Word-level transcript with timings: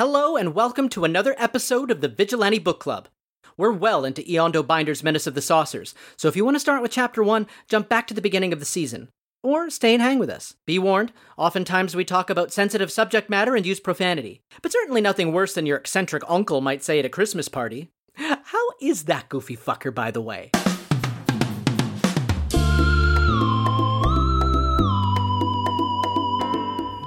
Hello 0.00 0.34
and 0.34 0.54
welcome 0.54 0.88
to 0.88 1.04
another 1.04 1.34
episode 1.36 1.90
of 1.90 2.00
the 2.00 2.08
Vigilante 2.08 2.58
Book 2.58 2.80
Club. 2.80 3.08
We're 3.58 3.70
well 3.70 4.06
into 4.06 4.22
Eando 4.22 4.66
Binder's 4.66 5.02
Menace 5.02 5.26
of 5.26 5.34
the 5.34 5.42
Saucers, 5.42 5.94
so 6.16 6.26
if 6.26 6.34
you 6.34 6.42
want 6.42 6.54
to 6.54 6.58
start 6.58 6.80
with 6.80 6.90
chapter 6.90 7.22
1, 7.22 7.46
jump 7.68 7.90
back 7.90 8.06
to 8.06 8.14
the 8.14 8.22
beginning 8.22 8.54
of 8.54 8.60
the 8.60 8.64
season. 8.64 9.10
Or 9.42 9.68
stay 9.68 9.92
and 9.92 10.02
hang 10.02 10.18
with 10.18 10.30
us. 10.30 10.56
Be 10.66 10.78
warned, 10.78 11.12
oftentimes 11.36 11.94
we 11.94 12.06
talk 12.06 12.30
about 12.30 12.50
sensitive 12.50 12.90
subject 12.90 13.28
matter 13.28 13.54
and 13.54 13.66
use 13.66 13.78
profanity, 13.78 14.40
but 14.62 14.72
certainly 14.72 15.02
nothing 15.02 15.34
worse 15.34 15.52
than 15.52 15.66
your 15.66 15.76
eccentric 15.76 16.22
uncle 16.26 16.62
might 16.62 16.82
say 16.82 16.98
at 16.98 17.04
a 17.04 17.10
Christmas 17.10 17.50
party. 17.50 17.90
How 18.14 18.68
is 18.80 19.04
that 19.04 19.28
goofy 19.28 19.54
fucker, 19.54 19.94
by 19.94 20.10
the 20.10 20.22
way? 20.22 20.50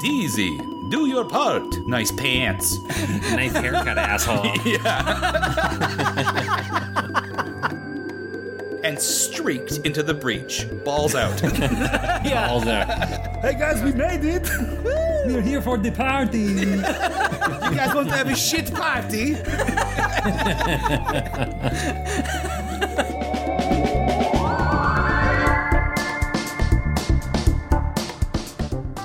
Easy. 0.05 0.72
Do 0.93 1.07
your 1.07 1.25
part. 1.25 1.87
Nice 1.87 2.11
pants. 2.11 2.77
nice 3.31 3.53
haircut, 3.53 3.97
asshole. 3.97 4.45
Yeah. 4.63 4.91
and 8.83 8.99
streaked 9.01 9.79
into 9.87 10.03
the 10.03 10.13
breach. 10.13 10.67
Balls 10.85 11.15
out. 11.15 11.43
All 12.47 12.59
there. 12.59 12.85
Hey 13.41 13.55
guys, 13.57 13.81
we 13.81 13.91
made 13.93 14.23
it! 14.23 14.47
We're 15.25 15.41
here 15.41 15.63
for 15.63 15.79
the 15.79 15.89
party! 15.89 16.41
you 16.41 16.81
guys 17.75 17.95
want 17.95 18.09
to 18.09 18.15
have 18.15 18.29
a 18.29 18.35
shit 18.35 18.71
party? 18.71 19.33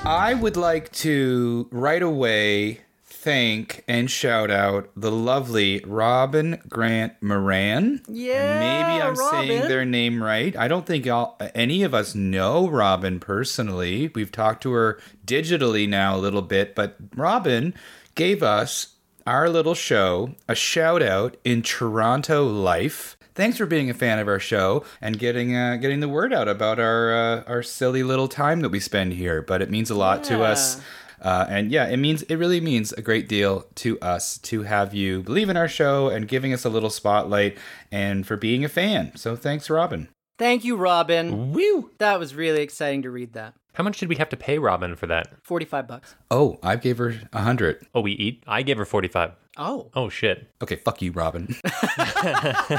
I 0.09 0.33
would 0.33 0.57
like 0.57 0.91
to 0.93 1.69
right 1.71 2.03
away 2.03 2.81
thank 3.05 3.85
and 3.87 4.11
shout 4.11 4.51
out 4.51 4.89
the 4.97 5.11
lovely 5.11 5.85
Robin 5.87 6.63
Grant 6.67 7.13
Moran. 7.21 8.01
Yeah, 8.09 8.59
Maybe 8.59 9.03
I'm 9.03 9.17
saying 9.17 9.69
their 9.69 9.85
name 9.85 10.23
right. 10.23 10.57
I 10.57 10.67
don't 10.67 10.87
think 10.87 11.07
all, 11.07 11.37
any 11.55 11.83
of 11.83 11.93
us 11.93 12.15
know 12.15 12.71
Robin 12.71 13.21
personally. 13.21 14.11
We've 14.15 14.33
talked 14.33 14.63
to 14.63 14.73
her 14.73 14.99
digitally 15.27 15.87
now 15.87 16.17
a 16.17 16.19
little 16.19 16.41
bit, 16.41 16.75
but 16.75 16.97
Robin 17.15 17.75
gave 18.15 18.43
us 18.43 18.95
our 19.27 19.51
little 19.51 19.75
show 19.75 20.35
a 20.49 20.55
shout 20.55 21.03
out 21.03 21.37
in 21.45 21.61
Toronto 21.61 22.47
Life. 22.47 23.18
Thanks 23.39 23.57
for 23.57 23.67
being 23.67 23.89
a 23.89 23.95
fan 23.95 24.19
of 24.19 24.27
our 24.27 24.41
show 24.41 24.85
and 25.01 25.17
getting 25.17 25.55
uh, 25.55 25.77
getting 25.77 26.01
the 26.01 26.09
word 26.09 26.33
out 26.33 26.49
about 26.49 26.81
our 26.81 27.15
uh, 27.15 27.45
our 27.47 27.63
silly 27.63 28.03
little 28.03 28.27
time 28.27 28.63
that 28.63 28.71
we 28.71 28.81
spend 28.81 29.13
here. 29.13 29.43
But 29.43 29.63
it 29.63 29.71
means 29.71 29.91
a 29.91 29.95
lot 29.95 30.25
to 30.25 30.43
us. 30.43 30.81
Uh, 31.23 31.47
and 31.49 31.71
yeah, 31.71 31.87
it 31.87 31.99
means 31.99 32.23
it 32.23 32.35
really 32.35 32.61
means 32.61 32.93
a 32.95 33.01
great 33.01 33.29
deal 33.29 33.65
to 33.77 33.97
us 34.01 34.39
to 34.39 34.63
have 34.63 34.93
you 34.93 35.23
believe 35.23 35.49
in 35.49 35.57
our 35.57 35.69
show 35.69 36.09
and 36.09 36.27
giving 36.27 36.53
us 36.53 36.65
a 36.65 36.69
little 36.69 36.91
spotlight 36.91 37.57
and 37.93 38.27
for 38.27 38.37
being 38.37 38.65
a 38.65 38.69
fan. 38.69 39.15
So 39.15 39.37
thanks, 39.37 39.71
Robin. 39.71 40.09
Thank 40.37 40.65
you, 40.65 40.75
Robin. 40.75 41.53
Woo! 41.53 41.93
That 41.99 42.19
was 42.19 42.35
really 42.35 42.63
exciting 42.63 43.03
to 43.03 43.11
read 43.11 43.35
that. 43.35 43.55
How 43.75 43.85
much 43.85 44.01
did 44.01 44.09
we 44.09 44.17
have 44.17 44.31
to 44.31 44.37
pay 44.37 44.59
Robin 44.59 44.97
for 44.97 45.07
that? 45.07 45.29
45 45.45 45.87
bucks. 45.87 46.17
Oh, 46.33 46.59
I 46.65 46.75
gave 46.75 46.99
her 46.99 47.15
a 47.33 47.43
hundred. 47.43 47.87
Oh, 47.95 48.01
we 48.01 48.13
eat? 48.13 48.43
I 48.49 48.63
gave 48.63 48.79
her 48.79 48.85
45. 48.85 49.31
Oh. 49.59 49.91
Oh, 49.95 50.09
shit. 50.09 50.49
Okay, 50.63 50.77
fuck 50.77 51.03
you, 51.03 51.13
Robin. 51.13 51.55
I 51.65 52.71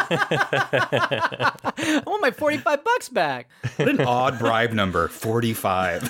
want 2.06 2.22
my 2.22 2.32
45 2.32 2.84
bucks 2.84 3.10
back. 3.10 3.50
what 3.76 3.90
an 3.90 4.02
odd 4.02 4.40
bribe 4.40 4.72
number, 4.72 5.08
forty-five. 5.10 6.04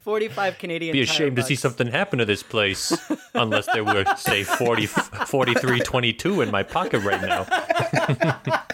45 0.00 0.58
Canadian 0.58 0.92
Be 0.92 1.00
ashamed 1.02 1.36
to 1.36 1.42
see 1.44 1.54
something 1.54 1.86
happen 1.86 2.18
to 2.18 2.24
this 2.24 2.42
place 2.42 2.92
unless 3.34 3.66
there 3.72 3.84
were, 3.84 4.04
say, 4.16 4.42
40, 4.42 4.86
43, 4.86 5.78
22 5.80 6.40
in 6.40 6.50
my 6.50 6.62
pocket 6.62 7.00
right 7.00 7.20
now. 7.22 7.46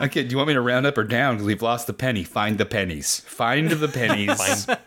Okay, 0.00 0.22
do 0.22 0.30
you 0.30 0.36
want 0.36 0.46
me 0.46 0.54
to 0.54 0.60
round 0.60 0.86
up 0.86 0.96
or 0.96 1.02
down? 1.02 1.34
Because 1.34 1.46
we've 1.46 1.60
lost 1.60 1.88
the 1.88 1.92
penny. 1.92 2.22
Find 2.22 2.56
the 2.56 2.64
pennies. 2.64 3.18
Find 3.18 3.68
the 3.68 3.88
pennies. 3.88 4.64
Find. 4.64 4.78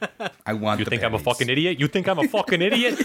I 0.46 0.54
want. 0.54 0.80
You 0.80 0.86
the 0.86 0.90
think 0.90 1.04
I'm 1.04 1.14
a 1.14 1.20
fucking 1.20 1.50
idiot? 1.50 1.82
You 1.82 1.90
think 1.90 2.08
I'm 2.08 2.18
a 2.18 2.30
fucking 2.30 2.62
idiot? 2.62 2.98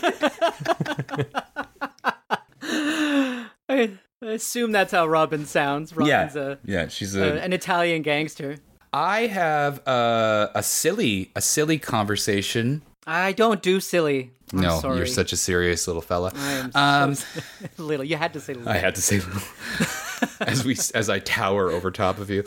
I 3.69 3.91
assume 4.23 4.73
that's 4.73 4.93
how 4.93 5.07
Robin 5.07 5.47
sounds. 5.47 5.93
Yeah, 6.01 6.31
a, 6.35 6.59
yeah. 6.65 6.89
She's 6.89 7.15
a- 7.15 7.23
a. 7.23 7.41
an 7.41 7.53
Italian 7.53 8.03
gangster. 8.03 8.57
I 8.93 9.27
have 9.27 9.87
a, 9.87 10.51
a 10.55 10.63
silly, 10.63 11.31
a 11.37 11.41
silly 11.41 11.79
conversation. 11.79 12.83
I 13.07 13.33
don't 13.33 13.63
do 13.63 13.79
silly. 13.81 14.31
I'm 14.53 14.61
no, 14.61 14.81
sorry. 14.81 14.97
you're 14.99 15.07
such 15.07 15.33
a 15.33 15.37
serious 15.37 15.87
little 15.87 16.03
fella. 16.03 16.33
I 16.35 16.53
am 16.53 16.71
Um, 16.75 17.15
so 17.15 17.41
little. 17.79 18.05
You 18.05 18.17
had 18.17 18.33
to 18.35 18.41
say 18.41 18.55
little. 18.55 18.69
I 18.69 18.77
had 18.79 18.95
to 18.95 19.03
say 19.03 19.19
little 19.21 19.43
as 20.41 20.65
we 20.65 20.77
as 20.95 21.11
I 21.11 21.19
tower 21.19 21.71
over 21.71 21.91
top 21.91 22.19
of 22.19 22.31
you. 22.31 22.45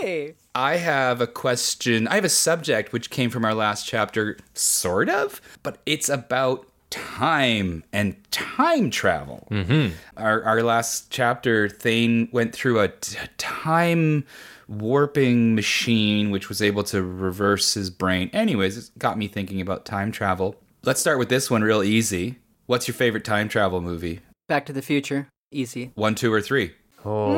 Hey. 0.00 0.34
I 0.54 0.76
have 0.76 1.20
a 1.20 1.26
question. 1.26 2.06
I 2.08 2.16
have 2.16 2.24
a 2.24 2.28
subject 2.28 2.92
which 2.92 3.08
came 3.10 3.30
from 3.30 3.44
our 3.44 3.54
last 3.54 3.86
chapter, 3.86 4.36
sort 4.54 5.08
of, 5.08 5.40
but 5.62 5.78
it's 5.86 6.08
about 6.08 6.66
time 6.92 7.82
and 7.92 8.14
time 8.30 8.90
travel. 8.90 9.48
Mm-hmm. 9.50 9.94
Our, 10.16 10.42
our 10.44 10.62
last 10.62 11.10
chapter, 11.10 11.68
Thane 11.68 12.28
went 12.32 12.52
through 12.54 12.80
a 12.80 12.88
t- 12.88 13.18
time 13.38 14.24
warping 14.68 15.54
machine 15.54 16.30
which 16.30 16.48
was 16.48 16.62
able 16.62 16.82
to 16.84 17.02
reverse 17.02 17.74
his 17.74 17.90
brain. 17.90 18.30
Anyways, 18.32 18.76
it 18.78 18.90
got 18.98 19.18
me 19.18 19.26
thinking 19.28 19.60
about 19.60 19.84
time 19.84 20.12
travel. 20.12 20.56
Let's 20.84 21.00
start 21.00 21.18
with 21.18 21.28
this 21.28 21.50
one 21.50 21.62
real 21.62 21.82
easy. 21.82 22.36
What's 22.66 22.86
your 22.88 22.94
favorite 22.94 23.24
time 23.24 23.48
travel 23.48 23.80
movie? 23.80 24.20
Back 24.48 24.66
to 24.66 24.72
the 24.72 24.82
Future. 24.82 25.28
Easy. 25.50 25.92
One, 25.94 26.14
two, 26.14 26.32
or 26.32 26.40
three? 26.40 26.72
Oh. 27.04 27.28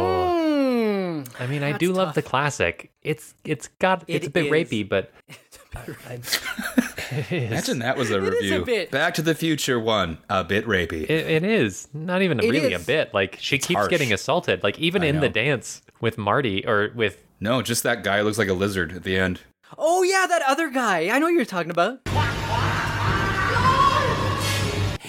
Mm. 1.24 1.28
I 1.40 1.46
mean, 1.46 1.62
I 1.62 1.72
That's 1.72 1.80
do 1.80 1.92
love 1.92 2.14
the 2.14 2.22
classic. 2.22 2.90
It's 3.02 3.34
it's 3.44 3.68
got 3.78 4.04
it's 4.08 4.26
It 4.26 4.28
a 4.28 4.30
bit 4.30 4.46
is. 4.46 4.50
rapey, 4.52 4.88
but 4.88 5.12
I, 6.08 6.18
it 7.18 7.32
is. 7.32 7.50
Imagine 7.50 7.78
that 7.80 7.96
was 7.96 8.10
a 8.10 8.18
is 8.18 8.28
a 8.28 8.30
review. 8.30 8.64
bit. 8.64 8.90
Back 8.90 9.14
to 9.14 9.22
the 9.22 9.34
Future 9.34 9.78
one, 9.80 10.18
a 10.28 10.44
bit 10.44 10.66
rapey. 10.66 11.02
It, 11.04 11.10
it 11.10 11.44
is 11.44 11.88
not 11.92 12.22
even 12.22 12.38
It 12.40 12.50
really 12.50 12.72
is. 12.72 12.82
a 12.82 12.86
bit. 12.86 13.12
Like 13.14 13.38
she 13.40 13.58
keeps 13.58 13.78
harsh. 13.78 13.90
getting 13.90 14.12
assaulted. 14.12 14.62
Like 14.62 14.78
even 14.78 15.02
I 15.02 15.06
in 15.06 15.20
the 15.20 15.28
dance 15.28 15.82
with 16.00 16.18
Marty 16.18 16.66
or 16.66 16.90
with 16.94 17.22
No, 17.40 17.62
just 17.62 17.82
that 17.84 18.02
guy 18.04 18.20
looks 18.22 18.38
like 18.38 18.48
a 18.48 18.54
lizard 18.54 18.92
at 18.92 19.02
the 19.04 19.16
end. 19.18 19.40
Oh 19.78 20.02
yeah, 20.02 20.26
that 20.28 20.42
other 20.46 20.70
guy. 20.70 21.08
I 21.14 21.18
know 21.18 21.26
what 21.26 21.34
you're 21.34 21.44
talking 21.44 21.70
about. 21.70 22.00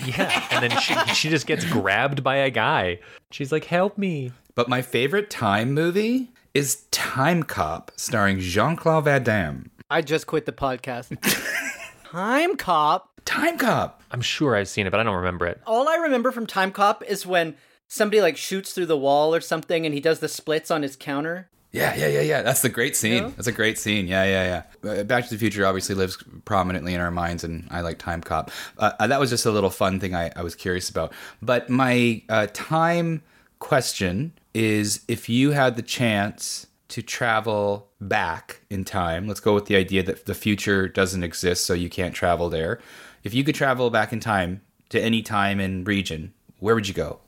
yeah, 0.05 0.47
and 0.51 0.63
then 0.63 0.79
she 0.79 0.95
she 1.13 1.29
just 1.29 1.47
gets 1.47 1.65
grabbed 1.65 2.23
by 2.23 2.35
a 2.37 2.49
guy. 2.49 2.99
She's 3.31 3.51
like, 3.51 3.65
"Help 3.65 3.97
me!" 3.97 4.31
But 4.55 4.69
my 4.69 4.81
favorite 4.81 5.29
time 5.29 5.73
movie 5.73 6.31
is 6.53 6.83
Time 6.91 7.43
Cop, 7.43 7.91
starring 7.95 8.39
Jean 8.39 8.75
Claude 8.75 9.05
Van 9.05 9.23
Damme. 9.23 9.69
I 9.89 10.01
just 10.01 10.25
quit 10.27 10.45
the 10.45 10.51
podcast. 10.53 11.09
Time 12.15 12.55
Cop. 12.55 13.11
Time 13.25 13.57
Cop. 13.57 14.01
I'm 14.09 14.21
sure 14.21 14.55
I've 14.55 14.69
seen 14.69 14.87
it, 14.87 14.89
but 14.89 15.01
I 15.01 15.03
don't 15.03 15.17
remember 15.17 15.45
it. 15.47 15.59
All 15.67 15.89
I 15.89 15.95
remember 15.95 16.31
from 16.31 16.47
Time 16.47 16.71
Cop 16.71 17.03
is 17.03 17.25
when 17.25 17.57
somebody 17.89 18.21
like 18.21 18.37
shoots 18.37 18.71
through 18.71 18.85
the 18.85 18.95
wall 18.95 19.35
or 19.35 19.41
something, 19.41 19.85
and 19.85 19.93
he 19.93 19.99
does 19.99 20.21
the 20.21 20.29
splits 20.29 20.71
on 20.71 20.81
his 20.81 20.95
counter. 20.95 21.49
Yeah, 21.73 21.93
yeah, 21.93 22.07
yeah, 22.07 22.21
yeah. 22.21 22.41
That's 22.41 22.61
the 22.61 22.69
great 22.69 22.95
scene. 22.95 23.23
Yeah. 23.23 23.31
That's 23.35 23.49
a 23.49 23.51
great 23.51 23.77
scene. 23.77 24.07
Yeah, 24.07 24.23
yeah, 24.23 24.63
yeah. 24.81 24.89
Uh, 24.89 25.03
Back 25.03 25.25
to 25.25 25.29
the 25.29 25.37
Future 25.37 25.65
obviously 25.65 25.93
lives 25.93 26.17
prominently 26.45 26.93
in 26.93 27.01
our 27.01 27.11
minds, 27.11 27.43
and 27.43 27.67
I 27.69 27.81
like 27.81 27.99
Time 27.99 28.21
Cop. 28.21 28.49
Uh, 28.77 28.93
uh, 28.97 29.07
that 29.07 29.19
was 29.19 29.29
just 29.29 29.45
a 29.45 29.51
little 29.51 29.69
fun 29.69 29.99
thing 29.99 30.15
I, 30.15 30.31
I 30.37 30.41
was 30.41 30.55
curious 30.55 30.89
about. 30.89 31.11
But 31.41 31.69
my 31.69 32.21
uh, 32.29 32.47
time 32.53 33.23
question 33.59 34.31
is 34.53 35.01
if 35.09 35.27
you 35.27 35.51
had 35.51 35.75
the 35.75 35.81
chance 35.81 36.67
to 36.89 37.01
travel 37.01 37.89
back 37.99 38.61
in 38.69 38.83
time, 38.83 39.27
let's 39.27 39.39
go 39.39 39.53
with 39.53 39.65
the 39.65 39.75
idea 39.75 40.03
that 40.03 40.25
the 40.25 40.35
future 40.35 40.87
doesn't 40.87 41.23
exist, 41.23 41.65
so 41.65 41.73
you 41.73 41.89
can't 41.89 42.15
travel 42.15 42.49
there. 42.49 42.79
If 43.23 43.33
you 43.33 43.43
could 43.43 43.55
travel 43.55 43.89
back 43.89 44.13
in 44.13 44.19
time 44.19 44.61
to 44.89 45.01
any 45.01 45.21
time 45.21 45.59
and 45.59 45.87
region, 45.87 46.33
where 46.59 46.75
would 46.75 46.87
you 46.87 46.93
go? 46.93 47.19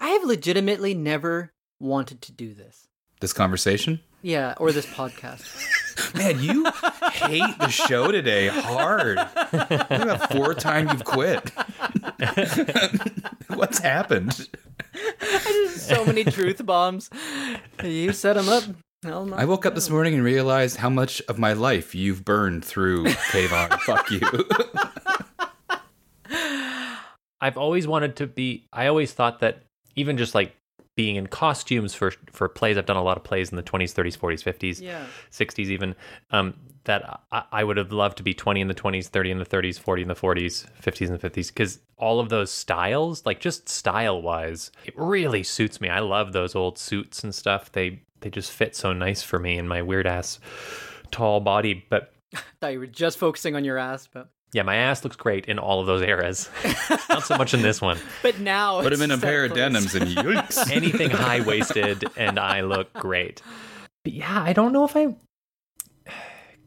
I 0.00 0.08
have 0.10 0.24
legitimately 0.24 0.94
never 0.94 1.52
wanted 1.78 2.22
to 2.22 2.32
do 2.32 2.54
this. 2.54 2.88
This 3.20 3.32
conversation? 3.32 4.00
Yeah, 4.22 4.54
or 4.58 4.72
this 4.72 4.86
podcast. 4.86 5.44
Man, 6.16 6.40
you 6.40 6.64
hate 7.12 7.58
the 7.58 7.68
show 7.68 8.10
today 8.10 8.48
hard. 8.48 9.18
Look 9.18 9.70
at 9.70 9.88
the 9.88 10.28
fourth 10.30 10.58
time 10.58 10.88
you've 10.88 11.04
quit. 11.04 11.50
What's 13.56 13.78
happened? 13.78 14.48
so 15.70 16.04
many 16.04 16.24
truth 16.24 16.64
bombs. 16.64 17.10
You 17.82 18.12
set 18.12 18.34
them 18.34 18.48
up. 18.48 18.64
Hell 19.02 19.26
no. 19.26 19.36
I 19.36 19.44
woke 19.44 19.66
up 19.66 19.74
this 19.74 19.90
morning 19.90 20.14
and 20.14 20.22
realized 20.22 20.76
how 20.76 20.88
much 20.88 21.20
of 21.28 21.38
my 21.38 21.54
life 21.54 21.94
you've 21.94 22.24
burned 22.24 22.64
through, 22.64 23.04
Kayvon. 23.32 23.78
Fuck 23.80 24.10
you. 24.10 24.20
I've 27.40 27.58
always 27.58 27.86
wanted 27.88 28.14
to 28.16 28.26
be. 28.28 28.68
I 28.72 28.86
always 28.86 29.12
thought 29.12 29.40
that 29.40 29.64
even 29.96 30.16
just 30.16 30.34
like 30.34 30.54
being 30.94 31.16
in 31.16 31.26
costumes 31.26 31.94
for 31.94 32.12
for 32.30 32.48
plays. 32.48 32.78
I've 32.78 32.86
done 32.86 32.96
a 32.96 33.02
lot 33.02 33.16
of 33.16 33.24
plays 33.24 33.50
in 33.50 33.56
the 33.56 33.62
20s, 33.62 33.92
30s, 33.94 34.16
40s, 34.16 34.42
50s, 34.44 34.80
Yeah. 34.80 35.04
60s 35.30 35.66
even. 35.66 35.96
Um, 36.30 36.54
that 36.84 37.20
I, 37.30 37.44
I 37.52 37.64
would 37.64 37.76
have 37.76 37.92
loved 37.92 38.16
to 38.18 38.22
be 38.24 38.34
20 38.34 38.60
in 38.60 38.66
the 38.68 38.74
20s, 38.74 39.06
30 39.06 39.30
in 39.32 39.38
the 39.38 39.44
30s, 39.46 39.78
40 39.78 40.02
in 40.02 40.08
the 40.08 40.14
40s, 40.16 40.66
50s 40.82 41.06
in 41.06 41.12
the 41.12 41.18
50s 41.18 41.48
because 41.48 41.78
all 41.96 42.18
of 42.20 42.28
those 42.28 42.50
styles, 42.50 43.24
like 43.24 43.38
just 43.40 43.68
style 43.68 44.20
wise, 44.20 44.70
it 44.84 44.92
really 44.96 45.42
suits 45.44 45.80
me. 45.80 45.88
I 45.88 46.00
love 46.00 46.32
those 46.32 46.54
old 46.56 46.78
suits 46.78 47.22
and 47.24 47.32
stuff. 47.34 47.70
They 47.72 48.02
they 48.22 48.30
just 48.30 48.50
fit 48.50 48.74
so 48.74 48.92
nice 48.92 49.22
for 49.22 49.38
me 49.38 49.58
and 49.58 49.68
my 49.68 49.82
weird 49.82 50.06
ass 50.06 50.40
tall 51.10 51.40
body, 51.40 51.84
but 51.90 52.12
thought 52.60 52.72
you 52.72 52.78
were 52.78 52.86
just 52.86 53.18
focusing 53.18 53.54
on 53.54 53.64
your 53.64 53.78
ass, 53.78 54.08
but 54.12 54.28
yeah, 54.54 54.62
my 54.62 54.76
ass 54.76 55.02
looks 55.02 55.16
great 55.16 55.46
in 55.46 55.58
all 55.58 55.80
of 55.80 55.86
those 55.86 56.02
eras. 56.02 56.50
Not 57.08 57.22
so 57.24 57.36
much 57.38 57.54
in 57.54 57.62
this 57.62 57.80
one. 57.80 57.98
but 58.22 58.38
now 58.38 58.82
Put 58.82 58.92
it's 58.92 59.00
him 59.00 59.10
in 59.10 59.10
a 59.12 59.18
set 59.18 59.24
pair 59.24 59.44
of 59.44 59.52
place. 59.52 59.62
denims 59.62 59.94
and 59.94 60.06
yikes. 60.10 60.70
Anything 60.72 61.10
high 61.10 61.40
waisted 61.40 62.04
and 62.16 62.38
I 62.38 62.60
look 62.60 62.92
great. 62.92 63.40
But 64.04 64.12
yeah, 64.12 64.42
I 64.42 64.52
don't 64.52 64.72
know 64.72 64.84
if 64.84 64.94
I 64.96 65.14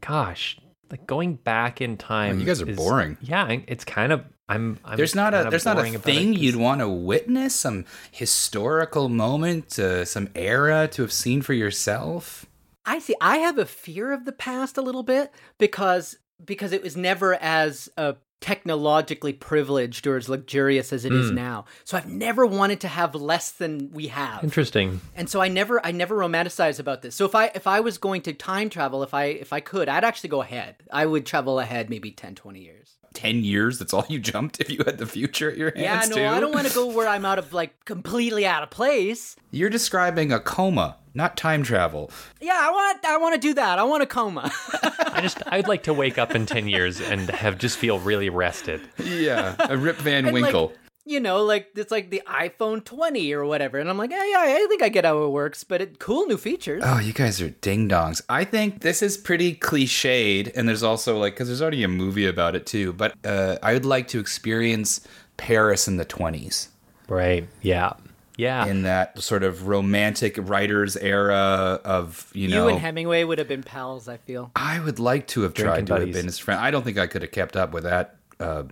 gosh, 0.00 0.58
like 0.90 1.06
going 1.06 1.34
back 1.34 1.80
in 1.80 1.96
time. 1.96 2.36
Oh, 2.36 2.40
you 2.40 2.46
guys 2.46 2.62
are 2.62 2.68
is- 2.68 2.76
boring. 2.76 3.16
Yeah, 3.20 3.48
it's 3.66 3.84
kind 3.84 4.12
of 4.12 4.24
I'm, 4.48 4.78
I'm 4.84 4.96
There's 4.96 5.14
not 5.14 5.34
a 5.34 5.38
kinda 5.38 5.50
there's 5.50 5.64
not 5.64 5.76
a 5.76 5.80
about 5.80 6.08
it 6.08 6.38
you'd 6.38 6.56
want 6.56 6.80
to 6.80 6.88
witness, 6.88 7.54
some 7.54 7.84
historical 8.12 9.08
moment, 9.08 9.78
uh, 9.78 10.04
some 10.04 10.28
era 10.34 10.88
to 10.92 11.02
have 11.02 11.12
seen 11.12 11.42
for 11.42 11.52
yourself. 11.52 12.46
I 12.84 13.00
see. 13.00 13.16
I 13.20 13.38
have 13.38 13.58
a 13.58 13.66
fear 13.66 14.12
of 14.12 14.24
the 14.24 14.32
past 14.32 14.78
a 14.78 14.82
little 14.82 15.02
bit 15.02 15.32
because 15.58 16.16
because 16.44 16.72
it 16.72 16.82
was 16.82 16.96
never 16.96 17.34
as 17.34 17.88
uh, 17.96 18.12
technologically 18.40 19.32
privileged 19.32 20.06
or 20.06 20.16
as 20.16 20.28
luxurious 20.28 20.92
as 20.92 21.04
it 21.04 21.12
is 21.12 21.30
now. 21.30 21.64
So 21.84 21.96
I've 21.96 22.08
never 22.08 22.44
wanted 22.44 22.80
to 22.82 22.88
have 22.88 23.14
less 23.14 23.50
than 23.50 23.90
we 23.92 24.08
have. 24.08 24.44
Interesting. 24.44 25.00
and 25.16 25.28
so 25.28 25.40
I 25.40 25.48
never 25.48 25.84
I 25.84 25.90
never 25.90 26.16
romanticize 26.16 26.78
about 26.78 27.02
this. 27.02 27.14
So 27.14 27.24
if 27.24 27.34
I 27.34 27.46
if 27.46 27.66
I 27.66 27.80
was 27.80 27.98
going 27.98 28.22
to 28.22 28.32
time 28.32 28.70
travel, 28.70 29.02
if 29.02 29.14
I 29.14 29.24
if 29.24 29.52
I 29.52 29.60
could, 29.60 29.88
I'd 29.88 30.04
actually 30.04 30.30
go 30.30 30.42
ahead. 30.42 30.76
I 30.92 31.06
would 31.06 31.26
travel 31.26 31.58
ahead 31.58 31.90
maybe 31.90 32.12
10 32.12 32.34
20 32.36 32.60
years. 32.60 32.95
Ten 33.16 33.42
years, 33.44 33.78
that's 33.78 33.94
all 33.94 34.04
you 34.10 34.18
jumped 34.18 34.60
if 34.60 34.68
you 34.70 34.82
had 34.84 34.98
the 34.98 35.06
future 35.06 35.50
at 35.50 35.56
your 35.56 35.70
hands 35.70 35.82
Yeah, 35.82 35.94
hands 35.96 36.10
no, 36.10 36.16
too. 36.16 36.26
I 36.26 36.38
don't 36.38 36.52
want 36.54 36.66
to 36.68 36.74
go 36.74 36.86
where 36.86 37.08
I'm 37.08 37.24
out 37.24 37.38
of 37.38 37.54
like 37.54 37.82
completely 37.86 38.44
out 38.46 38.62
of 38.62 38.68
place. 38.68 39.36
You're 39.50 39.70
describing 39.70 40.32
a 40.32 40.38
coma, 40.38 40.96
not 41.14 41.34
time 41.36 41.62
travel. 41.62 42.10
Yeah, 42.42 42.58
I 42.60 42.70
want 42.70 43.04
I 43.06 43.16
want 43.16 43.34
to 43.34 43.40
do 43.40 43.54
that. 43.54 43.78
I 43.78 43.84
want 43.84 44.02
a 44.02 44.06
coma. 44.06 44.52
I 44.82 45.20
just 45.22 45.42
I'd 45.46 45.66
like 45.66 45.84
to 45.84 45.94
wake 45.94 46.18
up 46.18 46.34
in 46.34 46.44
ten 46.44 46.68
years 46.68 47.00
and 47.00 47.30
have 47.30 47.56
just 47.56 47.78
feel 47.78 47.98
really 48.00 48.28
rested. 48.28 48.82
Yeah, 49.02 49.56
a 49.60 49.78
Rip 49.78 49.96
Van 49.96 50.26
And, 50.26 50.34
like, 50.34 50.42
Winkle. 50.44 50.74
You 51.06 51.20
know, 51.20 51.44
like 51.44 51.70
it's 51.76 51.92
like 51.92 52.10
the 52.10 52.20
iPhone 52.26 52.84
20 52.84 53.32
or 53.32 53.44
whatever. 53.46 53.78
And 53.78 53.88
I'm 53.88 53.96
like, 53.96 54.10
yeah, 54.10 54.24
yeah, 54.24 54.40
I 54.40 54.66
think 54.68 54.82
I 54.82 54.88
get 54.88 55.04
how 55.04 55.22
it 55.22 55.28
works, 55.28 55.62
but 55.62 55.80
it 55.80 56.00
cool 56.00 56.26
new 56.26 56.36
features. 56.36 56.82
Oh, 56.84 56.98
you 56.98 57.12
guys 57.12 57.40
are 57.40 57.50
ding 57.50 57.88
dongs. 57.88 58.20
I 58.28 58.44
think 58.44 58.80
this 58.80 59.02
is 59.02 59.16
pretty 59.16 59.54
cliched, 59.54 60.52
and 60.54 60.68
there's 60.68 60.82
also 60.82 61.16
like 61.16 61.34
because 61.34 61.46
there's 61.48 61.62
already 61.62 61.84
a 61.84 61.88
movie 61.88 62.26
about 62.26 62.56
it 62.56 62.66
too. 62.66 62.92
But 62.92 63.14
uh, 63.24 63.56
I 63.62 63.72
would 63.72 63.86
like 63.86 64.08
to 64.08 64.18
experience 64.18 65.06
Paris 65.36 65.86
in 65.86 65.96
the 65.96 66.04
20s. 66.04 66.68
Right. 67.08 67.48
Yeah. 67.62 67.94
Yeah. 68.38 68.66
in 68.66 68.82
that 68.82 69.22
sort 69.22 69.44
of 69.44 69.66
romantic 69.66 70.36
writers 70.38 70.94
era 70.94 71.80
of 71.84 72.30
you 72.34 72.48
know. 72.48 72.64
you 72.64 72.68
and 72.74 72.78
Hemingway 72.78 73.24
would 73.24 73.38
have 73.38 73.48
been 73.48 73.62
pals, 73.62 74.08
I 74.08 74.18
feel. 74.18 74.50
I 74.54 74.78
would 74.78 74.98
like 74.98 75.26
to 75.28 75.42
have 75.42 75.54
tried 75.54 75.86
Drinking 75.86 75.86
to 75.86 76.00
have 76.00 76.12
been 76.12 76.26
his 76.26 76.38
friend. 76.38 76.60
I 76.60 76.70
don't 76.70 76.82
think 76.82 76.98
I 76.98 77.06
could 77.06 77.22
have 77.22 77.30
kept 77.30 77.56
up 77.56 77.72
with 77.72 77.84
that 77.84 78.16
uh, 78.38 78.64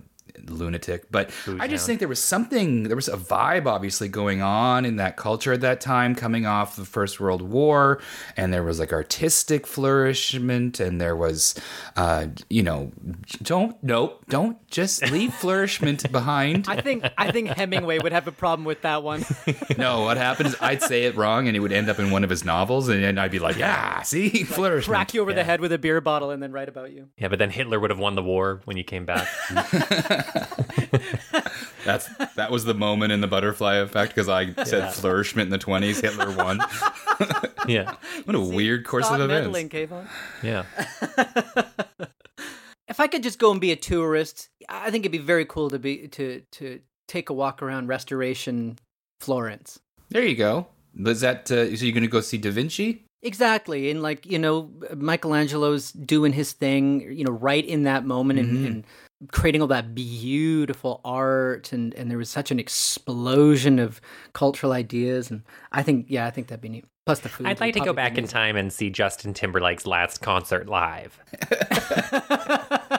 lunatic, 0.47 1.05
but 1.11 1.29
I 1.59 1.67
just 1.67 1.85
think 1.85 1.99
there 1.99 2.07
was 2.07 2.21
something, 2.21 2.83
there 2.83 2.95
was 2.95 3.07
a 3.07 3.17
vibe 3.17 3.65
obviously 3.65 4.07
going 4.09 4.41
on 4.41 4.85
in 4.85 4.95
that 4.97 5.17
culture 5.17 5.53
at 5.53 5.61
that 5.61 5.81
time, 5.81 6.15
coming 6.15 6.45
off 6.45 6.75
the 6.75 6.85
First 6.85 7.19
World 7.19 7.41
War, 7.41 7.99
and 8.37 8.53
there 8.53 8.63
was 8.63 8.79
like 8.79 8.93
artistic 8.93 9.65
flourishment, 9.67 10.79
and 10.79 10.99
there 10.99 11.15
was, 11.15 11.55
uh, 11.95 12.27
you 12.49 12.63
know, 12.63 12.91
don't 13.41 13.81
nope, 13.83 14.23
don't 14.29 14.57
just 14.69 15.09
leave 15.11 15.33
flourishment 15.41 16.11
behind. 16.11 16.67
I 16.67 16.81
think 16.81 17.05
I 17.17 17.31
think 17.31 17.49
Hemingway 17.49 17.99
would 17.99 18.11
have 18.11 18.27
a 18.27 18.31
problem 18.31 18.65
with 18.65 18.81
that 18.81 19.03
one. 19.03 19.25
No, 19.77 20.01
what 20.01 20.15
happened 20.17 20.49
is 20.49 20.55
I'd 20.61 20.81
say 20.81 21.03
it 21.03 21.15
wrong, 21.15 21.47
and 21.47 21.57
it 21.57 21.59
would 21.59 21.71
end 21.73 21.89
up 21.89 21.99
in 21.99 22.09
one 22.11 22.23
of 22.23 22.29
his 22.29 22.45
novels, 22.45 22.87
and 22.87 23.03
then 23.03 23.17
I'd 23.17 23.31
be 23.31 23.39
like, 23.39 23.57
yeah, 23.57 24.01
see, 24.03 24.43
flourishment. 24.43 24.95
Crack 24.95 25.13
you 25.13 25.21
over 25.21 25.33
the 25.33 25.43
head 25.43 25.59
with 25.59 25.71
a 25.71 25.77
beer 25.77 25.99
bottle 26.01 26.29
and 26.31 26.41
then 26.41 26.51
write 26.51 26.69
about 26.69 26.91
you. 26.91 27.09
yeah, 27.17 27.27
but 27.27 27.39
then 27.39 27.49
Hitler 27.49 27.79
would 27.79 27.89
have 27.89 27.99
won 27.99 28.15
the 28.15 28.23
war 28.23 28.61
when 28.65 28.77
you 28.77 28.83
came 28.83 29.05
back. 29.05 29.27
That's 31.85 32.07
that 32.35 32.49
was 32.51 32.65
the 32.65 32.73
moment 32.73 33.11
in 33.11 33.21
the 33.21 33.27
butterfly 33.27 33.75
effect 33.75 34.13
because 34.15 34.27
I 34.29 34.53
said 34.63 34.79
Yeah. 34.79 34.89
flourishment 34.91 35.47
in 35.47 35.51
the 35.51 35.57
twenties. 35.57 35.99
Hitler 35.99 36.31
won. 36.31 36.59
yeah. 37.67 37.95
What 38.25 38.35
a 38.35 38.39
weird 38.39 38.85
course 38.85 39.07
of 39.09 39.21
events. 39.21 39.45
meddling, 39.45 39.69
Kayvon. 39.69 40.07
Yeah. 40.41 40.65
If 42.87 42.99
I 42.99 43.07
could 43.07 43.23
just 43.23 43.39
go 43.39 43.51
and 43.51 43.59
be 43.59 43.71
a 43.71 43.75
tourist, 43.75 44.49
I 44.69 44.91
think 44.91 45.01
it'd 45.03 45.11
be 45.11 45.17
very 45.17 45.43
cool 45.43 45.69
to 45.71 45.79
be 45.79 46.07
to 46.09 46.43
to 46.51 46.79
take 47.07 47.29
a 47.29 47.33
walk 47.33 47.61
around 47.63 47.87
Restoration 47.87 48.77
Florence. 49.19 49.79
There 50.09 50.23
you 50.23 50.35
go. 50.35 50.67
Is 51.03 51.21
that 51.21 51.51
uh, 51.51 51.75
so? 51.75 51.83
You're 51.83 51.93
going 51.93 52.03
to 52.03 52.07
go 52.07 52.21
see 52.21 52.37
Da 52.37 52.51
Vinci? 52.51 53.03
Exactly, 53.23 53.89
and 53.89 54.03
like 54.03 54.25
you 54.27 54.37
know, 54.37 54.69
Michelangelo's 54.95 55.91
doing 55.93 56.31
his 56.31 56.51
thing, 56.53 57.01
you 57.11 57.25
know, 57.25 57.31
right 57.31 57.65
in 57.65 57.83
that 57.83 58.05
moment, 58.05 58.39
and, 58.39 58.65
and 58.67 58.83
creating 59.31 59.61
all 59.61 59.67
that 59.67 59.95
beautiful 59.95 61.01
art, 61.05 61.71
and 61.73 61.93
and 61.93 62.09
there 62.09 62.17
was 62.17 62.29
such 62.29 62.51
an 62.51 62.59
explosion 62.59 63.79
of 63.79 64.01
cultural 64.33 64.71
ideas, 64.71 65.31
and 65.31 65.43
I 65.71 65.83
think, 65.83 66.05
yeah, 66.09 66.25
I 66.25 66.31
think 66.31 66.47
that'd 66.47 66.61
be 66.61 66.69
neat. 66.69 66.85
Plus 67.05 67.19
the 67.19 67.29
food. 67.29 67.45
I'd 67.47 67.59
like 67.59 67.73
to 67.75 67.79
go 67.81 67.93
back 67.93 68.17
in 68.17 68.27
time 68.27 68.55
and 68.55 68.73
see 68.73 68.89
Justin 68.89 69.33
Timberlake's 69.33 69.85
last 69.85 70.21
concert 70.21 70.67
live. 70.67 71.19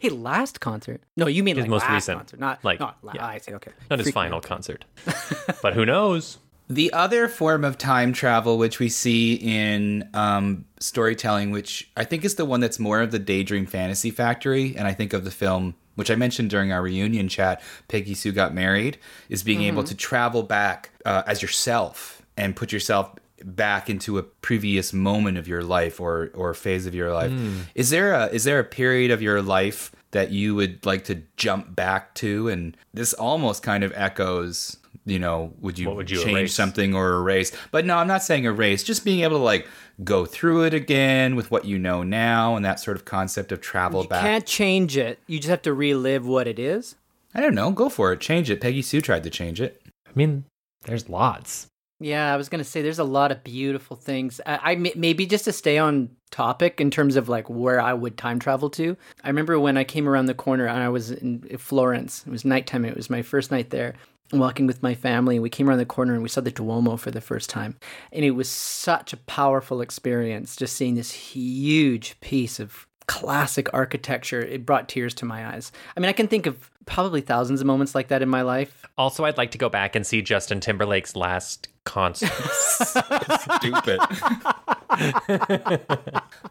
Hey, 0.00 0.10
last 0.10 0.60
concert? 0.60 1.02
No, 1.16 1.26
you 1.26 1.42
mean 1.42 1.56
His 1.56 1.62
like 1.62 1.70
most 1.70 1.82
last 1.82 1.92
recent, 1.92 2.18
concert, 2.18 2.40
not 2.40 2.62
like, 2.64 2.80
not. 2.80 2.98
yeah. 3.14 3.24
I 3.24 3.38
see. 3.38 3.54
Okay, 3.54 3.70
Not 3.88 3.98
his 3.98 4.06
Freak 4.06 4.14
final 4.14 4.40
concert. 4.40 4.84
but 5.62 5.72
who 5.72 5.86
knows? 5.86 6.38
The 6.68 6.92
other 6.92 7.28
form 7.28 7.64
of 7.64 7.78
time 7.78 8.12
travel, 8.12 8.58
which 8.58 8.78
we 8.80 8.88
see 8.88 9.34
in 9.34 10.08
um, 10.14 10.64
storytelling, 10.80 11.52
which 11.52 11.88
I 11.96 12.04
think 12.04 12.24
is 12.24 12.34
the 12.34 12.44
one 12.44 12.60
that's 12.60 12.78
more 12.80 13.00
of 13.00 13.12
the 13.12 13.20
daydream 13.20 13.66
fantasy 13.66 14.10
factory, 14.10 14.74
and 14.76 14.86
I 14.88 14.92
think 14.92 15.12
of 15.12 15.24
the 15.24 15.30
film, 15.30 15.76
which 15.94 16.10
I 16.10 16.16
mentioned 16.16 16.50
during 16.50 16.72
our 16.72 16.82
reunion 16.82 17.28
chat, 17.28 17.62
Peggy 17.86 18.14
Sue 18.14 18.32
Got 18.32 18.52
Married, 18.52 18.98
is 19.28 19.42
being 19.44 19.62
able 19.62 19.84
to 19.84 19.94
travel 19.94 20.42
back 20.42 20.90
uh, 21.04 21.22
as 21.26 21.40
yourself 21.40 22.22
and 22.36 22.56
put 22.56 22.72
yourself 22.72 23.14
back 23.44 23.88
into 23.88 24.18
a 24.18 24.22
previous 24.22 24.92
moment 24.92 25.38
of 25.38 25.46
your 25.46 25.62
life 25.62 26.00
or 26.00 26.30
or 26.34 26.52
phase 26.54 26.86
of 26.86 26.94
your 26.94 27.12
life. 27.12 27.30
Is 27.76 27.90
there 27.90 28.12
a 28.12 28.26
is 28.26 28.42
there 28.44 28.58
a 28.58 28.64
period 28.64 29.10
of 29.12 29.22
your 29.22 29.40
life 29.40 29.92
that 30.10 30.30
you 30.32 30.54
would 30.54 30.84
like 30.84 31.04
to 31.04 31.22
jump 31.36 31.76
back 31.76 32.14
to? 32.14 32.48
And 32.48 32.76
this 32.92 33.12
almost 33.12 33.62
kind 33.62 33.84
of 33.84 33.92
echoes, 33.94 34.78
you 35.06 35.18
know, 35.18 35.54
would 35.60 35.78
you, 35.78 35.88
would 35.90 36.10
you 36.10 36.18
change 36.18 36.38
erase? 36.38 36.54
something 36.54 36.94
or 36.94 37.14
erase? 37.14 37.52
But 37.70 37.86
no, 37.86 37.96
I'm 37.96 38.08
not 38.08 38.22
saying 38.22 38.44
erase. 38.44 38.82
Just 38.82 39.04
being 39.04 39.20
able 39.20 39.38
to 39.38 39.42
like 39.42 39.66
go 40.04 40.26
through 40.26 40.64
it 40.64 40.74
again 40.74 41.36
with 41.36 41.50
what 41.50 41.64
you 41.64 41.78
know 41.78 42.02
now 42.02 42.56
and 42.56 42.64
that 42.64 42.80
sort 42.80 42.96
of 42.96 43.04
concept 43.04 43.52
of 43.52 43.60
travel 43.60 44.02
You 44.02 44.08
back. 44.08 44.22
You 44.22 44.28
can't 44.28 44.46
change 44.46 44.96
it. 44.96 45.20
You 45.26 45.38
just 45.38 45.48
have 45.48 45.62
to 45.62 45.72
relive 45.72 46.26
what 46.26 46.46
it 46.46 46.58
is. 46.58 46.96
I 47.34 47.40
don't 47.40 47.54
know. 47.54 47.70
Go 47.70 47.88
for 47.88 48.12
it. 48.12 48.20
Change 48.20 48.50
it. 48.50 48.60
Peggy 48.60 48.82
Sue 48.82 49.00
tried 49.00 49.22
to 49.22 49.30
change 49.30 49.60
it. 49.60 49.80
I 50.06 50.10
mean, 50.14 50.44
there's 50.84 51.08
lots. 51.08 51.68
Yeah, 51.98 52.32
I 52.32 52.36
was 52.36 52.50
gonna 52.50 52.64
say 52.64 52.82
there's 52.82 52.98
a 52.98 53.04
lot 53.04 53.32
of 53.32 53.42
beautiful 53.42 53.96
things. 53.96 54.38
I, 54.44 54.72
I 54.72 54.92
maybe 54.96 55.24
just 55.24 55.44
to 55.44 55.52
stay 55.52 55.78
on 55.78 56.10
topic 56.30 56.78
in 56.80 56.90
terms 56.90 57.16
of 57.16 57.30
like 57.30 57.48
where 57.48 57.80
I 57.80 57.94
would 57.94 58.18
time 58.18 58.38
travel 58.38 58.68
to. 58.70 58.96
I 59.24 59.28
remember 59.28 59.58
when 59.58 59.78
I 59.78 59.84
came 59.84 60.06
around 60.06 60.26
the 60.26 60.34
corner 60.34 60.66
and 60.66 60.82
I 60.82 60.90
was 60.90 61.10
in 61.10 61.40
Florence. 61.56 62.22
It 62.26 62.30
was 62.30 62.44
nighttime. 62.44 62.84
It 62.84 62.96
was 62.96 63.08
my 63.08 63.22
first 63.22 63.50
night 63.50 63.70
there. 63.70 63.94
Walking 64.32 64.66
with 64.66 64.82
my 64.82 64.94
family, 64.94 65.36
and 65.36 65.42
we 65.42 65.50
came 65.50 65.68
around 65.68 65.78
the 65.78 65.86
corner 65.86 66.12
and 66.14 66.22
we 66.22 66.28
saw 66.28 66.40
the 66.40 66.50
Duomo 66.50 66.96
for 66.96 67.10
the 67.12 67.20
first 67.20 67.48
time, 67.48 67.76
and 68.12 68.24
it 68.24 68.32
was 68.32 68.48
such 68.48 69.12
a 69.12 69.16
powerful 69.18 69.80
experience. 69.80 70.56
Just 70.56 70.74
seeing 70.76 70.96
this 70.96 71.12
huge 71.12 72.18
piece 72.20 72.58
of 72.58 72.86
classic 73.06 73.68
architecture, 73.72 74.40
it 74.40 74.66
brought 74.66 74.88
tears 74.88 75.14
to 75.14 75.24
my 75.24 75.46
eyes. 75.54 75.70
I 75.96 76.00
mean, 76.00 76.08
I 76.08 76.12
can 76.12 76.26
think 76.26 76.46
of 76.46 76.70
probably 76.86 77.20
thousands 77.20 77.60
of 77.60 77.66
moments 77.68 77.94
like 77.94 78.08
that 78.08 78.20
in 78.22 78.28
my 78.28 78.42
life. 78.42 78.84
Also, 78.98 79.24
I'd 79.24 79.36
like 79.38 79.52
to 79.52 79.58
go 79.58 79.68
back 79.68 79.94
and 79.94 80.04
see 80.04 80.22
Justin 80.22 80.58
Timberlake's 80.60 81.14
last 81.14 81.68
concert. 81.84 82.30
Stupid. 82.52 84.00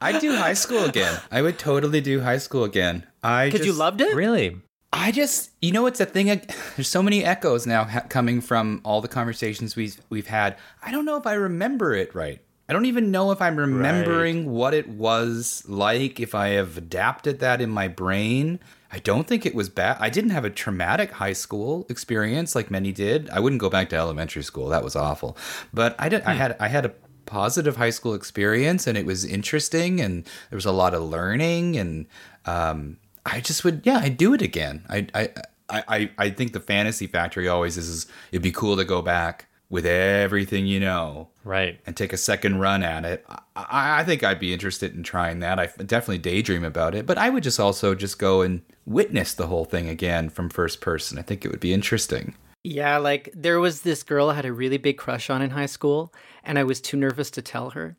I'd 0.02 0.20
do 0.22 0.36
high 0.36 0.54
school 0.54 0.86
again. 0.86 1.20
I 1.32 1.42
would 1.42 1.58
totally 1.60 2.02
do 2.02 2.22
high 2.22 2.38
school 2.38 2.64
again. 2.64 3.06
I 3.24 3.50
Because 3.50 3.66
you 3.66 3.74
loved 3.74 4.02
it. 4.02 4.16
really? 4.16 4.58
I 4.98 5.12
just, 5.12 5.52
you 5.62 5.72
know, 5.72 5.86
it's 5.88 6.00
a 6.00 6.06
thing. 6.06 6.28
There's 6.76 6.88
so 6.88 7.04
many 7.04 7.24
echoes 7.24 7.68
now 7.68 7.84
ha- 7.84 8.06
coming 8.08 8.40
from 8.42 8.82
all 8.84 9.02
the 9.02 9.08
conversations 9.08 9.76
we've 9.76 10.00
we've 10.10 10.28
had. 10.28 10.58
I 10.82 10.92
don't 10.92 11.06
know 11.06 11.18
if 11.18 11.28
I 11.28 11.34
remember 11.34 11.94
it 11.94 12.16
right. 12.16 12.40
I 12.68 12.74
don't 12.74 12.86
even 12.86 13.12
know 13.12 13.30
if 13.30 13.42
I'm 13.42 13.58
remembering 13.58 14.52
what 14.52 14.74
it 14.74 14.90
was 14.90 15.64
like, 15.68 16.20
if 16.20 16.34
I 16.34 16.50
have 16.50 16.78
adapted 16.78 17.40
that 17.40 17.62
in 17.62 17.70
my 17.70 17.88
brain. 17.88 18.60
I 18.92 19.00
don't 19.00 19.28
think 19.28 19.46
it 19.46 19.54
was 19.54 19.70
bad. 19.70 19.98
I 20.00 20.10
didn't 20.10 20.32
have 20.32 20.46
a 20.46 20.50
traumatic 20.50 21.12
high 21.12 21.34
school 21.34 21.86
experience 21.90 22.56
like 22.56 22.72
many 22.72 22.92
did. 22.94 23.30
I 23.30 23.42
wouldn't 23.42 23.60
go 23.60 23.70
back 23.70 23.90
to 23.90 23.96
elementary 23.98 24.42
school. 24.44 24.70
That 24.70 24.84
was 24.84 24.96
awful. 24.96 25.38
But 25.74 25.96
I 26.00 26.08
did 26.10 26.22
I 26.22 26.34
had 26.34 26.56
I 26.60 26.70
had 26.70 26.86
a 26.86 26.94
positive 27.26 27.76
high 27.76 27.90
school 27.90 28.14
experience 28.14 28.88
and 28.88 28.98
it 28.98 29.06
was 29.06 29.26
interesting 29.26 30.00
and 30.00 30.24
there 30.50 30.58
was 30.58 30.66
a 30.66 30.72
lot 30.72 30.94
of 30.94 31.04
learning 31.04 31.76
and 31.76 32.06
um, 32.46 32.98
I 33.26 33.42
just 33.42 33.64
would 33.64 33.82
yeah, 33.86 33.98
I'd 34.00 34.18
do 34.18 34.34
it 34.34 34.42
again. 34.42 34.86
I 34.90 35.08
I 35.14 35.30
I, 35.70 36.12
I 36.18 36.30
think 36.30 36.54
the 36.54 36.60
fantasy 36.60 37.08
factory 37.08 37.48
always 37.48 37.76
is, 37.78 37.90
is 37.90 38.08
it'd 38.32 38.44
be 38.44 38.52
cool 38.52 38.78
to 38.78 38.86
go 38.86 39.02
back 39.02 39.48
with 39.68 39.86
everything 39.86 40.68
you 40.68 40.80
know 40.80 41.30
Right. 41.44 41.80
and 41.88 41.98
take 41.98 42.14
a 42.14 42.18
second 42.18 42.60
run 42.60 42.84
at 42.84 43.04
it. 43.04 43.26
I, 43.56 44.02
I 44.02 44.04
think 44.04 44.24
I'd 44.24 44.40
be 44.40 44.54
interested 44.54 44.94
in 44.96 45.02
trying 45.02 45.40
that. 45.40 45.60
I 45.60 45.66
definitely 45.66 46.20
daydream 46.20 46.64
about 46.64 46.94
it, 46.94 47.08
but 47.08 47.18
I 47.18 47.32
would 47.32 47.42
just 47.42 47.60
also 47.60 47.96
just 47.96 48.20
go 48.20 48.42
and 48.42 48.62
witness 48.86 49.34
the 49.34 49.48
whole 49.48 49.66
thing 49.66 49.90
again 49.90 50.30
from 50.30 50.50
first 50.50 50.82
person. 50.82 51.18
I 51.18 51.24
think 51.24 51.44
it 51.44 51.50
would 51.50 51.60
be 51.60 51.74
interesting. 51.74 52.36
Yeah, 52.64 52.98
like 52.98 53.30
there 53.36 53.60
was 53.60 53.82
this 53.82 54.04
girl 54.04 54.30
I 54.30 54.36
had 54.36 54.46
a 54.46 54.54
really 54.54 54.78
big 54.78 54.98
crush 54.98 55.32
on 55.32 55.42
in 55.42 55.50
high 55.50 55.66
school, 55.66 56.14
and 56.44 56.60
I 56.60 56.64
was 56.64 56.80
too 56.80 56.98
nervous 56.98 57.32
to 57.32 57.42
tell 57.42 57.72
her. 57.72 57.98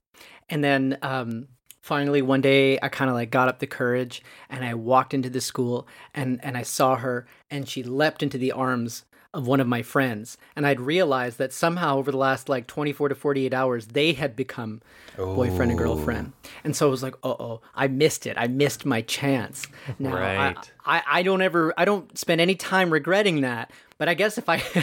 And 0.49 0.62
then 0.62 0.99
um, 1.02 1.49
finally 1.87 2.21
one 2.21 2.40
day 2.40 2.78
I 2.83 2.88
kind 2.88 3.09
of 3.09 3.14
like 3.14 3.31
got 3.31 3.49
up 3.49 3.61
the 3.61 3.66
courage 3.66 4.21
and 4.50 4.64
I 4.64 4.75
walked 4.75 5.14
into 5.14 5.31
the 5.31 5.40
school 5.40 5.87
and 6.12 6.40
and 6.45 6.57
I 6.57 6.62
saw 6.62 6.97
her 6.97 7.26
and 7.50 7.69
she 7.69 7.85
leapt 7.85 8.23
into 8.25 8.38
the 8.38 8.50
arms 8.50 9.05
of 9.33 9.47
one 9.47 9.61
of 9.61 9.69
my 9.69 9.83
friends 9.83 10.37
and 10.57 10.66
I'd 10.66 10.81
realized 10.81 11.38
that 11.38 11.52
somehow 11.52 11.99
over 11.99 12.11
the 12.11 12.16
last 12.16 12.49
like 12.49 12.66
24 12.66 13.11
to 13.11 13.14
48 13.14 13.55
hours 13.55 13.87
they 13.88 14.14
had 14.14 14.35
become 14.35 14.81
boyfriend 15.16 15.71
and 15.71 15.78
girlfriend. 15.78 16.33
Oh. 16.45 16.49
And 16.64 16.75
so 16.76 16.88
I 16.88 16.90
was 16.90 17.02
like, 17.02 17.14
"Uh-oh, 17.23 17.61
I 17.75 17.87
missed 17.88 18.26
it. 18.26 18.37
I 18.37 18.49
missed 18.49 18.85
my 18.85 19.00
chance." 19.02 19.66
Now 19.99 20.16
I- 20.16 20.21
Right. 20.47 20.73
I, 20.85 21.02
I 21.19 21.23
don't 21.23 21.43
ever 21.43 21.73
I 21.78 21.85
don't 21.85 22.16
spend 22.19 22.40
any 22.40 22.55
time 22.55 22.90
regretting 22.90 23.40
that. 23.43 23.71
But 23.99 24.09
I 24.09 24.15
guess 24.15 24.37
if 24.37 24.49
I 24.49 24.57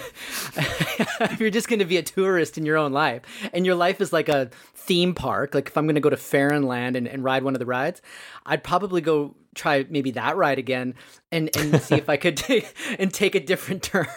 if 1.32 1.40
you're 1.40 1.52
just 1.52 1.68
gonna 1.68 1.86
be 1.86 1.98
a 1.98 2.04
tourist 2.04 2.58
in 2.58 2.66
your 2.66 2.78
own 2.78 2.92
life 2.94 3.22
and 3.54 3.66
your 3.66 3.76
life 3.76 4.02
is 4.02 4.12
like 4.12 4.30
a 4.30 4.50
theme 4.74 5.14
park, 5.14 5.54
like 5.54 5.68
if 5.68 5.78
I'm 5.78 5.86
gonna 5.86 6.00
go 6.00 6.10
to 6.10 6.18
Fairyland 6.18 6.96
and, 6.96 7.08
and 7.08 7.24
ride 7.24 7.44
one 7.44 7.54
of 7.56 7.60
the 7.60 7.66
rides, 7.66 8.02
I'd 8.46 8.64
probably 8.64 9.02
go 9.02 9.36
try 9.56 9.86
maybe 9.90 10.12
that 10.12 10.36
ride 10.36 10.60
again 10.60 10.96
and, 11.32 11.56
and 11.56 11.82
see 11.82 11.96
if 11.96 12.10
I 12.10 12.18
could 12.18 12.38
take 12.38 12.74
and 13.00 13.14
take 13.14 13.36
a 13.36 13.40
different 13.40 13.84
turn. 13.84 14.08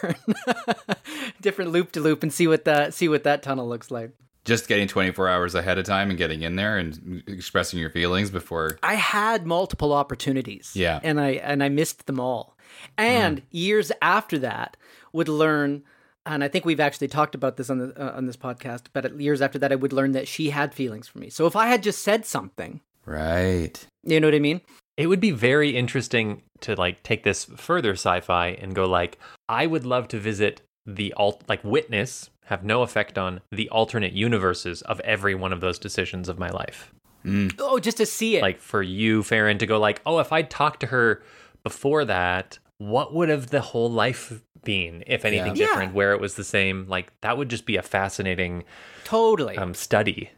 different 1.41 1.71
loop 1.71 1.91
to 1.93 1.99
loop 1.99 2.23
and 2.23 2.33
see 2.33 2.47
what 2.47 2.65
that 2.65 2.93
see 2.93 3.07
what 3.07 3.23
that 3.23 3.43
tunnel 3.43 3.67
looks 3.67 3.91
like. 3.91 4.11
Just 4.45 4.69
getting 4.69 4.87
24 4.87 5.27
hours 5.27 5.55
ahead 5.55 5.77
of 5.77 5.85
time 5.85 6.09
and 6.09 6.17
getting 6.17 6.41
in 6.41 6.55
there 6.55 6.77
and 6.77 7.21
expressing 7.27 7.79
your 7.79 7.89
feelings 7.89 8.29
before. 8.29 8.79
I 8.81 8.93
had 8.93 9.45
multiple 9.45 9.91
opportunities. 9.91 10.71
Yeah. 10.73 11.01
And 11.03 11.19
I 11.19 11.31
and 11.31 11.61
I 11.61 11.69
missed 11.69 12.07
them 12.07 12.19
all. 12.19 12.57
And 12.97 13.39
mm-hmm. 13.39 13.47
years 13.51 13.91
after 14.01 14.39
that 14.39 14.77
would 15.17 15.27
learn 15.29 15.83
and 16.25 16.43
I 16.43 16.49
think 16.49 16.65
we've 16.65 16.79
actually 16.81 17.07
talked 17.07 17.35
about 17.35 17.55
this 17.57 17.69
on 17.69 17.77
the 17.79 17.93
uh, 18.01 18.15
on 18.17 18.25
this 18.25 18.35
podcast, 18.37 18.83
but 18.93 19.19
years 19.19 19.41
after 19.41 19.57
that 19.59 19.71
I 19.71 19.75
would 19.75 19.93
learn 19.93 20.11
that 20.11 20.27
she 20.27 20.49
had 20.49 20.73
feelings 20.73 21.07
for 21.07 21.19
me. 21.19 21.29
So 21.29 21.45
if 21.47 21.55
I 21.55 21.67
had 21.67 21.81
just 21.83 22.01
said 22.03 22.25
something, 22.25 22.81
Right. 23.05 23.85
you 24.03 24.19
know 24.19 24.27
what 24.27 24.35
I 24.35 24.39
mean? 24.39 24.59
It 24.97 25.07
would 25.07 25.19
be 25.21 25.31
very 25.31 25.69
interesting 25.77 26.41
to 26.61 26.75
like 26.75 27.01
take 27.03 27.23
this 27.23 27.45
further 27.45 27.93
sci-fi 27.93 28.47
and 28.61 28.75
go 28.75 28.85
like 28.85 29.17
I 29.47 29.67
would 29.67 29.85
love 29.85 30.07
to 30.09 30.19
visit 30.19 30.61
the 30.85 31.13
alt 31.13 31.43
like 31.47 31.63
witness 31.63 32.29
have 32.45 32.63
no 32.63 32.81
effect 32.81 33.17
on 33.17 33.39
the 33.51 33.69
alternate 33.69 34.13
universes 34.13 34.81
of 34.83 34.99
every 35.01 35.35
one 35.35 35.53
of 35.53 35.59
those 35.61 35.77
decisions 35.79 36.29
of 36.29 36.39
my 36.39 36.49
life. 36.49 36.93
Oh, 37.59 37.77
just 37.79 37.97
to 37.97 38.05
see 38.05 38.37
it. 38.37 38.41
Like 38.41 38.59
for 38.59 38.81
you 38.81 39.21
Farron 39.23 39.57
to 39.57 39.65
go 39.65 39.77
like, 39.79 40.01
"Oh, 40.05 40.19
if 40.19 40.31
I'd 40.31 40.49
talked 40.49 40.79
to 40.81 40.87
her 40.87 41.21
before 41.63 42.05
that, 42.05 42.57
what 42.79 43.13
would 43.13 43.29
have 43.29 43.47
the 43.47 43.61
whole 43.61 43.89
life 43.91 44.41
been 44.63 45.03
if 45.07 45.23
anything 45.25 45.55
Yeah. 45.55 45.65
different 45.67 45.93
where 45.93 46.13
it 46.13 46.19
was 46.21 46.35
the 46.35 46.43
same?" 46.43 46.85
Like 46.87 47.11
that 47.21 47.37
would 47.37 47.49
just 47.49 47.65
be 47.65 47.75
a 47.77 47.81
fascinating 47.81 48.63
totally. 49.03 49.57
um 49.57 49.73
study. 49.73 50.31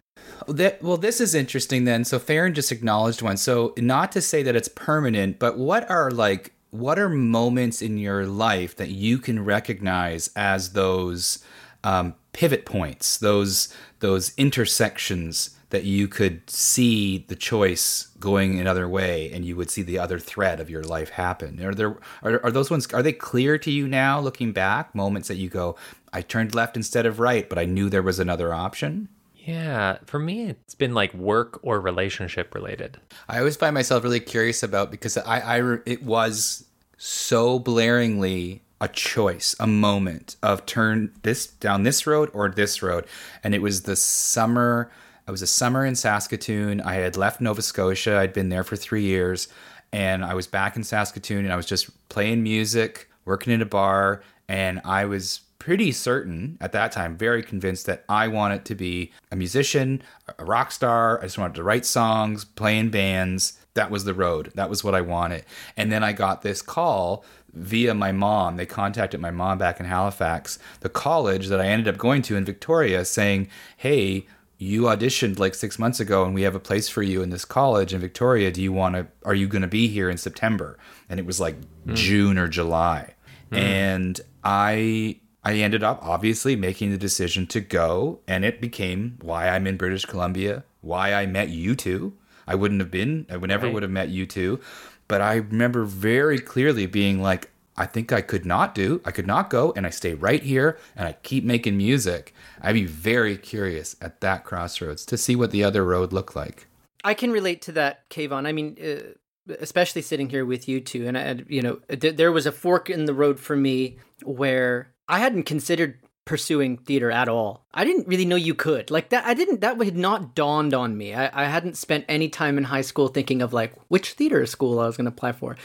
That, 0.48 0.82
well, 0.82 0.98
this 0.98 1.20
is 1.20 1.34
interesting 1.34 1.86
then. 1.86 2.06
So 2.06 2.20
Farron 2.20 2.54
just 2.54 2.72
acknowledged 2.72 3.22
one. 3.22 3.36
So 3.38 3.74
not 3.78 4.12
to 4.14 4.22
say 4.22 4.44
that 4.44 4.56
it's 4.56 4.68
permanent, 4.70 5.40
but 5.40 5.58
what 5.58 5.90
are 5.90 6.12
like 6.12 6.54
what 6.72 7.00
are 7.00 7.10
moments 7.10 7.82
in 7.82 7.98
your 7.98 8.26
life 8.28 8.76
that 8.76 8.90
you 8.90 9.18
can 9.18 9.44
recognize 9.44 10.30
as 10.36 10.74
those 10.74 11.44
um, 11.84 12.14
pivot 12.32 12.64
points, 12.66 13.18
those 13.18 13.74
those 14.02 14.34
intersections 14.38 15.58
that 15.70 15.84
you 15.84 16.08
could 16.08 16.50
see 16.50 17.26
the 17.28 17.36
choice 17.36 18.08
going 18.20 18.60
another 18.60 18.90
way, 18.90 19.32
and 19.32 19.46
you 19.46 19.56
would 19.56 19.70
see 19.70 19.82
the 19.82 20.00
other 20.00 20.20
thread 20.20 20.60
of 20.60 20.70
your 20.70 20.84
life 20.84 21.10
happen. 21.10 21.64
Are 21.64 21.74
there 21.74 21.98
are, 22.24 22.44
are 22.44 22.52
those 22.52 22.72
ones? 22.72 22.92
Are 22.94 23.04
they 23.04 23.14
clear 23.14 23.58
to 23.60 23.72
you 23.72 23.88
now, 23.88 24.20
looking 24.20 24.52
back? 24.52 24.94
Moments 24.96 25.28
that 25.28 25.36
you 25.38 25.50
go, 25.50 25.76
I 26.12 26.22
turned 26.22 26.56
left 26.56 26.76
instead 26.76 27.06
of 27.06 27.20
right, 27.20 27.48
but 27.48 27.60
I 27.60 27.66
knew 27.66 27.90
there 27.90 28.02
was 28.02 28.20
another 28.20 28.54
option. 28.54 29.10
Yeah, 29.36 29.98
for 30.06 30.20
me 30.20 30.50
it's 30.50 30.76
been 30.76 30.94
like 30.94 31.14
work 31.14 31.60
or 31.64 31.80
relationship 31.80 32.54
related. 32.54 33.00
I 33.28 33.40
always 33.40 33.56
find 33.56 33.74
myself 33.74 34.04
really 34.04 34.20
curious 34.20 34.62
about 34.62 34.92
because 34.92 35.18
I, 35.18 35.40
I 35.40 35.78
it 35.86 36.04
was 36.04 36.66
so 36.98 37.60
blaringly 37.60 38.60
a 38.82 38.88
choice, 38.88 39.56
a 39.60 39.68
moment 39.68 40.36
of 40.44 40.66
turn 40.66 41.12
this 41.24 41.48
down 41.48 41.84
this 41.84 42.06
road 42.06 42.30
or 42.34 42.50
this 42.50 42.82
road, 42.82 43.06
and 43.44 43.56
it 43.56 43.62
was 43.62 43.84
the 43.84 43.96
summer. 43.96 44.92
I 45.30 45.32
was 45.32 45.44
a 45.44 45.48
summer 45.48 45.86
in 45.86 45.96
Saskatoon. 45.96 46.82
I 46.82 46.96
had 46.96 47.16
left 47.16 47.40
Nova 47.40 47.62
Scotia. 47.62 48.18
I'd 48.18 48.34
been 48.34 48.50
there 48.50 48.64
for 48.64 48.76
three 48.76 49.04
years, 49.04 49.48
and 49.94 50.26
I 50.26 50.34
was 50.34 50.48
back 50.48 50.76
in 50.76 50.84
Saskatoon, 50.84 51.46
and 51.46 51.54
I 51.54 51.56
was 51.56 51.68
just 51.68 52.10
playing 52.10 52.42
music, 52.42 53.08
working 53.26 53.54
in 53.54 53.62
a 53.62 53.66
bar, 53.66 54.24
and 54.48 54.82
I 54.84 55.06
was 55.06 55.42
pretty 55.60 55.92
certain 55.92 56.58
at 56.62 56.72
that 56.72 56.92
time, 56.92 57.16
very 57.16 57.44
convinced 57.44 57.86
that 57.86 58.06
I 58.10 58.28
wanted 58.28 58.66
to 58.66 58.74
be 58.74 59.12
a 59.32 59.36
musician, 59.36 60.02
a 60.40 60.44
rock 60.44 60.72
star. 60.72 61.20
I 61.20 61.26
just 61.26 61.38
wanted 61.38 61.58
to 61.58 61.64
write 61.64 61.86
songs, 61.86 62.44
play 62.44 62.80
in 62.80 62.90
bands. 62.90 63.60
That 63.76 63.92
was 63.92 64.06
the 64.06 64.16
road. 64.16 64.52
That 64.56 64.68
was 64.68 64.84
what 64.84 64.96
I 64.96 65.02
wanted. 65.02 65.46
And 65.78 65.92
then 65.92 66.04
I 66.04 66.12
got 66.12 66.42
this 66.42 66.64
call 66.64 67.24
via 67.54 67.94
my 67.94 68.12
mom. 68.12 68.58
They 68.58 68.66
contacted 68.66 69.20
my 69.20 69.30
mom 69.30 69.60
back 69.60 69.80
in 69.80 69.86
Halifax, 69.86 70.58
the 70.80 70.90
college 70.90 71.50
that 71.50 71.62
I 71.62 71.68
ended 71.68 71.94
up 71.94 72.00
going 72.00 72.24
to 72.24 72.36
in 72.36 72.46
Victoria, 72.46 73.06
saying, 73.06 73.48
Hey, 73.78 74.26
you 74.60 74.84
auditioned 74.84 75.40
like 75.40 75.56
six 75.56 75.80
months 75.80 76.02
ago 76.02 76.26
and 76.26 76.36
we 76.36 76.42
have 76.42 76.54
a 76.54 76.60
place 76.60 76.90
for 76.90 77.02
you 77.02 77.24
in 77.24 77.30
this 77.30 77.46
college 77.46 77.94
in 77.94 78.02
Victoria. 78.02 78.52
Do 78.52 78.62
you 78.62 78.74
want 78.74 78.96
to, 78.96 79.08
are 79.24 79.34
you 79.34 79.48
going 79.48 79.62
to 79.62 79.70
be 79.70 79.88
here 79.88 80.10
in 80.10 80.18
September? 80.18 80.78
And 81.08 81.18
it 81.18 81.26
was 81.26 81.40
like 81.40 81.56
hmm. 81.86 81.96
June 81.96 82.38
or 82.38 82.50
July. 82.50 83.16
Hmm. 83.50 83.56
And 83.56 84.22
I, 84.44 85.22
I 85.46 85.56
ended 85.56 85.82
up 85.82 86.04
obviously 86.04 86.58
making 86.58 86.92
the 86.92 86.98
decision 86.98 87.48
to 87.48 87.62
go, 87.62 88.20
and 88.28 88.44
it 88.44 88.60
became 88.60 89.18
why 89.22 89.48
I'm 89.48 89.66
in 89.66 89.78
British 89.78 90.06
Columbia, 90.06 90.66
why 90.82 91.14
I 91.14 91.26
met 91.26 91.48
you 91.50 91.74
two. 91.74 92.14
I 92.46 92.56
wouldn't 92.56 92.82
have 92.82 92.92
been, 92.92 93.28
I 93.30 93.38
would 93.38 93.48
never 93.48 93.68
Right. 93.68 93.74
would 93.74 93.84
have 93.84 93.92
met 93.92 94.10
you 94.10 94.26
two. 94.26 94.60
But 95.08 95.22
I 95.22 95.36
remember 95.36 95.86
very 95.86 96.38
clearly 96.40 96.86
being 96.86 97.22
like, 97.22 97.49
I 97.80 97.86
think 97.86 98.12
I 98.12 98.22
could 98.22 98.46
not 98.46 98.76
do, 98.76 99.02
I 99.06 99.12
could 99.12 99.26
not 99.26 99.50
go, 99.50 99.72
and 99.76 99.88
I 99.88 99.90
stay 99.90 100.14
right 100.14 100.44
here 100.44 100.78
and 100.98 101.08
I 101.08 101.14
keep 101.24 101.46
making 101.46 101.78
music. 101.78 102.34
I'd 102.62 102.74
be 102.74 102.86
very 102.86 103.38
curious 103.38 103.96
at 104.02 104.20
that 104.20 104.44
crossroads 104.44 105.06
to 105.06 105.18
see 105.18 105.36
what 105.36 105.52
the 105.52 105.64
other 105.64 105.86
road 105.86 106.12
looked 106.12 106.36
like. 106.36 106.68
I 107.06 107.14
can 107.14 107.32
relate 107.32 107.62
to 107.64 107.72
that, 107.72 108.10
Kayvon. 108.10 108.46
I 108.46 108.52
mean, 108.52 108.78
uh, 108.84 109.54
especially 109.62 110.02
sitting 110.02 110.30
here 110.30 110.46
with 110.46 110.68
you 110.68 110.82
two, 110.82 111.08
and 111.08 111.18
I, 111.18 111.42
you 111.48 111.62
know, 111.62 111.80
th- 111.90 112.18
there 112.18 112.34
was 112.34 112.46
a 112.46 112.52
fork 112.52 112.90
in 112.90 113.06
the 113.06 113.14
road 113.14 113.40
for 113.40 113.56
me 113.56 113.98
where 114.24 114.92
I 115.08 115.20
hadn't 115.20 115.44
considered 115.44 116.00
pursuing 116.26 116.78
theater 116.78 117.10
at 117.10 117.30
all. 117.30 117.66
I 117.74 117.86
didn't 117.86 118.08
really 118.08 118.26
know 118.26 118.36
you 118.36 118.54
could 118.54 118.92
like 118.92 119.10
that. 119.10 119.26
I 119.26 119.34
didn't. 119.34 119.62
That 119.62 119.82
had 119.82 119.98
not 119.98 120.36
dawned 120.36 120.74
on 120.74 120.98
me. 120.98 121.16
I, 121.16 121.46
I 121.46 121.46
hadn't 121.46 121.78
spent 121.78 122.06
any 122.08 122.30
time 122.30 122.58
in 122.58 122.66
high 122.66 122.82
school 122.82 123.08
thinking 123.08 123.42
of 123.42 123.54
like 123.54 123.74
which 123.88 124.12
theater 124.14 124.46
school 124.46 124.80
I 124.80 124.86
was 124.86 124.98
going 124.98 125.06
to 125.06 125.12
apply 125.12 125.32
for. 125.32 125.56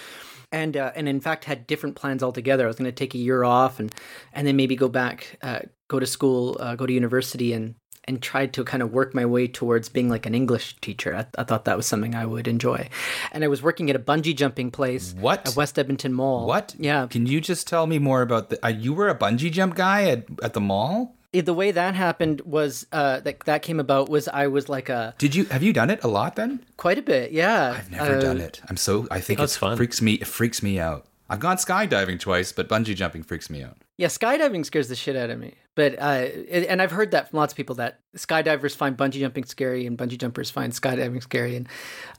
And, 0.54 0.76
uh, 0.76 0.92
and 0.94 1.08
in 1.08 1.20
fact 1.20 1.44
had 1.44 1.66
different 1.66 1.96
plans 1.96 2.22
altogether. 2.22 2.64
I 2.64 2.68
was 2.68 2.76
going 2.76 2.90
to 2.90 2.92
take 2.92 3.14
a 3.14 3.18
year 3.18 3.42
off 3.42 3.80
and 3.80 3.92
and 4.32 4.46
then 4.46 4.56
maybe 4.56 4.76
go 4.76 4.88
back, 4.88 5.36
uh, 5.42 5.60
go 5.88 5.98
to 5.98 6.06
school, 6.06 6.56
uh, 6.60 6.76
go 6.76 6.86
to 6.86 6.92
university, 6.92 7.52
and 7.52 7.74
and 8.06 8.20
tried 8.22 8.52
to 8.52 8.64
kind 8.64 8.82
of 8.82 8.92
work 8.92 9.14
my 9.14 9.24
way 9.24 9.46
towards 9.48 9.88
being 9.88 10.08
like 10.08 10.26
an 10.26 10.34
English 10.34 10.76
teacher. 10.80 11.16
I, 11.16 11.40
I 11.40 11.44
thought 11.44 11.64
that 11.64 11.76
was 11.76 11.86
something 11.86 12.14
I 12.14 12.26
would 12.26 12.46
enjoy. 12.46 12.88
And 13.32 13.42
I 13.44 13.48
was 13.48 13.62
working 13.62 13.88
at 13.90 13.96
a 13.96 13.98
bungee 13.98 14.36
jumping 14.36 14.70
place 14.70 15.14
What? 15.18 15.48
at 15.48 15.56
West 15.56 15.78
Edmonton 15.78 16.12
Mall. 16.12 16.46
What? 16.46 16.74
Yeah. 16.78 17.06
Can 17.08 17.26
you 17.26 17.40
just 17.40 17.66
tell 17.66 17.86
me 17.86 17.98
more 17.98 18.22
about 18.22 18.50
the? 18.50 18.64
Uh, 18.64 18.68
you 18.68 18.92
were 18.92 19.08
a 19.08 19.18
bungee 19.18 19.50
jump 19.50 19.74
guy 19.74 20.04
at 20.04 20.26
at 20.42 20.52
the 20.52 20.60
mall. 20.60 21.16
The 21.40 21.54
way 21.54 21.70
that 21.72 21.94
happened 21.94 22.40
was 22.44 22.86
uh, 22.92 23.20
that 23.20 23.40
that 23.40 23.62
came 23.62 23.80
about 23.80 24.08
was 24.08 24.28
I 24.28 24.46
was 24.46 24.68
like 24.68 24.88
a 24.88 25.14
Did 25.18 25.34
you 25.34 25.44
have 25.46 25.62
you 25.62 25.72
done 25.72 25.90
it 25.90 26.02
a 26.04 26.08
lot 26.08 26.36
then? 26.36 26.60
quite 26.76 26.98
a 26.98 27.02
bit. 27.02 27.32
Yeah. 27.32 27.74
I've 27.78 27.90
never 27.90 28.16
Uh, 28.16 28.20
done 28.20 28.40
it. 28.40 28.60
I'm 28.68 28.76
so 28.76 29.06
I 29.10 29.20
think 29.20 29.38
That's 29.40 29.56
it 29.56 29.58
fun. 29.58 29.76
freaks 29.76 30.00
me. 30.00 30.14
It 30.14 30.26
freaks 30.26 30.62
me 30.62 30.78
out. 30.78 31.06
I've 31.28 31.40
gone 31.40 31.56
skydiving 31.56 32.20
twice, 32.20 32.52
but 32.52 32.68
bungee 32.68 32.94
jumping 32.94 33.22
freaks 33.22 33.48
me 33.48 33.62
out. 33.62 33.78
Yeah, 33.96 34.08
skydiving 34.08 34.66
scares 34.66 34.88
the 34.88 34.94
shit 34.96 35.16
out 35.16 35.30
of 35.30 35.38
me. 35.38 35.54
But 35.74 35.98
uh, 35.98 36.26
and 36.50 36.80
I've 36.82 36.90
heard 36.92 37.10
that 37.12 37.30
from 37.30 37.38
lots 37.38 37.52
of 37.52 37.56
people 37.56 37.76
that 37.76 38.00
skydivers 38.16 38.76
find 38.76 38.96
bungee 38.96 39.20
jumping 39.20 39.44
scary 39.44 39.86
and 39.86 39.96
bungee 39.98 40.18
jumpers 40.18 40.50
find 40.50 40.72
skydiving 40.72 41.22
scary. 41.22 41.56
And 41.56 41.68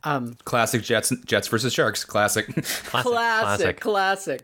um, 0.03 0.35
Classic 0.43 0.81
Jets 0.81 1.13
Jets 1.25 1.47
versus 1.47 1.71
Sharks. 1.73 2.03
Classic. 2.03 2.47
Classic. 2.47 3.03
classic, 3.03 3.79
classic. 3.79 4.41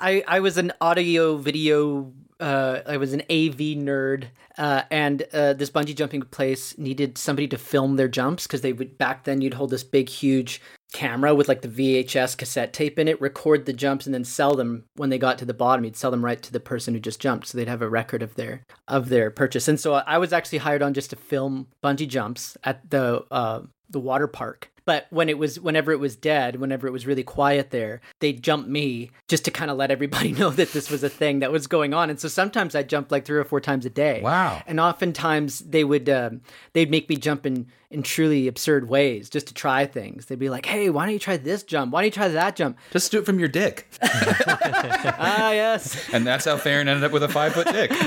I 0.00 0.22
I 0.26 0.40
was 0.40 0.58
an 0.58 0.72
audio 0.80 1.36
video. 1.36 2.12
Uh, 2.40 2.80
I 2.86 2.96
was 2.96 3.12
an 3.12 3.20
AV 3.22 3.76
nerd, 3.78 4.24
uh, 4.58 4.82
and 4.90 5.22
uh, 5.32 5.52
this 5.52 5.70
bungee 5.70 5.94
jumping 5.94 6.22
place 6.22 6.76
needed 6.76 7.16
somebody 7.16 7.46
to 7.48 7.58
film 7.58 7.96
their 7.96 8.08
jumps 8.08 8.46
because 8.46 8.62
they 8.62 8.72
would 8.72 8.98
back 8.98 9.24
then 9.24 9.40
you'd 9.40 9.54
hold 9.54 9.70
this 9.70 9.84
big 9.84 10.08
huge 10.08 10.60
camera 10.92 11.34
with 11.34 11.48
like 11.48 11.62
the 11.62 11.68
VHS 11.68 12.36
cassette 12.36 12.72
tape 12.72 12.98
in 12.98 13.08
it, 13.08 13.20
record 13.20 13.66
the 13.66 13.72
jumps, 13.72 14.06
and 14.06 14.14
then 14.14 14.24
sell 14.24 14.54
them 14.54 14.84
when 14.96 15.10
they 15.10 15.18
got 15.18 15.38
to 15.38 15.44
the 15.44 15.54
bottom. 15.54 15.84
You'd 15.84 15.96
sell 15.96 16.10
them 16.10 16.24
right 16.24 16.42
to 16.42 16.52
the 16.52 16.60
person 16.60 16.94
who 16.94 17.00
just 17.00 17.20
jumped, 17.20 17.46
so 17.46 17.56
they'd 17.56 17.68
have 17.68 17.82
a 17.82 17.88
record 17.88 18.22
of 18.22 18.34
their 18.34 18.64
of 18.88 19.08
their 19.08 19.30
purchase. 19.30 19.68
And 19.68 19.78
so 19.78 19.94
I 19.94 20.18
was 20.18 20.32
actually 20.32 20.58
hired 20.58 20.82
on 20.82 20.94
just 20.94 21.10
to 21.10 21.16
film 21.16 21.68
bungee 21.82 22.08
jumps 22.08 22.56
at 22.64 22.90
the 22.90 23.24
uh, 23.30 23.62
the 23.88 24.00
water 24.00 24.26
park. 24.26 24.71
But 24.84 25.06
when 25.10 25.28
it 25.28 25.38
was, 25.38 25.60
whenever 25.60 25.92
it 25.92 26.00
was 26.00 26.16
dead, 26.16 26.56
whenever 26.56 26.86
it 26.86 26.90
was 26.90 27.06
really 27.06 27.22
quiet 27.22 27.70
there, 27.70 28.00
they'd 28.20 28.42
jump 28.42 28.66
me 28.66 29.10
just 29.28 29.44
to 29.44 29.50
kind 29.50 29.70
of 29.70 29.76
let 29.76 29.90
everybody 29.90 30.32
know 30.38 30.50
that 30.50 30.72
this 30.72 30.90
was 30.90 31.02
a 31.02 31.08
thing 31.08 31.40
that 31.40 31.52
was 31.52 31.66
going 31.66 31.94
on. 31.94 32.10
And 32.10 32.18
so 32.18 32.28
sometimes 32.28 32.74
I 32.74 32.82
jumped 32.82 33.10
like 33.10 33.24
three 33.24 33.38
or 33.38 33.44
four 33.44 33.60
times 33.60 33.86
a 33.86 33.90
day. 33.90 34.20
Wow. 34.22 34.62
And 34.66 34.80
oftentimes 34.80 35.60
they 35.60 35.84
would, 35.84 36.08
um, 36.08 36.40
they'd 36.72 36.90
make 36.90 37.08
me 37.08 37.16
jump 37.16 37.46
in 37.46 37.66
in 37.92 38.02
truly 38.02 38.48
absurd 38.48 38.88
ways 38.88 39.28
just 39.28 39.46
to 39.48 39.54
try 39.54 39.84
things. 39.84 40.26
They'd 40.26 40.38
be 40.38 40.48
like, 40.48 40.64
"Hey, 40.64 40.88
why 40.88 41.04
don't 41.04 41.12
you 41.12 41.18
try 41.18 41.36
this 41.36 41.62
jump? 41.62 41.92
Why 41.92 42.00
don't 42.00 42.06
you 42.06 42.10
try 42.10 42.28
that 42.28 42.56
jump?" 42.56 42.78
Just 42.90 43.12
do 43.12 43.18
it 43.18 43.26
from 43.26 43.38
your 43.38 43.48
dick. 43.48 43.86
ah, 44.02 45.52
yes. 45.52 46.08
And 46.12 46.26
that's 46.26 46.46
how 46.46 46.56
Farron 46.56 46.88
ended 46.88 47.04
up 47.04 47.12
with 47.12 47.22
a 47.22 47.28
five 47.28 47.52
foot 47.52 47.68
dick. 47.68 47.92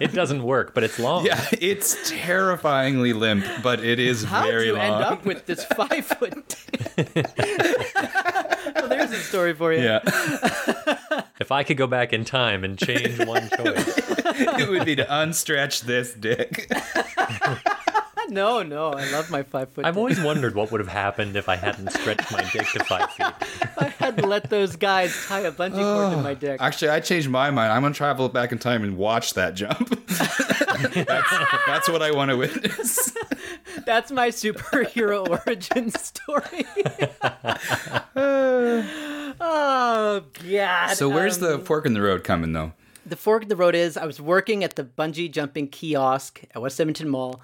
It 0.00 0.12
doesn't 0.12 0.42
work, 0.42 0.74
but 0.74 0.84
it's 0.84 0.98
long. 0.98 1.24
Yeah, 1.26 1.44
it's 1.60 1.96
terrifyingly 2.08 3.12
limp, 3.12 3.44
but 3.62 3.84
it 3.84 3.97
is 3.98 4.24
How 4.24 4.44
did 4.44 4.50
very 4.52 4.66
you 4.66 4.72
long. 4.74 4.82
end 4.82 5.04
up 5.04 5.24
with 5.24 5.46
this 5.46 5.64
five 5.76 6.04
foot? 6.06 6.56
well, 8.74 8.88
there's 8.88 9.12
a 9.12 9.16
story 9.20 9.54
for 9.54 9.72
you. 9.72 9.82
yeah, 9.82 10.00
If 11.40 11.52
I 11.52 11.62
could 11.64 11.76
go 11.76 11.86
back 11.86 12.12
in 12.12 12.24
time 12.24 12.64
and 12.64 12.78
change 12.78 13.18
one 13.24 13.48
choice, 13.56 13.98
it 13.98 14.68
would 14.68 14.84
be 14.84 14.96
to 14.96 15.04
unstretch 15.04 15.82
this 15.82 16.12
dick. 16.12 16.70
No, 18.38 18.62
no, 18.62 18.92
I 18.92 19.10
love 19.10 19.30
my 19.30 19.42
five 19.42 19.70
foot. 19.70 19.86
I've 19.86 19.96
always 19.96 20.20
wondered 20.20 20.54
what 20.54 20.70
would 20.72 20.80
have 20.80 20.88
happened 20.88 21.34
if 21.34 21.48
I 21.48 21.56
hadn't 21.56 21.90
stretched 21.92 22.30
my 22.30 22.42
dick 22.52 22.66
to 22.74 22.84
five 22.84 23.10
feet. 23.12 23.26
I 23.78 23.84
had 23.98 24.18
to 24.18 24.26
let 24.26 24.50
those 24.50 24.76
guys 24.76 25.16
tie 25.26 25.40
a 25.40 25.50
bungee 25.52 25.76
cord 25.82 26.10
to 26.12 26.22
my 26.22 26.34
dick. 26.34 26.60
Actually, 26.60 26.90
I 26.90 27.00
changed 27.00 27.30
my 27.30 27.50
mind. 27.50 27.72
I'm 27.72 27.80
gonna 27.82 27.94
travel 27.94 28.28
back 28.28 28.52
in 28.52 28.58
time 28.58 28.82
and 28.84 28.98
watch 28.98 29.32
that 29.34 29.54
jump. 29.54 29.88
that's, 30.08 31.38
that's 31.66 31.88
what 31.88 32.02
I 32.02 32.10
want 32.10 32.30
to 32.30 32.36
witness. 32.36 33.12
That's 33.86 34.10
my 34.10 34.28
superhero 34.28 35.26
origin 35.46 35.90
story. 35.92 36.66
oh 39.40 40.22
god. 40.46 40.94
So 40.96 41.08
where's 41.08 41.42
Um, 41.42 41.48
the 41.48 41.58
fork 41.60 41.86
in 41.86 41.94
the 41.94 42.02
road 42.02 42.24
coming 42.24 42.52
though? 42.52 42.72
the 43.06 43.16
fork 43.16 43.42
in 43.44 43.48
the 43.48 43.56
road 43.56 43.74
is 43.74 43.96
I 43.96 44.04
was 44.04 44.20
working 44.20 44.62
at 44.62 44.76
the 44.76 44.84
bungee 44.84 45.30
jumping 45.32 45.68
kiosk 45.68 46.42
at 46.54 46.60
West 46.60 46.78
Edmonton 46.78 47.08
Mall, 47.08 47.40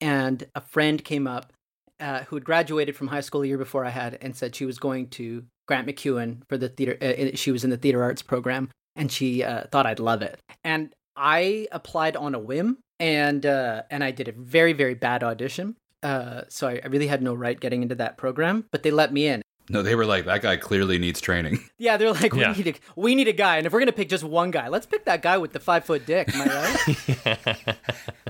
and 0.00 0.44
a 0.54 0.60
friend 0.60 1.04
came 1.04 1.26
up 1.26 1.52
uh, 2.00 2.20
who 2.24 2.36
had 2.36 2.44
graduated 2.44 2.96
from 2.96 3.08
high 3.08 3.20
school 3.20 3.42
a 3.42 3.46
year 3.46 3.58
before 3.58 3.84
I 3.84 3.90
had, 3.90 4.18
and 4.20 4.34
said 4.36 4.54
she 4.54 4.66
was 4.66 4.78
going 4.78 5.08
to 5.10 5.44
Grant 5.66 5.86
MacEwan 5.86 6.42
for 6.48 6.58
the 6.58 6.68
theater. 6.68 6.96
Uh, 7.00 7.36
she 7.36 7.50
was 7.52 7.64
in 7.64 7.70
the 7.70 7.76
theater 7.76 8.02
arts 8.02 8.22
program, 8.22 8.68
and 8.96 9.10
she 9.10 9.42
uh, 9.42 9.64
thought 9.70 9.86
I'd 9.86 10.00
love 10.00 10.22
it. 10.22 10.38
And 10.64 10.94
I 11.16 11.68
applied 11.72 12.16
on 12.16 12.34
a 12.34 12.38
whim, 12.38 12.78
and 12.98 13.46
uh, 13.46 13.82
and 13.90 14.02
I 14.04 14.10
did 14.10 14.28
a 14.28 14.32
very 14.32 14.72
very 14.72 14.94
bad 14.94 15.22
audition. 15.22 15.76
Uh, 16.02 16.42
so 16.48 16.68
I, 16.68 16.80
I 16.84 16.88
really 16.88 17.06
had 17.06 17.22
no 17.22 17.32
right 17.32 17.58
getting 17.58 17.82
into 17.82 17.94
that 17.94 18.18
program, 18.18 18.66
but 18.70 18.82
they 18.82 18.90
let 18.90 19.12
me 19.12 19.26
in. 19.26 19.40
No, 19.70 19.82
they 19.82 19.94
were 19.94 20.04
like 20.04 20.26
that 20.26 20.42
guy 20.42 20.56
clearly 20.58 20.98
needs 20.98 21.20
training. 21.22 21.58
Yeah, 21.78 21.96
they're 21.96 22.12
like, 22.12 22.32
we 22.34 22.40
Yeah. 22.40 22.52
need 22.52 22.66
a 22.68 22.74
we 22.96 23.14
need 23.14 23.28
a 23.28 23.32
guy, 23.32 23.56
and 23.56 23.66
if 23.66 23.72
we're 23.72 23.78
gonna 23.78 23.92
pick 23.92 24.08
just 24.10 24.24
one 24.24 24.50
guy, 24.50 24.68
let's 24.68 24.84
pick 24.86 25.04
that 25.06 25.22
guy 25.22 25.38
with 25.38 25.52
the 25.52 25.60
five 25.60 25.84
foot 25.84 26.04
dick. 26.04 26.28
Am 26.34 26.42
I 26.42 27.26
right? 27.26 27.76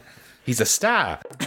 He's 0.44 0.60
a 0.60 0.66
star. 0.66 1.20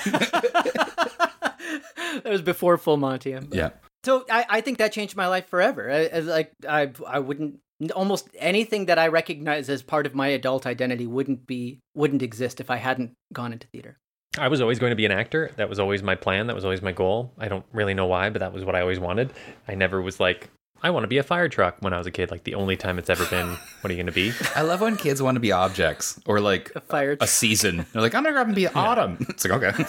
that 2.14 2.26
was 2.26 2.42
before 2.42 2.78
Full 2.78 2.98
Monty. 2.98 3.34
but- 3.34 3.54
Yeah. 3.54 3.70
So 4.04 4.26
I, 4.30 4.46
I 4.50 4.62
think 4.62 4.78
that 4.78 4.94
changed 4.94 5.18
my 5.18 5.28
life 5.28 5.48
forever. 5.50 5.92
I, 5.92 6.06
I- 6.08 6.20
like 6.20 6.52
I 6.68 6.92
I 7.06 7.20
wouldn't 7.20 7.60
almost 7.94 8.30
anything 8.36 8.86
that 8.86 8.98
I 8.98 9.08
recognize 9.10 9.70
as 9.70 9.84
part 9.84 10.06
of 10.06 10.16
my 10.16 10.28
adult 10.30 10.66
identity 10.66 11.06
wouldn't 11.08 11.46
be 11.46 11.80
wouldn't 11.96 12.22
exist 12.22 12.60
if 12.60 12.70
I 12.72 12.78
hadn't 12.78 13.14
gone 13.34 13.54
into 13.54 13.68
theater. 13.68 13.98
I 14.40 14.48
was 14.50 14.62
always 14.62 14.78
going 14.80 14.92
to 14.92 14.96
be 14.96 15.06
an 15.06 15.12
actor. 15.12 15.52
That 15.58 15.68
was 15.68 15.80
always 15.80 16.04
my 16.04 16.16
plan. 16.16 16.48
That 16.48 16.56
was 16.56 16.64
always 16.64 16.82
my 16.82 16.92
goal. 16.92 17.34
I 17.40 17.48
don't 17.48 17.66
really 17.74 17.96
know 17.96 18.06
why, 18.06 18.30
but 18.30 18.40
that 18.40 18.54
was 18.54 18.64
what 18.64 18.76
I 18.76 18.82
always 18.82 19.00
wanted. 19.00 19.34
I 19.68 19.74
never 19.74 20.00
was 20.02 20.20
like, 20.20 20.50
I 20.84 20.90
want 20.92 21.04
to 21.04 21.08
be 21.08 21.18
a 21.18 21.24
fire 21.24 21.50
truck 21.50 21.78
when 21.80 21.94
I 21.94 21.98
was 21.98 22.08
a 22.08 22.12
kid. 22.12 22.30
Like 22.32 22.44
the 22.44 22.56
only 22.56 22.78
time 22.78 23.00
it's 23.00 23.10
ever 23.10 23.26
been, 23.26 23.48
what 23.82 23.90
are 23.90 23.94
you 23.94 23.98
going 23.98 24.06
to 24.08 24.12
be? 24.12 24.32
I 24.56 24.62
love 24.62 24.82
when 24.82 24.96
kids 24.96 25.22
want 25.22 25.36
to 25.36 25.40
be 25.40 25.52
objects 25.52 26.20
or 26.26 26.40
like 26.40 26.72
A 26.76 26.82
fire. 26.82 27.18
a 27.20 27.28
season. 27.28 27.86
They're 27.94 28.02
like, 28.02 28.14
I'm 28.16 28.24
gonna 28.24 28.36
go 28.36 28.42
up 28.42 28.48
and 28.48 28.56
be 28.56 28.68
autumn. 28.68 29.18
It's 29.30 29.46
like 29.46 29.64
okay. 29.64 29.84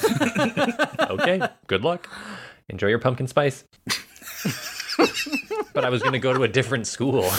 Okay, 1.11 1.41
good 1.67 1.83
luck. 1.83 2.09
Enjoy 2.69 2.87
your 2.89 2.99
pumpkin 2.99 3.27
spice. 3.27 3.65
but 5.75 5.85
I 5.85 5.89
was 5.91 6.03
going 6.03 6.13
to 6.13 6.19
go 6.19 6.33
to 6.35 6.43
a 6.43 6.49
different 6.49 6.87
school. 6.87 7.31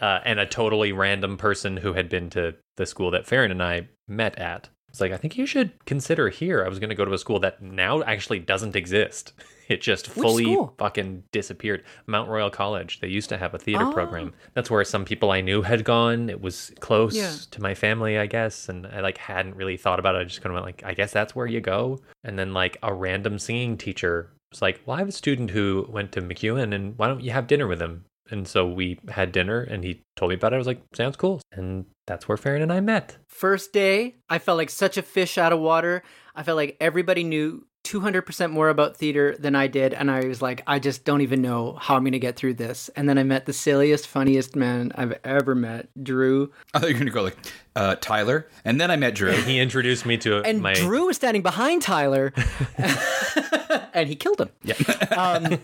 Uh, 0.00 0.20
and 0.24 0.40
a 0.40 0.46
totally 0.46 0.90
random 0.92 1.36
person 1.36 1.76
who 1.76 1.92
had 1.92 2.08
been 2.08 2.28
to 2.30 2.54
the 2.76 2.86
school 2.86 3.12
that 3.12 3.24
Farron 3.26 3.52
and 3.52 3.62
I 3.62 3.88
met 4.08 4.36
at 4.38 4.68
was 4.92 5.00
like, 5.00 5.12
I 5.12 5.16
think 5.16 5.36
you 5.36 5.46
should 5.46 5.72
consider 5.86 6.28
here. 6.28 6.64
I 6.64 6.68
was 6.68 6.78
going 6.78 6.90
to 6.90 6.94
go 6.94 7.04
to 7.04 7.12
a 7.12 7.18
school 7.18 7.40
that 7.40 7.60
now 7.62 8.02
actually 8.04 8.38
doesn't 8.38 8.76
exist. 8.76 9.32
It 9.68 9.80
just 9.80 10.08
fully 10.08 10.54
fucking 10.76 11.22
disappeared. 11.32 11.84
Mount 12.06 12.28
Royal 12.28 12.50
College. 12.50 13.00
They 13.00 13.06
used 13.08 13.30
to 13.30 13.38
have 13.38 13.54
a 13.54 13.58
theater 13.58 13.86
Oh. 13.86 13.92
program. 13.92 14.34
That's 14.52 14.70
where 14.70 14.84
some 14.84 15.06
people 15.06 15.30
I 15.30 15.40
knew 15.40 15.62
had 15.62 15.82
gone. 15.84 16.28
It 16.28 16.42
was 16.42 16.72
close 16.80 17.16
Yeah. 17.16 17.32
to 17.52 17.62
my 17.62 17.74
family, 17.74 18.18
I 18.18 18.26
guess, 18.26 18.68
and 18.68 18.86
I 18.86 19.00
like 19.00 19.16
hadn't 19.16 19.56
really 19.56 19.78
thought 19.78 19.98
about 19.98 20.14
it. 20.16 20.18
I 20.18 20.24
just 20.24 20.42
kind 20.42 20.50
of 20.54 20.54
went 20.62 20.66
like, 20.66 20.82
I 20.84 20.92
guess 20.92 21.12
that's 21.12 21.34
where 21.34 21.46
you 21.46 21.60
go. 21.62 22.00
And 22.22 22.38
then 22.38 22.52
like 22.52 22.76
a 22.82 22.92
random 22.92 23.38
singing 23.38 23.78
teacher 23.78 24.28
was 24.50 24.60
like, 24.60 24.82
Well, 24.84 24.96
I 24.96 24.98
have 24.98 25.08
a 25.08 25.12
student 25.12 25.52
who 25.52 25.86
went 25.88 26.12
to 26.12 26.20
MacEwan, 26.20 26.74
and 26.74 26.98
why 26.98 27.06
don't 27.06 27.22
you 27.22 27.30
have 27.30 27.46
dinner 27.46 27.68
with 27.68 27.80
him? 27.80 28.04
And 28.32 28.48
so 28.48 28.66
we 28.66 28.98
had 29.08 29.30
dinner, 29.30 29.60
and 29.60 29.84
he 29.84 30.02
told 30.16 30.30
me 30.30 30.34
about 30.34 30.52
it. 30.52 30.56
I 30.56 30.58
was 30.58 30.66
like, 30.66 30.82
Sounds 30.94 31.16
cool. 31.16 31.40
And 31.52 31.86
that's 32.06 32.26
where 32.26 32.36
Farron 32.36 32.62
and 32.62 32.72
I 32.72 32.80
met. 32.80 33.18
First 33.28 33.72
day, 33.72 34.16
I 34.28 34.38
felt 34.38 34.58
like 34.58 34.70
such 34.70 34.96
a 34.96 35.02
fish 35.02 35.38
out 35.38 35.52
of 35.52 35.60
water. 35.60 36.02
I 36.34 36.42
felt 36.42 36.56
like 36.56 36.76
everybody 36.80 37.24
knew 37.24 37.66
200% 37.84 38.50
more 38.50 38.68
about 38.68 38.96
theater 38.96 39.36
than 39.38 39.54
I 39.54 39.66
did. 39.66 39.92
And 39.92 40.10
I 40.10 40.24
was 40.26 40.40
like, 40.40 40.62
I 40.66 40.78
just 40.78 41.04
don't 41.04 41.20
even 41.20 41.42
know 41.42 41.76
how 41.80 41.96
I'm 41.96 42.02
going 42.02 42.12
to 42.12 42.18
get 42.18 42.36
through 42.36 42.54
this. 42.54 42.88
And 42.96 43.08
then 43.08 43.18
I 43.18 43.22
met 43.24 43.44
the 43.46 43.52
silliest, 43.52 44.06
funniest 44.06 44.54
man 44.54 44.92
I've 44.94 45.18
ever 45.24 45.54
met, 45.54 45.88
Drew. 46.00 46.52
I 46.72 46.78
thought 46.78 46.88
you 46.88 46.94
were 46.94 47.00
gonna 47.00 47.10
go 47.10 47.22
like 47.22 47.36
uh, 47.74 47.96
Tyler, 47.96 48.48
and 48.64 48.80
then 48.80 48.90
I 48.90 48.96
met 48.96 49.14
Drew. 49.14 49.32
He 49.32 49.58
introduced 49.58 50.06
me 50.06 50.16
to 50.18 50.42
And 50.42 50.62
my. 50.62 50.74
Drew 50.74 51.06
was 51.06 51.16
standing 51.16 51.42
behind 51.42 51.82
Tyler, 51.82 52.32
and 53.92 54.08
he 54.08 54.16
killed 54.16 54.40
him. 54.40 54.50
Yeah, 54.62 54.74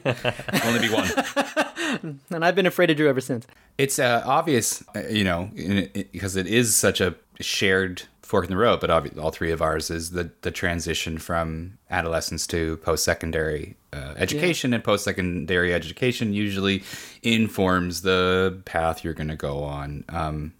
only 0.64 0.80
be 0.80 0.92
one. 0.92 1.08
And 2.30 2.44
I've 2.44 2.54
been 2.54 2.66
afraid 2.66 2.90
of 2.90 2.98
Drew 2.98 3.08
ever 3.08 3.20
since. 3.20 3.46
It's 3.78 3.98
uh, 3.98 4.22
obvious, 4.26 4.84
uh, 4.94 5.04
you 5.08 5.24
know, 5.24 5.50
in, 5.54 5.88
it, 5.94 6.12
because 6.12 6.36
it 6.36 6.46
is 6.46 6.76
such 6.76 7.00
a 7.00 7.14
shared 7.40 8.02
fork 8.20 8.44
in 8.44 8.50
the 8.50 8.58
road. 8.58 8.80
But 8.80 8.90
all 9.18 9.30
three 9.30 9.50
of 9.52 9.62
ours 9.62 9.90
is 9.90 10.10
the 10.10 10.30
the 10.42 10.50
transition 10.50 11.16
from 11.16 11.78
adolescence 11.90 12.46
to 12.48 12.76
post 12.78 13.04
secondary 13.04 13.76
uh, 13.94 14.14
education, 14.18 14.74
and 14.74 14.84
post 14.84 15.04
secondary 15.04 15.72
education 15.72 16.34
usually 16.34 16.82
informs 17.22 18.02
the 18.02 18.60
path 18.66 19.02
you're 19.02 19.14
going 19.14 19.28
to 19.28 19.36
go 19.36 19.62
on. 19.62 20.04
Um, 20.10 20.52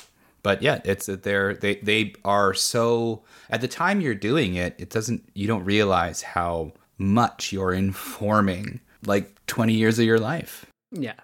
but 0.43 0.63
yeah, 0.63 0.81
it's 0.85 1.07
that 1.07 1.25
they're 1.25 1.55
they 1.55 1.75
they 1.77 2.15
are 2.25 2.55
so 2.55 3.23
at 3.51 3.61
the 3.61 3.69
time 3.69 4.01
you're 4.01 4.15
doing 4.15 4.55
it, 4.55 4.75
it 4.79 4.89
doesn't 4.89 5.29
you 5.35 5.47
don't 5.47 5.65
realize 5.65 6.23
how 6.23 6.73
much 6.99 7.53
you're 7.53 7.73
informing 7.73 8.81
like 9.07 9.35
20 9.47 9.73
years 9.73 9.99
of 9.99 10.05
your 10.05 10.19
life. 10.19 10.67
Yeah. 10.93 11.15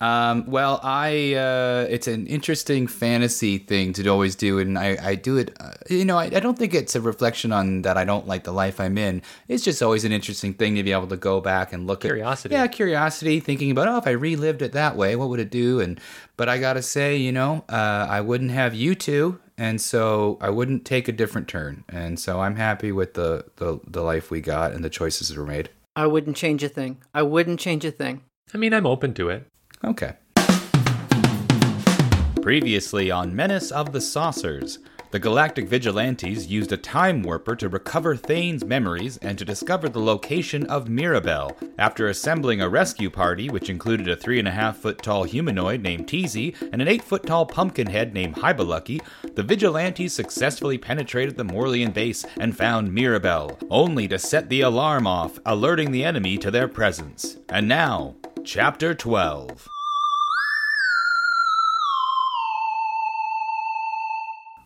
Um, 0.00 0.46
well, 0.46 0.80
I 0.82 1.34
uh, 1.34 1.86
it's 1.88 2.08
an 2.08 2.26
interesting 2.26 2.88
fantasy 2.88 3.58
thing 3.58 3.92
to 3.92 4.08
always 4.08 4.34
do, 4.34 4.58
and 4.58 4.76
I, 4.76 4.98
I 5.00 5.14
do 5.14 5.36
it. 5.36 5.56
Uh, 5.60 5.74
you 5.88 6.04
know, 6.04 6.18
I, 6.18 6.24
I 6.24 6.40
don't 6.40 6.58
think 6.58 6.74
it's 6.74 6.96
a 6.96 7.00
reflection 7.00 7.52
on 7.52 7.82
that 7.82 7.96
I 7.96 8.04
don't 8.04 8.26
like 8.26 8.42
the 8.42 8.50
life 8.52 8.80
I'm 8.80 8.98
in. 8.98 9.22
It's 9.46 9.62
just 9.62 9.80
always 9.80 10.04
an 10.04 10.10
interesting 10.10 10.54
thing 10.54 10.74
to 10.74 10.82
be 10.82 10.90
able 10.90 11.06
to 11.06 11.16
go 11.16 11.40
back 11.40 11.72
and 11.72 11.86
look 11.86 12.00
Curiosity. 12.00 12.52
at. 12.56 12.72
Curiosity. 12.72 13.30
Yeah, 13.30 13.36
curiosity, 13.38 13.40
thinking 13.40 13.70
about 13.70 13.86
oh, 13.86 13.96
if 13.98 14.08
I 14.08 14.10
relived 14.10 14.62
it 14.62 14.72
that 14.72 14.96
way, 14.96 15.14
what 15.14 15.28
would 15.28 15.38
it 15.38 15.52
do? 15.52 15.78
And 15.78 16.00
but 16.36 16.48
I 16.48 16.58
gotta 16.58 16.82
say, 16.82 17.16
you 17.16 17.30
know, 17.30 17.64
uh, 17.68 18.06
I 18.10 18.22
wouldn't 18.22 18.50
have 18.50 18.74
you 18.74 18.96
two, 18.96 19.38
and 19.58 19.80
so 19.80 20.38
I 20.40 20.50
wouldn't 20.50 20.84
take 20.84 21.08
a 21.08 21.12
different 21.12 21.48
turn. 21.48 21.84
And 21.88 22.18
so 22.18 22.40
I'm 22.40 22.56
happy 22.56 22.92
with 22.92 23.14
the 23.14 23.44
the, 23.56 23.80
the 23.86 24.02
life 24.02 24.30
we 24.30 24.40
got 24.40 24.72
and 24.72 24.84
the 24.84 24.90
choices 24.90 25.28
that 25.28 25.38
were 25.38 25.46
made. 25.46 25.70
I 25.94 26.06
wouldn't 26.06 26.36
change 26.36 26.62
a 26.62 26.68
thing. 26.68 27.02
I 27.14 27.22
wouldn't 27.22 27.60
change 27.60 27.84
a 27.84 27.90
thing. 27.90 28.22
I 28.54 28.58
mean, 28.58 28.72
I'm 28.72 28.86
open 28.86 29.14
to 29.14 29.28
it. 29.28 29.46
Okay. 29.84 30.14
Previously 32.40 33.10
on 33.10 33.36
Menace 33.36 33.70
of 33.70 33.92
the 33.92 34.00
Saucers, 34.00 34.78
the 35.12 35.18
Galactic 35.18 35.68
Vigilantes 35.68 36.46
used 36.46 36.72
a 36.72 36.76
time 36.78 37.22
warper 37.22 37.54
to 37.56 37.68
recover 37.68 38.16
Thane's 38.16 38.64
memories 38.64 39.18
and 39.18 39.38
to 39.38 39.44
discover 39.44 39.90
the 39.90 40.00
location 40.00 40.64
of 40.66 40.88
Mirabelle. 40.88 41.54
After 41.78 42.08
assembling 42.08 42.62
a 42.62 42.68
rescue 42.68 43.10
party, 43.10 43.50
which 43.50 43.68
included 43.68 44.08
a 44.08 44.16
three 44.16 44.38
and 44.38 44.48
a 44.48 44.52
half 44.52 44.78
foot 44.78 45.02
tall 45.02 45.24
humanoid 45.24 45.82
named 45.82 46.06
TeeZee 46.06 46.56
and 46.72 46.80
an 46.80 46.88
eight 46.88 47.02
foot 47.02 47.26
tall 47.26 47.44
pumpkinhead 47.44 48.14
named 48.14 48.36
HiBaLuKy, 48.36 49.02
the 49.34 49.42
Vigilantes 49.42 50.14
successfully 50.14 50.78
penetrated 50.78 51.36
the 51.36 51.44
Morlian 51.44 51.92
base 51.92 52.24
and 52.38 52.56
found 52.56 52.94
Mirabelle, 52.94 53.58
only 53.68 54.08
to 54.08 54.18
set 54.18 54.48
the 54.48 54.62
alarm 54.62 55.06
off, 55.06 55.38
alerting 55.44 55.92
the 55.92 56.04
enemy 56.04 56.38
to 56.38 56.50
their 56.50 56.68
presence. 56.68 57.36
And 57.50 57.68
now, 57.68 58.16
Chapter 58.44 58.92
12. 58.92 59.68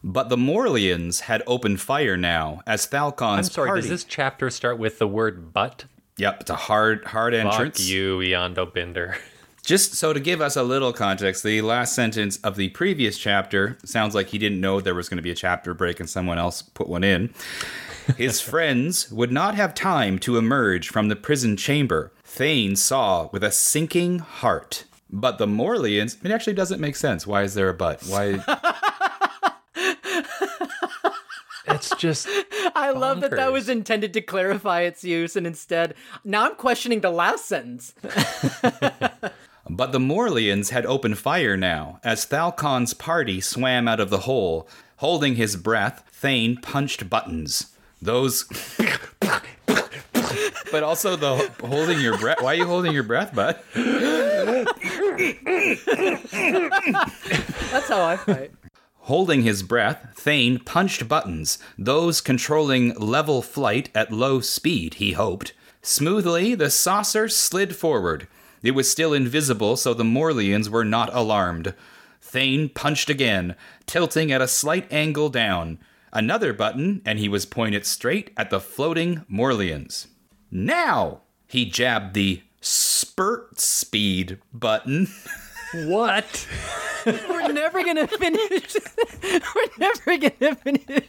But 0.07 0.29
the 0.29 0.37
Morlians 0.37 1.19
had 1.19 1.43
opened 1.49 1.81
fire 1.81 2.17
now 2.17 2.63
as 2.65 2.87
Thalcon's. 2.87 3.49
I'm 3.49 3.53
sorry, 3.53 3.69
party. 3.71 3.81
does 3.81 3.91
this 3.91 4.05
chapter 4.05 4.51
start 4.51 4.79
with 4.79 5.01
the 5.01 5.09
word 5.09 5.53
but? 5.53 5.87
Yep, 6.17 6.43
it's 6.43 6.51
a 6.51 6.55
hard, 6.55 7.05
hard 7.07 7.35
entrance. 7.35 7.81
Fuck 7.81 7.89
you, 7.89 8.19
Eando 8.19 8.73
Binder. 8.73 9.17
Just 9.65 9.95
so 9.95 10.13
to 10.13 10.21
give 10.21 10.41
us 10.41 10.55
a 10.55 10.63
little 10.63 10.93
context, 10.93 11.43
the 11.43 11.61
last 11.61 11.93
sentence 11.93 12.37
of 12.45 12.55
the 12.55 12.69
previous 12.69 13.19
chapter 13.19 13.79
sounds 13.85 14.15
like 14.15 14.29
he 14.29 14.39
didn't 14.39 14.61
know 14.61 14.81
there 14.81 14.95
was 14.95 15.09
going 15.09 15.17
to 15.17 15.23
be 15.23 15.33
a 15.33 15.35
chapter 15.35 15.75
break 15.75 15.99
and 15.99 16.09
someone 16.09 16.39
else 16.39 16.63
put 16.63 16.89
one 16.89 17.03
in. 17.03 17.35
His 18.17 18.41
friends 18.41 19.11
would 19.11 19.33
not 19.33 19.57
have 19.57 19.75
time 19.75 20.21
to 20.21 20.39
emerge 20.39 20.89
from 20.89 21.09
the 21.09 21.17
prison 21.17 21.57
chamber. 21.57 22.13
Thane 22.23 22.77
saw 22.77 23.29
with 23.33 23.43
a 23.43 23.51
sinking 23.51 24.21
heart. 24.21 24.85
But 25.11 25.39
the 25.39 25.49
Morlians, 25.49 26.17
it 26.23 26.31
actually 26.31 26.55
doesn't 26.55 26.81
make 26.81 26.95
sense. 26.95 27.27
Why 27.27 27.43
is 27.43 27.55
there 27.55 27.69
a 27.69 27.75
but? 27.75 28.03
Why? 28.05 28.45
It's 31.69 31.95
just 31.97 32.29
I 32.75 32.91
love 32.91 33.21
that 33.21 33.33
that 33.33 33.53
was 33.53 33.69
intended 33.69 34.13
to 34.15 34.21
clarify 34.21 34.83
its 34.83 35.05
use, 35.05 35.37
and 35.37 35.47
instead, 35.47 35.95
now 36.25 36.47
I'm 36.47 36.57
questioning 36.57 37.01
the 37.01 37.11
last 37.11 37.47
sentence. 37.47 37.95
But 39.69 39.91
the 39.91 39.99
Morlians 39.99 40.71
had 40.71 40.87
opened 40.87 41.19
fire 41.19 41.57
now, 41.57 41.99
as 42.05 42.25
Thalcon's 42.25 42.95
party 42.95 43.41
swam 43.41 43.89
out 43.89 43.99
of 43.99 44.11
the 44.11 44.21
hole. 44.21 44.69
Holding 44.99 45.35
his 45.35 45.57
breath, 45.57 46.05
Thane 46.13 46.57
punched 46.57 47.11
buttons. 47.11 47.75
Those. 48.01 48.45
but 50.71 50.83
also 50.83 51.17
the 51.17 51.51
holding 51.61 52.01
your 52.01 52.17
breath. 52.17 52.41
Why 52.41 52.53
are 52.53 52.55
you 52.55 52.67
holding 52.67 52.93
your 52.93 53.03
breath, 53.03 53.35
bud? 53.35 53.59
That's 57.73 57.89
how 57.89 58.05
I 58.05 58.17
fight. 58.17 58.53
Holding 59.07 59.43
his 59.43 59.63
breath, 59.63 60.09
Thane 60.17 60.59
punched 60.59 61.07
buttons, 61.07 61.61
those 61.79 62.21
controlling 62.21 62.93
level 62.95 63.41
flight 63.41 63.89
at 63.95 64.11
low 64.11 64.41
speed, 64.41 64.95
he 64.95 65.13
hoped. 65.13 65.53
Smoothly, 65.81 66.57
the 66.57 66.71
saucer 66.71 67.29
slid 67.29 67.77
forward. 67.77 68.27
It 68.65 68.73
was 68.73 68.91
still 68.91 69.15
invisible, 69.15 69.77
so 69.77 69.95
the 69.95 70.03
Morlians 70.03 70.69
were 70.69 70.85
not 70.85 71.15
alarmed. 71.15 71.73
Thane 72.21 72.69
punched 72.69 73.09
again, 73.09 73.55
tilting 73.87 74.33
at 74.33 74.43
a 74.43 74.49
slight 74.49 74.93
angle 74.93 75.29
down. 75.29 75.79
Another 76.13 76.53
button, 76.53 77.01
and 77.05 77.21
he 77.21 77.29
was 77.29 77.47
pointed 77.47 77.87
straight 77.87 78.33
at 78.37 78.51
the 78.51 78.59
floating 78.59 79.25
Morlians. 79.29 80.09
Now! 80.51 81.21
He 81.47 81.65
jabbed 81.65 82.15
the 82.15 82.43
spurt 82.61 83.61
speed 83.61 84.41
button. 84.53 85.07
what? 85.75 86.47
We're 87.07 87.53
never 87.53 87.85
gonna 87.85 88.07
finish. 88.07 88.77
We're 89.23 89.69
never 89.79 90.19
gonna 90.19 90.55
finish. 90.57 91.09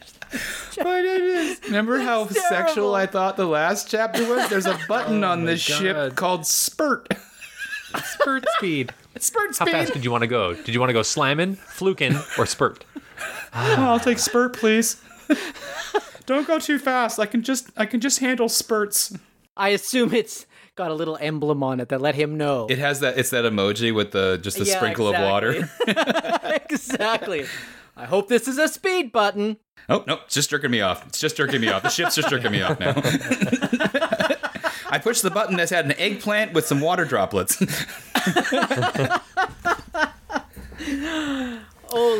But 0.76 1.04
it 1.04 1.20
is. 1.20 1.60
Remember 1.64 1.98
how 1.98 2.24
It's 2.24 2.48
sexual. 2.48 2.94
I 2.94 3.06
thought 3.06 3.36
the 3.36 3.46
last 3.46 3.90
chapter 3.90 4.28
was? 4.28 4.48
There's 4.48 4.66
a 4.66 4.78
button 4.86 5.24
oh 5.24 5.28
on 5.28 5.44
this 5.44 5.60
ship 5.60 6.14
called 6.16 6.46
Spurt. 6.46 7.08
Spurt 8.04 8.44
speed. 8.56 8.92
Spurt 9.18 9.54
speed. 9.54 9.72
How 9.72 9.72
fast 9.72 9.92
did 9.92 10.04
you 10.04 10.10
want 10.10 10.22
to 10.22 10.28
go? 10.28 10.54
Did 10.54 10.68
you 10.68 10.80
want 10.80 10.90
to 10.90 10.94
go 10.94 11.02
slamming, 11.02 11.54
fluking, 11.56 12.16
or 12.36 12.46
spurt? 12.46 12.84
I'll 13.52 13.98
take 13.98 14.18
Spurt, 14.18 14.54
please. 14.54 15.02
Don't 16.26 16.46
go 16.46 16.58
too 16.58 16.78
fast. 16.78 17.18
I 17.18 17.26
can 17.26 17.42
just 17.42 17.70
I 17.76 17.86
can 17.86 18.00
just 18.00 18.20
handle 18.20 18.48
spurts. 18.48 19.16
I 19.56 19.70
assume 19.70 20.14
it's 20.14 20.46
got 20.78 20.90
a 20.92 20.94
little 20.94 21.18
emblem 21.20 21.62
on 21.62 21.80
it 21.80 21.88
that 21.90 22.00
let 22.00 22.14
him 22.14 22.38
know. 22.38 22.68
It 22.70 22.78
has 22.78 23.00
that 23.00 23.18
it's 23.18 23.30
that 23.30 23.44
emoji 23.44 23.92
with 23.92 24.12
the 24.12 24.38
just 24.40 24.58
the 24.58 24.64
Yeah, 24.64 24.76
sprinkle 24.76 25.08
of 25.08 25.20
water. 25.20 25.68
exactly. 26.70 27.44
I 27.96 28.06
hope 28.06 28.28
this 28.28 28.46
is 28.46 28.58
a 28.58 28.68
speed 28.68 29.10
button. 29.10 29.56
Oh 29.88 30.04
no, 30.06 30.20
it's 30.24 30.34
just 30.34 30.50
jerking 30.50 30.70
me 30.70 30.80
off. 30.80 31.04
It's 31.08 31.18
just 31.18 31.36
jerking 31.36 31.60
me 31.60 31.68
off. 31.68 31.82
The 31.82 31.88
ship's 31.90 32.14
just 32.14 32.30
jerking 32.30 32.52
me 32.52 32.62
off 32.62 32.78
now. 32.78 32.92
I 34.90 34.98
pushed 35.02 35.22
the 35.22 35.30
button 35.30 35.56
that's 35.56 35.72
had 35.72 35.84
an 35.84 35.92
eggplant 35.98 36.52
with 36.52 36.66
some 36.66 36.80
water 36.80 37.04
droplets. 37.04 37.58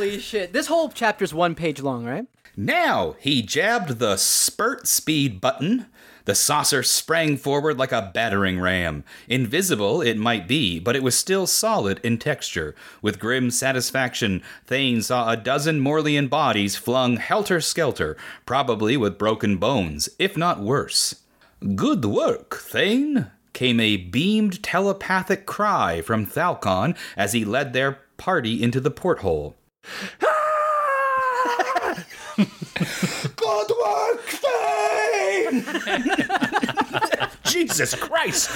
Holy 0.09 0.21
shit. 0.21 0.55
This 0.55 0.68
whole 0.68 0.88
chapter's 0.88 1.35
one 1.35 1.55
page 1.55 1.83
long, 1.83 2.07
right? 2.07 2.25
Now 2.57 3.14
he 3.18 3.42
jabbed 3.42 3.99
the 3.99 4.16
spurt 4.16 4.87
speed 4.87 5.38
button. 5.38 5.85
The 6.25 6.35
saucer 6.35 6.83
sprang 6.83 7.37
forward 7.37 7.79
like 7.79 7.92
a 7.92 8.11
battering 8.14 8.59
ram. 8.59 9.05
Invisible 9.29 10.01
it 10.01 10.16
might 10.16 10.49
be, 10.49 10.79
but 10.79 10.97
it 10.97 11.03
was 11.03 11.16
still 11.16 11.47
solid 11.47 12.01
in 12.03 12.16
texture. 12.16 12.75
With 13.03 13.18
grim 13.18 13.51
satisfaction, 13.51 14.42
Thane 14.66 15.03
saw 15.03 15.31
a 15.31 15.37
dozen 15.37 15.81
Morlian 15.81 16.31
bodies 16.31 16.75
flung 16.75 17.18
helter 17.18 17.61
skelter, 17.61 18.16
probably 18.47 18.97
with 18.97 19.18
broken 19.18 19.59
bones, 19.59 20.09
if 20.18 20.38
not 20.38 20.61
worse. 20.61 21.16
Good 21.75 22.07
work, 22.07 22.57
Thane, 22.57 23.31
came 23.53 23.79
a 23.79 23.99
beamed 23.99 24.62
telepathic 24.62 25.44
cry 25.44 26.01
from 26.01 26.25
Thalcon 26.25 26.97
as 27.14 27.35
he 27.35 27.44
led 27.44 27.75
their 27.75 27.99
party 28.16 28.62
into 28.62 28.81
the 28.81 28.90
porthole. 28.90 29.58
Good 33.37 33.70
work, 33.85 34.22
Thane! 34.27 35.64
Jesus 37.44 37.94
Christ! 37.94 38.51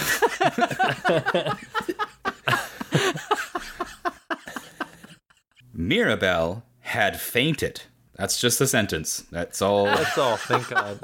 Mirabelle 5.74 6.64
had 6.80 7.20
fainted. 7.20 7.82
That's 8.16 8.40
just 8.40 8.58
the 8.58 8.66
sentence. 8.66 9.24
That's 9.30 9.62
all. 9.62 9.86
That's 9.86 10.18
all. 10.18 10.36
Thank 10.36 10.68
God. 10.68 11.00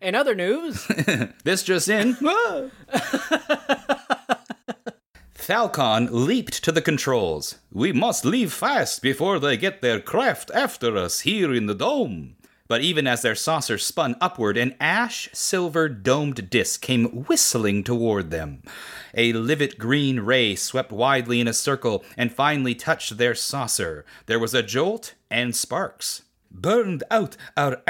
In 0.00 0.14
other 0.14 0.34
news, 0.34 0.86
This 1.44 1.62
just 1.62 1.88
in. 1.88 2.16
Thalcon 5.46 6.08
leaped 6.10 6.64
to 6.64 6.72
the 6.72 6.82
controls. 6.82 7.58
We 7.70 7.92
must 7.92 8.24
leave 8.24 8.52
fast 8.52 9.00
before 9.00 9.38
they 9.38 9.56
get 9.56 9.80
their 9.80 10.00
craft 10.00 10.50
after 10.52 10.96
us 10.96 11.20
here 11.20 11.54
in 11.54 11.66
the 11.66 11.74
dome. 11.74 12.34
But 12.66 12.80
even 12.80 13.06
as 13.06 13.22
their 13.22 13.36
saucer 13.36 13.78
spun 13.78 14.16
upward, 14.20 14.56
an 14.56 14.74
ash 14.80 15.28
silver 15.32 15.88
domed 15.88 16.50
disk 16.50 16.80
came 16.80 17.26
whistling 17.26 17.84
toward 17.84 18.32
them. 18.32 18.60
A 19.14 19.32
livid 19.34 19.78
green 19.78 20.18
ray 20.18 20.56
swept 20.56 20.90
widely 20.90 21.38
in 21.38 21.46
a 21.46 21.52
circle 21.52 22.04
and 22.16 22.32
finally 22.32 22.74
touched 22.74 23.16
their 23.16 23.36
saucer. 23.36 24.04
There 24.26 24.40
was 24.40 24.52
a 24.52 24.64
jolt 24.64 25.14
and 25.30 25.54
sparks. 25.54 26.22
Burned 26.50 27.04
out 27.08 27.36
our 27.56 27.82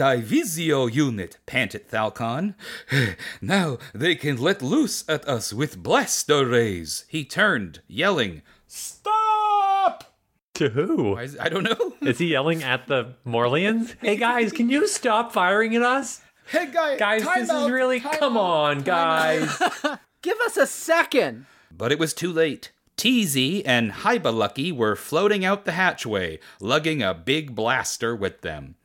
anti-visio 0.00 0.86
unit, 0.86 1.36
panted 1.44 1.86
Thalcon. 1.90 2.54
now 3.42 3.76
they 3.92 4.14
can 4.14 4.38
let 4.38 4.62
loose 4.62 5.04
at 5.06 5.28
us 5.28 5.52
with 5.52 5.82
blaster 5.82 6.46
rays. 6.46 7.04
He 7.06 7.22
turned, 7.22 7.82
yelling, 7.86 8.40
Stop! 8.66 10.14
to 10.54 10.70
who? 10.70 11.16
I, 11.16 11.28
I 11.38 11.48
don't 11.50 11.64
know. 11.64 11.92
Is 12.08 12.16
he 12.18 12.28
yelling 12.28 12.62
at 12.62 12.86
the 12.86 13.14
Morlians? 13.26 13.94
Hey 14.00 14.16
guys, 14.16 14.52
can 14.52 14.70
you 14.70 14.88
stop 14.88 15.32
firing 15.34 15.76
at 15.76 15.82
us? 15.82 16.22
hey, 16.46 16.70
guy, 16.72 16.96
Guys, 16.96 17.22
time 17.22 17.40
this 17.42 17.50
out, 17.50 17.66
is 17.66 17.70
really. 17.70 18.00
time 18.00 18.18
Come 18.18 18.36
out, 18.38 18.40
on, 18.40 18.80
guys. 18.80 19.54
give 20.22 20.38
us 20.46 20.56
a 20.56 20.66
second. 20.66 21.44
But 21.70 21.92
it 21.92 21.98
was 21.98 22.14
too 22.14 22.32
late. 22.32 22.72
TeeZee 22.96 23.62
and 23.66 23.92
HiBaLuKy 23.92 24.74
were 24.74 24.96
floating 24.96 25.44
out 25.44 25.64
the 25.66 25.72
hatchway, 25.72 26.38
lugging 26.58 27.02
a 27.02 27.12
big 27.12 27.54
blaster 27.54 28.16
with 28.16 28.40
them. 28.40 28.76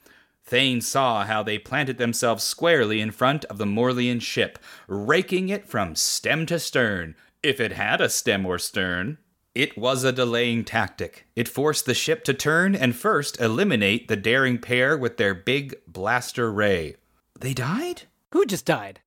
Thane 0.46 0.80
saw 0.82 1.26
how 1.26 1.42
they 1.42 1.58
planted 1.58 1.98
themselves 1.98 2.44
squarely 2.44 3.02
in 3.02 3.10
front 3.12 3.46
of 3.46 3.58
the 3.58 3.66
Morlian 3.66 4.22
ship, 4.22 4.60
raking 4.88 5.50
it 5.50 5.68
from 5.68 5.96
stem 5.96 6.46
to 6.46 6.60
stern, 6.60 7.16
if 7.42 7.60
it 7.60 7.72
had 7.72 8.00
a 8.00 8.10
stem 8.10 8.46
or 8.46 8.60
stern. 8.60 9.18
It 9.56 9.78
was 9.78 10.04
a 10.04 10.12
delaying 10.12 10.66
tactic. 10.66 11.26
It 11.36 11.48
forced 11.48 11.86
the 11.86 11.94
ship 11.94 12.24
to 12.26 12.34
turn 12.34 12.76
and 12.76 12.96
first 12.96 13.40
eliminate 13.40 14.08
the 14.08 14.18
daring 14.18 14.60
pair 14.60 14.98
with 14.98 15.18
their 15.18 15.34
big 15.34 15.76
blaster 15.88 16.52
ray. 16.52 16.98
They 17.40 17.54
died? 17.54 18.04
Who 18.34 18.46
just 18.46 18.66
died? 18.66 19.00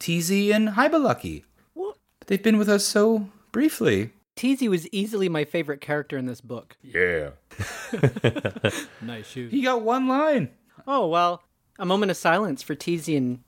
TeeZee 0.00 0.52
and 0.52 0.70
HiBaLuKy. 0.70 1.44
What? 1.74 1.96
They've 2.26 2.42
been 2.42 2.58
with 2.58 2.68
us 2.68 2.84
so 2.84 3.28
briefly. 3.52 4.10
TeeZee 4.36 4.68
was 4.68 4.88
easily 4.88 5.28
my 5.28 5.44
favorite 5.44 5.80
character 5.80 6.18
in 6.18 6.26
this 6.26 6.40
book. 6.40 6.76
Yeah. 6.82 7.30
Nice 9.00 9.28
shoes. 9.28 9.52
He 9.52 9.62
got 9.62 9.82
one 9.82 10.08
line. 10.08 10.48
Oh, 10.86 11.06
well, 11.06 11.42
a 11.78 11.86
moment 11.86 12.10
of 12.10 12.16
silence 12.16 12.62
for 12.62 12.74
TeeZee 12.74 13.16
and 13.16 13.40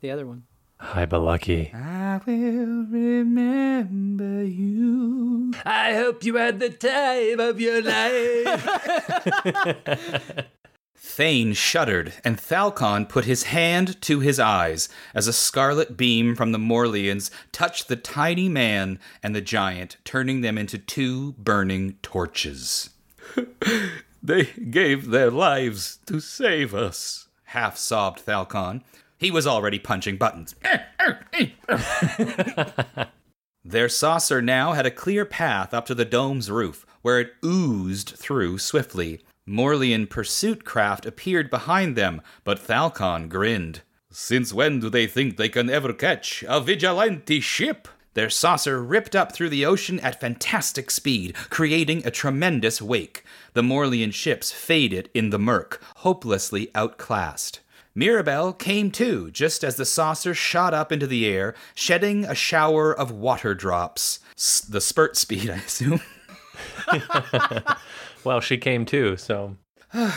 the 0.00 0.10
other 0.10 0.26
one. 0.26 0.44
Hi, 0.80 1.06
Balucky. 1.06 1.72
I 1.74 2.20
will 2.24 2.84
remember 2.84 4.44
you. 4.44 5.52
I 5.64 5.94
hope 5.94 6.24
you 6.24 6.36
had 6.36 6.60
the 6.60 6.70
time 6.70 7.40
of 7.40 7.60
your 7.60 7.82
life. 7.82 8.66
Thane 10.96 11.52
shuddered, 11.52 12.14
and 12.24 12.38
Thalcon 12.38 13.08
put 13.08 13.24
his 13.24 13.44
hand 13.44 14.00
to 14.02 14.20
his 14.20 14.38
eyes 14.38 14.88
as 15.14 15.26
a 15.26 15.32
scarlet 15.32 15.96
beam 15.96 16.36
from 16.36 16.52
the 16.52 16.58
Morlians 16.58 17.30
touched 17.50 17.88
the 17.88 17.96
tiny 17.96 18.48
man 18.48 19.00
and 19.22 19.34
the 19.34 19.40
giant, 19.40 19.96
turning 20.04 20.42
them 20.42 20.56
into 20.56 20.78
two 20.78 21.32
burning 21.32 21.98
torches. 22.02 22.90
they 24.28 24.44
gave 24.44 25.08
their 25.08 25.30
lives 25.30 25.98
to 26.06 26.20
save 26.20 26.74
us, 26.74 27.28
half 27.44 27.78
sobbed 27.78 28.24
Thalcon. 28.24 28.82
He 29.16 29.30
was 29.30 29.46
already 29.46 29.78
punching 29.78 30.18
buttons. 30.18 30.54
Their 33.64 33.88
saucer 33.88 34.42
now 34.42 34.74
had 34.74 34.86
a 34.86 34.90
clear 34.90 35.24
path 35.24 35.72
up 35.72 35.86
to 35.86 35.94
the 35.94 36.04
dome's 36.04 36.50
roof, 36.50 36.84
where 37.02 37.18
it 37.18 37.32
oozed 37.44 38.10
through 38.10 38.58
swiftly. 38.58 39.22
Morlian 39.48 40.08
pursuit 40.08 40.64
craft 40.64 41.06
appeared 41.06 41.48
behind 41.48 41.96
them, 41.96 42.20
but 42.44 42.60
Thalcon 42.60 43.30
grinned. 43.30 43.80
Since 44.10 44.52
when 44.52 44.78
do 44.78 44.90
they 44.90 45.06
think 45.06 45.36
they 45.36 45.48
can 45.48 45.70
ever 45.70 45.94
catch 45.94 46.44
a 46.46 46.60
vigilante 46.60 47.40
ship? 47.40 47.88
Their 48.14 48.30
saucer 48.30 48.82
ripped 48.82 49.14
up 49.14 49.32
through 49.32 49.50
the 49.50 49.64
ocean 49.64 50.00
at 50.00 50.20
fantastic 50.20 50.90
speed, 50.90 51.36
creating 51.50 52.06
a 52.06 52.10
tremendous 52.10 52.82
wake. 52.82 53.22
The 53.54 53.62
Morlian 53.62 54.12
ships 54.12 54.52
faded 54.52 55.10
in 55.14 55.30
the 55.30 55.38
murk, 55.38 55.82
hopelessly 55.96 56.70
outclassed. 56.74 57.60
Mirabelle 57.94 58.52
came 58.52 58.90
to 58.92 59.30
just 59.30 59.64
as 59.64 59.76
the 59.76 59.84
saucer 59.84 60.32
shot 60.32 60.72
up 60.72 60.92
into 60.92 61.06
the 61.06 61.26
air, 61.26 61.54
shedding 61.74 62.24
a 62.24 62.34
shower 62.34 62.96
of 62.96 63.10
water 63.10 63.54
drops. 63.54 64.20
S- 64.36 64.60
the 64.60 64.80
spurt 64.80 65.16
speed, 65.16 65.50
I 65.50 65.56
assume. 65.56 66.00
well, 68.24 68.40
she 68.40 68.56
came 68.58 68.84
too, 68.84 69.16
so. 69.16 69.56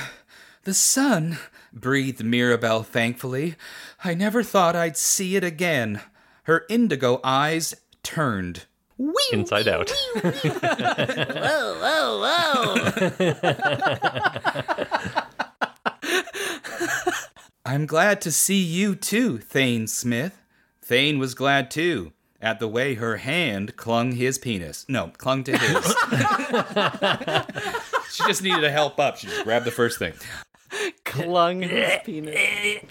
The 0.63 0.76
sun, 0.76 1.39
breathed 1.74 2.24
Mirabelle 2.24 2.84
thankfully. 2.84 3.56
I 4.04 4.13
never 4.13 4.44
thought 4.44 4.76
I'd 4.76 4.96
see 4.96 5.36
it 5.36 5.44
again. 5.44 6.02
Her 6.44 6.67
indigo 6.70 7.20
eyes 7.24 7.74
turned. 8.04 8.65
Inside 9.31 9.67
out. 9.67 9.89
Whoa, 9.89 11.75
whoa, 11.81 12.19
whoa! 12.21 13.31
I'm 17.65 17.85
glad 17.85 18.21
to 18.21 18.31
see 18.31 18.61
you 18.61 18.95
too, 18.95 19.37
Thane 19.39 19.87
Smith. 19.87 20.41
Thane 20.81 21.19
was 21.19 21.33
glad 21.33 21.71
too, 21.71 22.11
at 22.41 22.59
the 22.59 22.67
way 22.67 22.95
her 22.95 23.17
hand 23.17 23.75
clung 23.77 24.11
his 24.13 24.37
penis. 24.37 24.85
No, 24.89 25.11
clung 25.17 25.43
to 25.45 25.57
his. 25.57 25.95
she 28.11 28.25
just 28.27 28.43
needed 28.43 28.63
a 28.63 28.71
help 28.71 28.99
up. 28.99 29.17
She 29.17 29.27
just 29.27 29.43
grabbed 29.43 29.65
the 29.65 29.71
first 29.71 29.99
thing. 29.99 30.13
Clung 31.05 31.61
his 31.61 31.99
penis. 32.03 32.83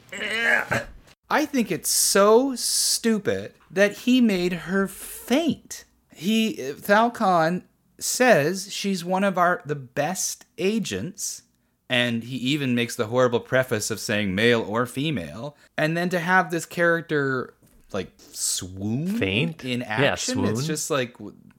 I 1.29 1.47
think 1.47 1.71
it's 1.71 1.91
so 1.91 2.57
stupid 2.57 3.55
that 3.71 3.93
he 3.99 4.21
made 4.21 4.53
her 4.53 4.89
faint. 4.89 5.85
He 6.15 6.57
Thalcon 6.57 7.63
says 7.99 8.73
she's 8.73 9.05
one 9.05 9.25
of 9.25 9.37
our 9.39 9.63
the 9.67 9.75
best 9.77 10.47
agents 10.59 11.43
and 11.89 12.23
he 12.25 12.37
even 12.37 12.75
makes 12.75 12.97
the 12.97 13.07
horrible 13.07 13.41
preface 13.41 13.91
of 13.91 14.01
saying 14.01 14.35
male 14.35 14.63
or 14.63 14.87
female 14.87 15.57
and 15.77 15.97
then 15.97 16.09
to 16.09 16.19
have 16.19 16.51
this 16.51 16.65
character 16.65 17.53
like 17.93 18.11
swoon 18.33 19.07
Faint? 19.19 19.65
in 19.65 19.81
Yeah, 19.81 20.13
action 20.13 20.45
it's 20.47 20.67
just 20.67 20.91
like 20.91 21.15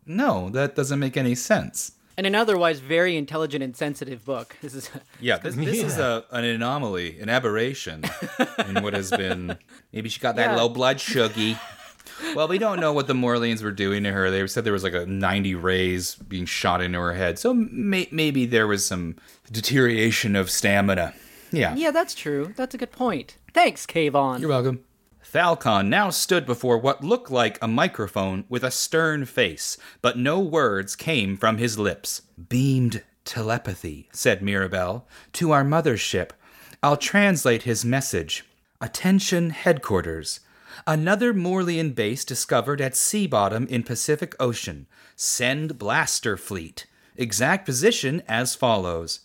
no 0.06 0.50
that 0.50 0.76
doesn't 0.76 1.00
make 1.00 1.16
any 1.16 1.36
sense 1.36 1.92
And 2.18 2.26
an 2.26 2.34
otherwise 2.36 2.80
very 2.80 3.16
intelligent 3.18 3.64
and 3.64 3.76
sensitive 3.76 4.26
book. 4.26 4.58
This 4.62 4.74
is 4.74 4.90
yeah 5.20 5.38
this, 5.38 5.56
this 5.56 5.84
is 5.84 5.98
a, 6.00 6.26
an 6.32 6.44
anomaly 6.44 7.20
an 7.20 7.30
aberration 7.30 8.04
in 8.68 8.82
what 8.84 8.94
has 8.94 9.12
been 9.12 9.58
maybe 9.94 10.10
she 10.10 10.20
got 10.20 10.36
that 10.38 10.52
Yeah. 10.52 10.56
low 10.58 10.70
blood 10.70 10.98
suggy 10.98 11.56
well 12.36 12.48
we 12.48 12.58
don't 12.58 12.80
know 12.80 12.94
what 12.94 13.08
the 13.08 13.14
morlians 13.14 13.62
were 13.64 13.72
doing 13.72 14.04
to 14.04 14.12
her 14.12 14.30
they 14.32 14.46
said 14.48 14.64
there 14.64 14.74
was 14.74 14.84
like 14.84 14.94
a 14.94 15.06
90 15.06 15.56
rays 15.56 16.16
being 16.16 16.46
shot 16.46 16.82
into 16.82 17.00
her 17.00 17.14
head 17.14 17.38
so 17.40 17.54
may, 17.54 18.08
maybe 18.12 18.46
there 18.46 18.68
was 18.68 18.86
some 18.86 19.16
deterioration 19.52 20.36
of 20.36 20.50
stamina 20.50 21.14
yeah 21.52 21.76
Yeah, 21.76 21.92
that's 21.92 22.16
true. 22.16 22.54
That's 22.56 22.74
a 22.74 22.78
good 22.78 22.92
point. 22.94 23.36
Thanks, 23.54 23.86
Kayvon. 23.86 24.40
you're 24.40 24.48
welcome 24.50 24.84
Thalcon 25.34 25.88
now 25.88 26.10
stood 26.10 26.46
before 26.46 26.78
what 26.78 27.04
looked 27.04 27.30
like 27.32 27.58
a 27.62 27.68
microphone 27.68 28.44
with 28.50 28.64
a 28.64 28.72
stern 28.72 29.26
face, 29.26 29.78
but 30.02 30.18
no 30.18 30.40
words 30.40 30.96
came 30.96 31.38
from 31.38 31.58
his 31.58 31.78
lips. 31.80 32.22
Beamed 32.50 33.04
telepathy, 33.24 34.10
said 34.12 34.42
Mirabelle, 34.42 35.08
to 35.34 35.52
our 35.52 35.64
mothership. 35.64 36.32
I'll 36.84 36.98
translate 36.98 37.64
his 37.64 37.86
message. 37.86 38.44
Attention 38.82 39.52
headquarters. 39.52 40.40
Another 40.88 41.32
Morlian 41.32 41.94
base 41.94 42.26
discovered 42.26 42.82
at 42.82 42.96
sea 42.96 43.28
bottom 43.28 43.68
in 43.68 43.84
Pacific 43.84 44.36
Ocean. 44.40 44.88
Send 45.16 45.78
blaster 45.78 46.38
fleet. 46.38 46.88
Exact 47.16 47.66
position 47.66 48.24
as 48.28 48.56
follows. 48.56 49.20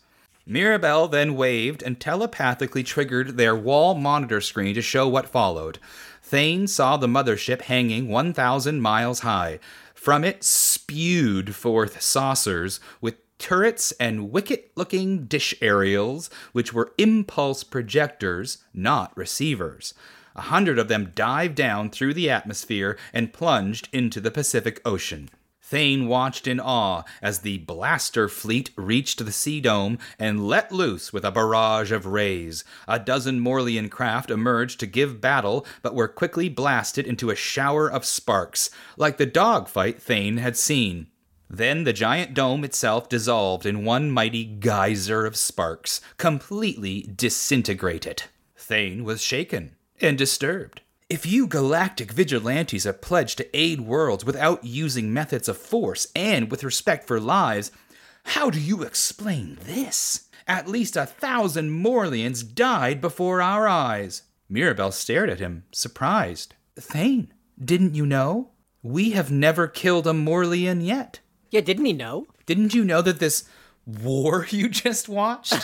Mirabelle 0.45 1.09
then 1.09 1.35
waved 1.35 1.83
and 1.83 1.99
telepathically 1.99 2.83
triggered 2.83 3.37
their 3.37 3.57
wall 3.57 3.95
monitor 3.95 4.41
screen 4.41 4.75
to 4.75 4.83
show 4.83 5.09
what 5.09 5.29
followed. 5.29 5.79
Thane 6.23 6.67
saw 6.67 6.97
the 6.97 7.07
mothership 7.07 7.63
hanging 7.63 8.09
1,000 8.09 8.81
miles 8.81 9.21
high. 9.21 9.59
From 9.95 10.25
it 10.25 10.45
spewed 10.45 11.55
forth 11.55 12.03
saucers 12.03 12.81
with 13.01 13.17
turrets 13.39 13.93
and 13.93 14.31
wicked 14.31 14.65
looking 14.77 15.25
dish 15.25 15.55
aerials, 15.63 16.29
which 16.53 16.73
were 16.73 16.93
impulse 16.99 17.65
projectors, 17.65 18.59
not 18.75 19.17
receivers. 19.17 19.95
A 20.37 20.43
hundred 20.43 20.79
of 20.79 20.89
them 20.89 21.13
dived 21.15 21.55
down 21.55 21.89
through 21.89 22.13
the 22.13 22.29
atmosphere 22.29 22.99
and 23.15 23.33
plunged 23.33 23.89
into 23.91 24.21
the 24.21 24.31
Pacific 24.31 24.83
Ocean. 24.85 25.31
Thane 25.63 26.09
watched 26.09 26.47
in 26.47 26.61
awe 26.61 27.05
as 27.23 27.41
the 27.41 27.59
blaster 27.59 28.29
fleet 28.29 28.71
reached 28.77 29.25
the 29.25 29.33
sea 29.33 29.63
dome 29.63 29.99
and 30.19 30.47
let 30.47 30.71
loose 30.71 31.11
with 31.11 31.25
a 31.25 31.33
barrage 31.33 31.91
of 31.91 32.05
rays. 32.05 32.65
A 32.87 32.99
dozen 32.99 33.41
Morlian 33.41 33.91
craft 33.91 34.31
emerged 34.31 34.79
to 34.81 34.87
give 34.87 35.23
battle, 35.23 35.67
but 35.81 35.95
were 35.95 36.07
quickly 36.07 36.51
blasted 36.51 37.07
into 37.07 37.31
a 37.31 37.35
shower 37.35 37.91
of 37.91 38.05
sparks, 38.05 38.69
like 38.99 39.17
the 39.17 39.25
dogfight 39.25 40.03
Thane 40.03 40.37
had 40.37 40.59
seen. 40.59 41.07
Then 41.49 41.85
the 41.85 41.95
giant 41.95 42.35
dome 42.35 42.63
itself 42.63 43.09
dissolved 43.09 43.65
in 43.65 43.87
one 43.87 44.11
mighty 44.11 44.45
geyser 44.45 45.25
of 45.25 45.35
sparks, 45.35 46.03
completely 46.19 47.11
disintegrated. 47.17 48.25
Thane 48.55 49.03
was 49.03 49.23
shaken 49.23 49.76
and 50.01 50.19
disturbed. 50.19 50.81
If 51.09 51.25
you 51.25 51.47
galactic 51.47 52.11
vigilantes 52.11 52.87
are 52.87 52.93
pledged 52.93 53.39
to 53.39 53.57
aid 53.57 53.81
worlds 53.81 54.25
without 54.25 54.65
using 54.65 55.13
methods 55.13 55.49
of 55.49 55.57
force 55.57 56.09
and 56.17 56.51
with 56.51 56.65
respect 56.65 57.07
for 57.07 57.21
lives, 57.21 57.71
how 58.25 58.51
do 58.51 58.61
you 58.61 58.83
explain 58.83 59.59
this? 59.63 60.29
At 60.49 60.69
least 60.69 60.97
a 60.97 61.07
thousand 61.07 61.71
Morlians 61.71 62.43
died 62.43 63.01
before 63.01 63.41
our 63.41 63.69
eyes. 63.69 64.23
Mirabelle 64.49 64.93
stared 64.93 65.31
at 65.31 65.41
him, 65.41 65.65
surprised. 65.71 66.55
Thane, 66.77 67.33
didn't 67.63 67.95
you 67.95 68.05
know? 68.05 68.51
We 68.83 69.11
have 69.11 69.31
never 69.31 69.69
killed 69.69 70.07
a 70.07 70.13
Morlian 70.13 70.85
yet. 70.85 71.21
Yeah, 71.51 71.61
didn't 71.61 71.85
he 71.85 71.93
know? 71.93 72.27
Didn't 72.47 72.75
you 72.75 72.85
know 72.85 73.03
that 73.03 73.21
this 73.21 73.45
war 73.87 74.47
you 74.51 74.69
just 74.69 75.09
watched 75.09 75.55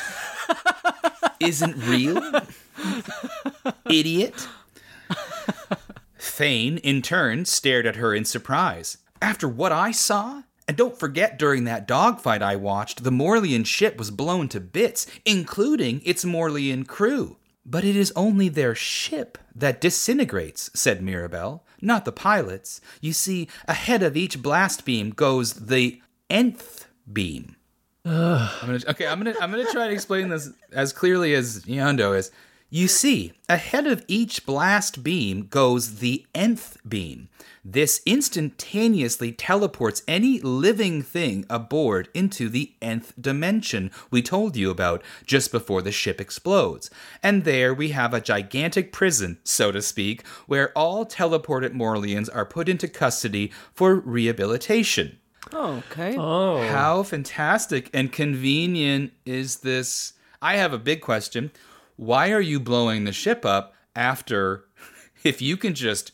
isn't 1.40 1.76
real? 1.76 2.42
Idiot. 3.90 4.48
Thane, 6.18 6.78
in 6.78 7.02
turn, 7.02 7.44
stared 7.44 7.86
at 7.86 7.96
her 7.96 8.14
in 8.14 8.24
surprise. 8.24 8.98
After 9.20 9.48
what 9.48 9.72
I 9.72 9.90
saw? 9.90 10.42
And 10.68 10.76
don't 10.76 10.98
forget, 10.98 11.38
during 11.38 11.64
that 11.64 11.88
dogfight 11.88 12.42
I 12.42 12.56
watched, 12.56 13.04
the 13.04 13.10
Morlian 13.10 13.66
ship 13.66 13.98
was 13.98 14.10
blown 14.10 14.48
to 14.48 14.60
bits, 14.60 15.06
including 15.24 16.00
its 16.04 16.24
Morlian 16.24 16.86
crew. 16.86 17.36
But 17.66 17.84
it 17.84 17.96
is 17.96 18.12
only 18.16 18.48
their 18.48 18.74
ship 18.74 19.38
that 19.54 19.80
disintegrates, 19.80 20.70
said 20.74 21.02
Mirabelle, 21.02 21.64
not 21.80 22.04
the 22.04 22.12
pilots. 22.12 22.80
You 23.00 23.12
see, 23.12 23.48
ahead 23.68 24.02
of 24.02 24.16
each 24.16 24.42
blast 24.42 24.84
beam 24.84 25.10
goes 25.10 25.54
the 25.54 26.00
nth 26.30 26.86
beam. 27.12 27.56
I'm 28.04 28.48
gonna, 28.66 28.80
okay, 28.88 29.06
I'm 29.06 29.18
gonna 29.18 29.34
I'm 29.40 29.50
gonna 29.50 29.70
try 29.70 29.86
to 29.86 29.92
explain 29.92 30.28
this 30.28 30.50
as 30.72 30.92
clearly 30.92 31.34
as 31.34 31.64
Yondo 31.66 32.16
is. 32.16 32.32
You 32.74 32.88
see, 32.88 33.34
ahead 33.50 33.86
of 33.86 34.02
each 34.08 34.46
blast 34.46 35.04
beam 35.04 35.46
goes 35.50 35.96
the 35.96 36.24
nth 36.34 36.78
beam. 36.88 37.28
This 37.62 38.00
instantaneously 38.06 39.30
teleports 39.30 40.02
any 40.08 40.40
living 40.40 41.02
thing 41.02 41.44
aboard 41.50 42.08
into 42.14 42.48
the 42.48 42.72
nth 42.80 43.12
dimension 43.20 43.90
we 44.10 44.22
told 44.22 44.56
you 44.56 44.70
about 44.70 45.02
just 45.26 45.52
before 45.52 45.82
the 45.82 45.92
ship 45.92 46.18
explodes. 46.18 46.88
And 47.22 47.44
there 47.44 47.74
we 47.74 47.90
have 47.90 48.14
a 48.14 48.22
gigantic 48.22 48.90
prison, 48.90 49.38
so 49.44 49.70
to 49.70 49.82
speak, 49.82 50.26
where 50.46 50.72
all 50.72 51.04
teleported 51.04 51.74
Morlians 51.74 52.30
are 52.30 52.46
put 52.46 52.70
into 52.70 52.88
custody 52.88 53.52
for 53.74 53.96
rehabilitation. 53.96 55.18
Oh, 55.52 55.82
okay. 55.90 56.16
Oh. 56.16 56.66
How 56.68 57.02
fantastic 57.02 57.90
and 57.92 58.10
convenient 58.10 59.12
is 59.26 59.58
this? 59.58 60.14
I 60.40 60.56
have 60.56 60.72
a 60.72 60.78
big 60.78 61.02
question. 61.02 61.50
Why 62.02 62.32
are 62.32 62.40
you 62.40 62.58
blowing 62.58 63.04
the 63.04 63.12
ship 63.12 63.44
up 63.44 63.74
after 63.94 64.64
if 65.22 65.40
you 65.40 65.56
can 65.56 65.74
just 65.74 66.10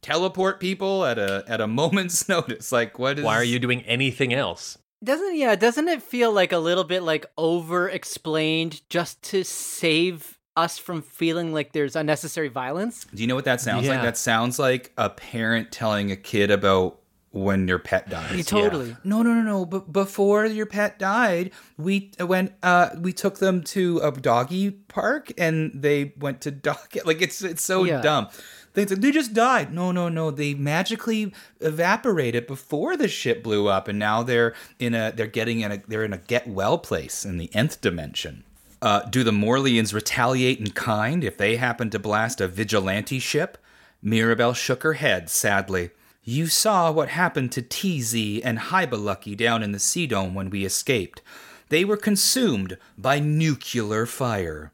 teleport 0.00 0.60
people 0.60 1.04
at 1.04 1.18
a 1.18 1.42
at 1.48 1.60
a 1.60 1.66
moment's 1.66 2.28
notice? 2.28 2.70
Like 2.70 2.96
what 2.96 3.18
is 3.18 3.24
Why 3.24 3.34
are 3.34 3.44
you 3.44 3.58
doing 3.58 3.82
anything 3.82 4.32
else? 4.32 4.78
Doesn't 5.02 5.36
yeah, 5.36 5.56
doesn't 5.56 5.88
it 5.88 6.00
feel 6.00 6.30
like 6.32 6.52
a 6.52 6.58
little 6.58 6.84
bit 6.84 7.02
like 7.02 7.26
over 7.36 7.88
explained 7.88 8.82
just 8.88 9.20
to 9.30 9.42
save 9.42 10.38
us 10.56 10.78
from 10.78 11.02
feeling 11.02 11.52
like 11.52 11.72
there's 11.72 11.96
unnecessary 11.96 12.48
violence? 12.48 13.04
Do 13.12 13.20
you 13.20 13.26
know 13.26 13.34
what 13.34 13.46
that 13.46 13.60
sounds 13.60 13.88
like? 13.88 14.00
That 14.00 14.16
sounds 14.16 14.60
like 14.60 14.92
a 14.96 15.10
parent 15.10 15.72
telling 15.72 16.12
a 16.12 16.16
kid 16.16 16.52
about 16.52 17.00
when 17.32 17.66
your 17.66 17.78
pet 17.78 18.08
dies. 18.08 18.46
totally. 18.46 18.96
No, 19.04 19.22
no, 19.22 19.32
no, 19.34 19.42
no. 19.42 19.64
But 19.66 19.92
before 19.92 20.46
your 20.46 20.66
pet 20.66 20.98
died, 20.98 21.50
we 21.76 22.10
went. 22.20 22.52
Uh, 22.62 22.90
we 23.00 23.12
took 23.12 23.38
them 23.38 23.62
to 23.64 23.98
a 24.02 24.12
doggy 24.12 24.70
park, 24.70 25.32
and 25.38 25.72
they 25.74 26.12
went 26.18 26.40
to 26.42 26.50
dog. 26.50 26.78
Like 27.04 27.20
it's 27.22 27.42
it's 27.42 27.64
so 27.64 27.84
Yeah. 27.84 28.00
dumb. 28.02 28.28
They 28.74 28.84
they 28.84 29.10
just 29.10 29.34
died. 29.34 29.72
No, 29.74 29.92
no, 29.92 30.08
no. 30.08 30.30
They 30.30 30.54
magically 30.54 31.32
evaporated 31.60 32.46
before 32.46 32.96
the 32.96 33.08
ship 33.08 33.42
blew 33.42 33.68
up, 33.68 33.88
and 33.88 33.98
now 33.98 34.22
they're 34.22 34.54
in 34.78 34.94
a. 34.94 35.12
They're 35.14 35.26
getting 35.26 35.60
in 35.60 35.72
a. 35.72 35.82
They're 35.88 36.04
in 36.04 36.12
a 36.12 36.18
get 36.18 36.46
well 36.46 36.78
place 36.78 37.24
in 37.24 37.38
the 37.38 37.54
nth 37.54 37.80
dimension. 37.80 38.44
Uh, 38.80 39.00
do 39.08 39.22
the 39.24 39.32
Morlians 39.32 39.94
retaliate 39.94 40.58
in 40.58 40.70
kind 40.72 41.22
if 41.22 41.36
they 41.38 41.56
happen 41.56 41.88
to 41.90 41.98
blast 41.98 42.40
a 42.40 42.48
vigilante 42.48 43.18
ship? 43.20 43.56
Mirabelle 44.02 44.54
shook 44.54 44.82
her 44.82 44.94
head 44.94 45.30
sadly. 45.30 45.90
You 46.24 46.46
saw 46.46 46.92
what 46.92 47.08
happened 47.08 47.50
to 47.50 47.62
TeeZee 47.62 48.42
and 48.44 48.56
HiBaLuKy 48.56 49.36
down 49.36 49.64
in 49.64 49.72
the 49.72 49.80
Sea 49.80 50.06
Dome 50.06 50.34
when 50.36 50.50
we 50.50 50.64
escaped. 50.64 51.20
They 51.68 51.84
were 51.84 51.96
consumed 51.96 52.78
by 52.96 53.18
nuclear 53.18 54.06
fire. 54.06 54.70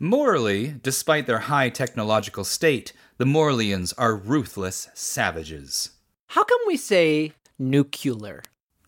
Morally, 0.00 0.74
despite 0.82 1.28
their 1.28 1.38
high 1.38 1.68
technological 1.68 2.42
state, 2.42 2.92
the 3.16 3.24
Morlians 3.24 3.92
are 3.92 4.16
ruthless 4.16 4.88
savages. 4.92 5.90
How 6.30 6.42
come 6.42 6.58
we 6.66 6.76
say 6.76 7.34
nuclear? 7.60 8.42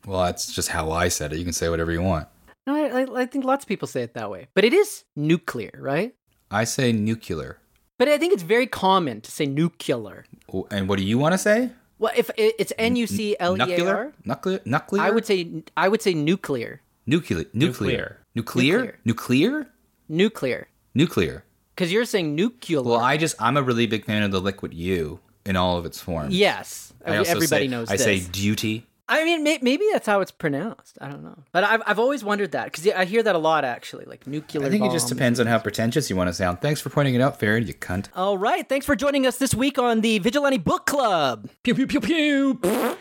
Well, 0.04 0.24
that's 0.24 0.52
just 0.52 0.70
how 0.70 0.90
I 0.90 1.06
said 1.06 1.32
it. 1.32 1.38
You 1.38 1.44
can 1.44 1.52
say 1.52 1.68
whatever 1.68 1.92
you 1.92 2.02
want. 2.02 2.26
No, 2.66 2.74
I, 2.74 3.02
I, 3.02 3.20
I 3.20 3.26
think 3.26 3.44
lots 3.44 3.62
of 3.62 3.68
people 3.68 3.86
say 3.86 4.02
it 4.02 4.14
that 4.14 4.32
way, 4.32 4.48
but 4.54 4.64
it 4.64 4.72
is 4.72 5.04
nuclear, 5.14 5.78
right? 5.78 6.12
I 6.50 6.64
say 6.64 6.90
nuclear. 6.90 7.58
But 7.98 8.08
I 8.08 8.18
think 8.18 8.32
it's 8.32 8.42
very 8.42 8.66
common 8.66 9.20
to 9.20 9.30
say 9.30 9.46
nuclear. 9.46 10.24
And 10.72 10.88
what 10.88 10.98
do 10.98 11.04
you 11.04 11.18
want 11.18 11.34
to 11.34 11.38
say? 11.38 11.70
Well, 11.98 12.12
if 12.16 12.30
it's 12.36 12.72
N 12.78 12.96
U 12.96 13.06
C 13.06 13.36
L 13.38 13.56
E 13.56 13.60
A 13.62 13.66
Nuclear? 13.66 14.12
Nuclear? 14.24 14.60
Nuclear? 14.64 15.02
I 15.02 15.10
would 15.10 15.26
say 15.26 15.48
I 15.76 15.88
would 15.88 16.02
say 16.02 16.14
nuclear, 16.14 16.80
nuclear. 17.06 17.44
Nuclear. 17.54 18.18
Nuclear? 18.34 18.98
Nuclear? 19.04 19.68
nuclear, 20.08 20.68
Nuclear. 20.94 21.44
because 21.74 21.92
you're 21.92 22.04
saying 22.04 22.34
nuclear. 22.34 22.82
Well, 22.82 23.00
I 23.00 23.16
just 23.16 23.40
I'm 23.40 23.56
a 23.56 23.62
really 23.62 23.86
big 23.86 24.04
fan 24.04 24.22
of 24.22 24.32
the 24.32 24.40
liquid 24.40 24.74
U 24.74 25.20
in 25.46 25.56
all 25.56 25.76
of 25.78 25.86
its 25.86 26.00
forms. 26.00 26.34
yes, 26.34 26.92
I 27.06 27.16
also 27.18 27.30
everybody 27.32 27.66
say, 27.66 27.68
knows. 27.68 27.90
I 27.90 27.96
this. 27.96 28.04
say 28.04 28.20
duty. 28.20 28.86
I 29.06 29.22
mean, 29.24 29.42
may, 29.42 29.58
maybe 29.60 29.84
that's 29.92 30.06
how 30.06 30.20
it's 30.22 30.30
pronounced. 30.30 30.96
I 31.00 31.08
don't 31.08 31.22
know, 31.22 31.36
but 31.52 31.62
I've 31.62 31.82
I've 31.86 31.98
always 31.98 32.24
wondered 32.24 32.52
that 32.52 32.72
because 32.72 32.88
I 32.88 33.04
hear 33.04 33.22
that 33.22 33.34
a 33.34 33.38
lot 33.38 33.64
actually, 33.64 34.06
like 34.06 34.26
nuclear. 34.26 34.64
I 34.64 34.70
think 34.70 34.84
it 34.84 34.92
just 34.92 35.08
depends 35.08 35.38
on 35.40 35.46
how 35.46 35.58
pretentious 35.58 36.08
you 36.08 36.16
want 36.16 36.28
to 36.28 36.32
sound. 36.34 36.62
Thanks 36.62 36.80
for 36.80 36.88
pointing 36.88 37.14
it 37.14 37.20
out, 37.20 37.38
Farron, 37.38 37.66
you 37.66 37.74
cunt. 37.74 38.08
All 38.16 38.38
right, 38.38 38.66
thanks 38.66 38.86
for 38.86 38.96
joining 38.96 39.26
us 39.26 39.36
this 39.36 39.54
week 39.54 39.78
on 39.78 40.00
the 40.00 40.18
Vigilante 40.20 40.58
Book 40.58 40.86
Club. 40.86 41.50
Pew 41.62 41.74
pew 41.74 41.86
pew 41.86 42.00
pew. 42.00 42.60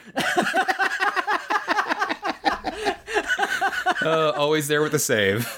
Uh, 4.01 4.33
always 4.35 4.67
there 4.67 4.81
with 4.81 4.91
the 4.91 4.99
save. 4.99 5.49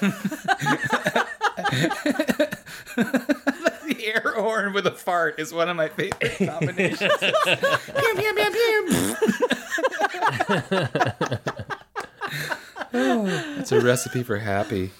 the 2.96 4.04
air 4.04 4.34
horn 4.36 4.72
with 4.72 4.86
a 4.86 4.92
fart 4.92 5.40
is 5.40 5.52
one 5.52 5.68
of 5.68 5.76
my 5.76 5.88
favorite 5.88 6.36
combinations. 6.38 7.12
oh, 7.20 8.14
it's 12.92 13.72
a 13.72 13.80
recipe 13.80 14.22
for 14.22 14.38
happy. 14.38 14.90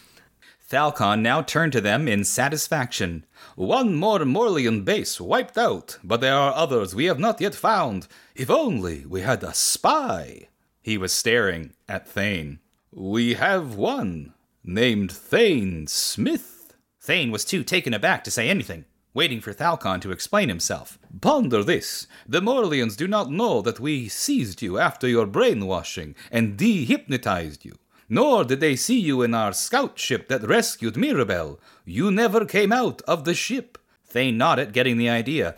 Thalcon 0.68 1.20
now 1.20 1.42
turned 1.42 1.72
to 1.72 1.80
them 1.80 2.08
in 2.08 2.24
satisfaction. 2.24 3.24
One 3.54 3.94
more 3.94 4.20
Morlian 4.20 4.84
base 4.84 5.20
wiped 5.20 5.56
out, 5.56 5.98
but 6.02 6.20
there 6.20 6.34
are 6.34 6.54
others 6.54 6.94
we 6.94 7.04
have 7.04 7.20
not 7.20 7.40
yet 7.40 7.54
found. 7.54 8.08
If 8.34 8.50
only 8.50 9.06
we 9.06 9.20
had 9.20 9.44
a 9.44 9.54
spy. 9.54 10.48
He 10.82 10.98
was 10.98 11.12
staring 11.12 11.72
at 11.88 12.08
Thane. 12.08 12.58
We 12.92 13.34
have 13.34 13.76
one, 13.76 14.34
named 14.64 15.12
Thane 15.12 15.86
Smith. 15.86 16.74
Thane 17.00 17.30
was 17.30 17.44
too 17.44 17.62
taken 17.62 17.94
aback 17.94 18.24
to 18.24 18.30
say 18.30 18.48
anything, 18.48 18.84
waiting 19.16 19.40
for 19.40 19.54
Thalcon 19.54 19.98
to 20.02 20.12
explain 20.12 20.50
himself. 20.50 20.98
Ponder 21.22 21.64
this. 21.64 22.06
The 22.28 22.42
Morlians 22.42 22.96
do 22.96 23.08
not 23.08 23.30
know 23.30 23.62
that 23.62 23.80
we 23.80 24.10
seized 24.10 24.60
you 24.60 24.78
after 24.78 25.08
your 25.08 25.24
brainwashing 25.24 26.14
and 26.30 26.58
dehypnotized 26.58 27.64
you. 27.64 27.76
Nor 28.10 28.44
did 28.44 28.60
they 28.60 28.76
see 28.76 29.00
you 29.00 29.22
in 29.22 29.32
our 29.32 29.54
scout 29.54 29.98
ship 29.98 30.28
that 30.28 30.46
rescued 30.46 30.98
Mirabel. 30.98 31.58
You 31.86 32.10
never 32.10 32.44
came 32.44 32.72
out 32.72 33.00
of 33.08 33.24
the 33.24 33.32
ship. 33.32 33.78
Thane 34.04 34.36
nodded, 34.36 34.74
getting 34.74 34.98
the 34.98 35.08
idea. 35.08 35.56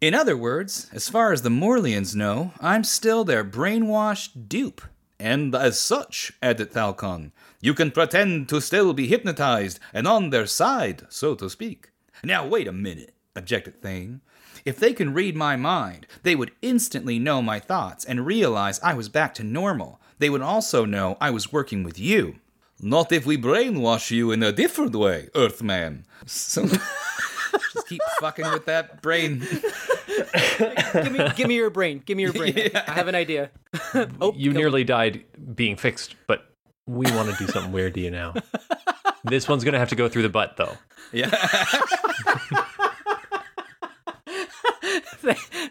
In 0.00 0.12
other 0.12 0.36
words, 0.36 0.90
as 0.92 1.08
far 1.08 1.32
as 1.32 1.42
the 1.42 1.50
Morlians 1.50 2.16
know, 2.16 2.52
I'm 2.60 2.82
still 2.82 3.22
their 3.22 3.44
brainwashed 3.44 4.48
dupe. 4.48 4.82
And 5.20 5.54
as 5.54 5.78
such, 5.78 6.32
added 6.42 6.72
Thalcon, 6.72 7.30
you 7.60 7.74
can 7.74 7.92
pretend 7.92 8.48
to 8.48 8.60
still 8.60 8.92
be 8.92 9.06
hypnotized 9.06 9.78
and 9.92 10.08
on 10.08 10.30
their 10.30 10.46
side, 10.46 11.06
so 11.08 11.36
to 11.36 11.48
speak. 11.48 11.90
Now, 12.24 12.46
wait 12.46 12.66
a 12.68 12.72
minute, 12.72 13.14
objected 13.36 13.80
Thane. 13.82 14.20
If 14.64 14.78
they 14.78 14.92
can 14.92 15.14
read 15.14 15.36
my 15.36 15.56
mind, 15.56 16.06
they 16.22 16.34
would 16.34 16.50
instantly 16.62 17.18
know 17.18 17.40
my 17.40 17.58
thoughts 17.60 18.04
and 18.04 18.26
realize 18.26 18.80
I 18.80 18.94
was 18.94 19.08
back 19.08 19.34
to 19.34 19.44
normal. 19.44 20.00
They 20.18 20.28
would 20.30 20.42
also 20.42 20.84
know 20.84 21.16
I 21.20 21.30
was 21.30 21.52
working 21.52 21.84
with 21.84 21.98
you. 21.98 22.36
Not 22.80 23.12
if 23.12 23.24
we 23.26 23.36
brainwash 23.36 24.10
you 24.10 24.30
in 24.30 24.42
a 24.42 24.52
different 24.52 24.94
way, 24.94 25.28
Earthman. 25.34 26.04
So 26.26 26.66
just 27.72 27.88
keep 27.88 28.00
fucking 28.20 28.50
with 28.52 28.66
that 28.66 29.00
brain. 29.02 29.40
give 30.92 31.12
me 31.12 31.28
give 31.36 31.48
me 31.48 31.54
your 31.56 31.70
brain. 31.70 32.02
Give 32.04 32.16
me 32.16 32.22
your 32.24 32.32
brain. 32.32 32.70
I 32.74 32.92
have 32.92 33.08
an 33.08 33.14
idea. 33.14 33.50
oh, 34.20 34.32
You 34.36 34.52
go- 34.52 34.58
nearly 34.58 34.84
died 34.84 35.24
being 35.54 35.76
fixed, 35.76 36.14
but 36.26 36.46
we 36.86 37.06
want 37.12 37.30
to 37.30 37.36
do 37.44 37.50
something 37.50 37.72
weird 37.72 37.94
to 37.94 38.00
you 38.00 38.10
now. 38.10 38.34
This 39.28 39.48
one's 39.48 39.64
gonna 39.64 39.78
have 39.78 39.90
to 39.90 39.96
go 39.96 40.08
through 40.08 40.22
the 40.22 40.28
butt, 40.28 40.56
though. 40.56 40.76
Yeah. 41.12 41.30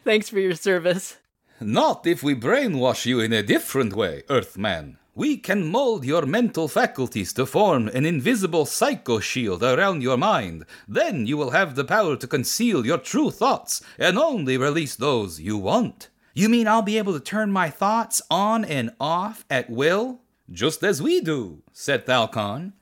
Thanks 0.03 0.29
for 0.29 0.39
your 0.39 0.55
service. 0.55 1.17
Not 1.59 2.05
if 2.05 2.21
we 2.23 2.35
brainwash 2.35 3.05
you 3.05 3.19
in 3.19 3.33
a 3.33 3.43
different 3.43 3.93
way, 3.93 4.23
Earthman. 4.29 4.97
We 5.15 5.37
can 5.37 5.65
mold 5.65 6.05
your 6.05 6.27
mental 6.27 6.67
faculties 6.67 7.33
to 7.33 7.47
form 7.47 7.87
an 7.87 8.05
invisible 8.05 8.67
psycho 8.67 9.19
shield 9.19 9.63
around 9.63 10.03
your 10.03 10.17
mind. 10.17 10.65
Then 10.87 11.25
you 11.25 11.37
will 11.37 11.49
have 11.49 11.73
the 11.73 11.83
power 11.83 12.15
to 12.15 12.27
conceal 12.27 12.85
your 12.85 12.99
true 12.99 13.31
thoughts 13.31 13.81
and 13.97 14.19
only 14.19 14.57
release 14.57 14.95
those 14.95 15.39
you 15.39 15.57
want. 15.57 16.09
You 16.35 16.49
mean 16.49 16.67
I'll 16.67 16.83
be 16.83 16.99
able 16.99 17.13
to 17.13 17.19
turn 17.19 17.51
my 17.51 17.71
thoughts 17.71 18.21
on 18.29 18.63
and 18.63 18.91
off 18.99 19.43
at 19.49 19.71
will? 19.71 20.21
Just 20.51 20.83
as 20.83 21.01
we 21.01 21.19
do, 21.19 21.63
said 21.73 22.05
Thalcon. 22.05 22.73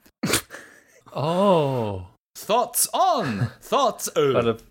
Oh, 1.16 2.08
Thoughts 2.36 2.88
on, 2.94 3.50
thoughts 3.62 4.10
but 4.14 4.48
off. 4.48 4.62
a, 4.62 4.64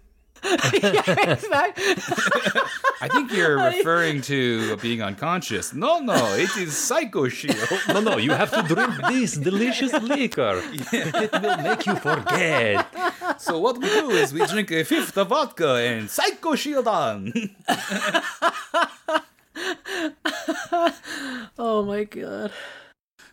I 3.01 3.09
think 3.11 3.33
you're 3.33 3.57
referring 3.71 4.21
to 4.23 4.77
being 4.77 5.01
unconscious. 5.01 5.73
No, 5.73 5.99
no, 6.01 6.15
it 6.35 6.55
is 6.59 6.77
psycho 6.77 7.29
shield. 7.29 7.57
no, 7.89 8.01
no, 8.01 8.19
you 8.19 8.33
have 8.33 8.51
to 8.51 8.63
drink 8.75 8.93
this 9.09 9.33
delicious 9.39 9.95
liquor. 9.95 10.61
It 10.93 11.33
will 11.33 11.57
make 11.57 11.87
you 11.87 11.97
forget. 11.97 12.87
So 13.41 13.59
what 13.59 13.79
we 13.79 13.89
do 13.89 14.11
is 14.11 14.35
we 14.35 14.45
drink 14.45 14.71
a 14.71 14.85
fifth 14.85 15.17
of 15.17 15.29
vodka 15.29 15.77
and 15.77 16.11
Psycho 16.11 16.55
Shield 16.55 16.87
on. 16.87 17.33
Oh 21.59 21.83
my 21.85 22.05
god. 22.05 22.51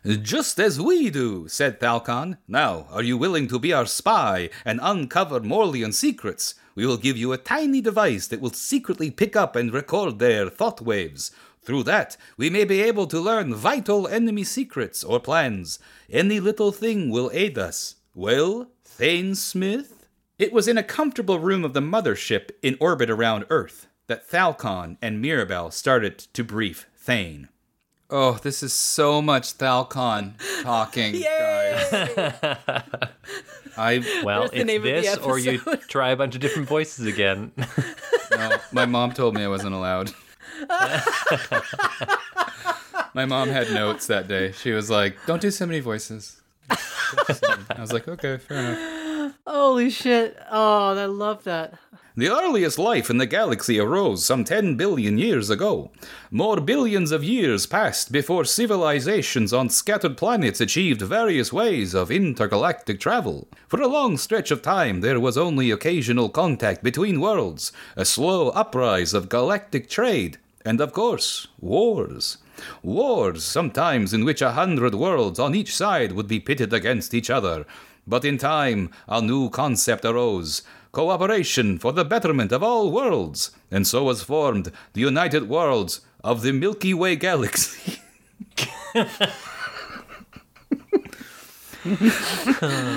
Just 0.03 0.59
as 0.59 0.81
we 0.81 1.11
do, 1.11 1.47
said 1.47 1.79
Thalcon. 1.79 2.37
Now, 2.47 2.87
are 2.89 3.03
you 3.03 3.19
willing 3.19 3.47
to 3.49 3.59
be 3.59 3.71
our 3.71 3.85
spy 3.85 4.49
and 4.65 4.79
uncover 4.81 5.39
Morlian 5.39 5.93
secrets? 5.93 6.55
We 6.73 6.87
will 6.87 6.97
give 6.97 7.17
you 7.17 7.31
a 7.33 7.37
tiny 7.37 7.81
device 7.81 8.25
that 8.27 8.41
will 8.41 8.49
secretly 8.49 9.11
pick 9.11 9.35
up 9.35 9.55
and 9.55 9.71
record 9.71 10.17
their 10.17 10.49
thought 10.49 10.81
waves. 10.81 11.31
Through 11.63 11.83
that, 11.83 12.17
we 12.35 12.49
may 12.49 12.65
be 12.65 12.81
able 12.81 13.05
to 13.07 13.19
learn 13.19 13.53
vital 13.53 14.07
enemy 14.07 14.43
secrets 14.43 15.03
or 15.03 15.19
plans. 15.19 15.77
Any 16.09 16.39
little 16.39 16.71
thing 16.71 17.11
will 17.11 17.29
aid 17.31 17.59
us. 17.59 17.97
Well, 18.15 18.71
Thane 18.83 19.35
Smith? 19.35 20.07
It 20.39 20.51
was 20.51 20.67
in 20.67 20.79
a 20.79 20.83
comfortable 20.83 21.37
room 21.37 21.63
of 21.63 21.73
the 21.73 21.79
mothership 21.79 22.49
in 22.63 22.75
orbit 22.79 23.11
around 23.11 23.45
Earth 23.51 23.85
that 24.07 24.27
Thalcon 24.27 24.97
and 24.99 25.21
Mirabel 25.21 25.69
started 25.69 26.17
to 26.17 26.43
brief 26.43 26.87
Thane. 26.97 27.49
Oh, 28.14 28.34
this 28.43 28.62
is 28.62 28.74
so 28.74 29.22
much 29.22 29.57
Thalcon 29.57 30.34
talking, 30.64 31.14
guys. 31.22 32.18
I 33.78 34.03
Well, 34.22 34.49
There's 34.49 34.51
the 34.51 34.66
name 34.66 34.86
it's 34.86 35.16
this, 35.16 35.18
or 35.20 35.39
you 35.39 35.59
try 35.88 36.09
a 36.09 36.18
bunch 36.18 36.36
of 36.36 36.41
different 36.41 36.68
voices 36.68 37.05
again. 37.05 37.53
no, 38.32 38.57
my 38.74 38.86
mom 38.86 39.14
told 39.14 39.34
me 39.34 39.43
I 39.43 39.47
wasn't 39.47 39.76
allowed. 39.76 40.12
my 43.14 43.26
mom 43.26 43.47
had 43.47 43.72
notes 43.72 44.07
that 44.07 44.28
day. 44.28 44.51
She 44.51 44.72
was 44.72 44.89
like, 44.89 45.16
"Don't 45.26 45.41
do 45.41 45.49
so 45.49 45.66
many 45.66 45.80
voices." 45.80 46.41
I 46.70 47.78
was 47.80 47.93
like, 47.93 48.09
"Okay, 48.09 48.38
fair 48.39 48.57
enough." 48.57 49.36
Holy 49.47 49.89
shit. 49.89 50.38
Oh, 50.51 50.97
I 50.97 51.05
love 51.05 51.45
that. 51.45 51.76
The 52.14 52.28
earliest 52.28 52.78
life 52.78 53.09
in 53.09 53.20
the 53.20 53.26
galaxy 53.26 53.80
arose 53.80 54.26
some 54.26 54.43
10 54.43 54.76
billion 54.76 55.18
years 55.18 55.49
ago. 55.49 55.91
More 56.30 56.59
billions 56.59 57.09
of 57.14 57.24
years 57.24 57.66
passed 57.66 58.12
before 58.12 58.43
civilizations 58.43 59.53
on 59.53 59.70
scattered 59.70 60.18
planets 60.18 60.59
achieved 60.59 61.01
various 61.01 61.53
ways 61.53 61.93
of 61.93 62.12
intergalactic 62.12 62.99
travel. 62.99 63.47
For 63.70 63.80
a 63.80 63.88
long 63.88 64.18
stretch 64.18 64.51
of 64.51 64.62
time, 64.62 64.99
there 64.99 65.22
was 65.22 65.38
only 65.38 65.72
occasional 65.72 66.28
contact 66.28 66.84
between 66.84 67.22
worlds, 67.22 67.72
a 67.95 68.03
slow 68.03 68.49
uprise 68.49 69.14
of 69.14 69.30
galactic 69.30 69.88
trade, 69.89 70.38
and 70.66 70.82
of 70.82 70.91
course, 70.91 71.47
wars. 71.62 72.39
Wars, 72.84 73.41
sometimes 73.45 74.14
in 74.14 74.26
which 74.26 74.41
a 74.41 74.51
hundred 74.51 74.95
worlds 74.95 75.39
on 75.39 75.55
each 75.55 75.74
side 75.74 76.12
would 76.12 76.28
be 76.28 76.41
pitted 76.41 76.74
against 76.74 77.14
each 77.14 77.30
other. 77.30 77.66
But 78.05 78.26
in 78.26 78.38
time, 78.38 78.89
a 79.07 79.22
new 79.22 79.49
concept 79.49 80.03
arose 80.03 80.64
cooperation 80.91 81.77
for 81.77 81.91
the 81.91 82.05
betterment 82.05 82.51
of 82.51 82.63
all 82.63 82.91
worlds, 82.91 83.51
and 83.69 83.87
so 83.87 84.03
was 84.03 84.23
formed 84.23 84.71
the 84.93 85.01
United 85.01 85.47
Worlds 85.49 86.01
of 86.23 86.41
the 86.41 86.51
Milky 86.51 86.93
Way 86.93 87.15
Galaxy. 87.15 87.99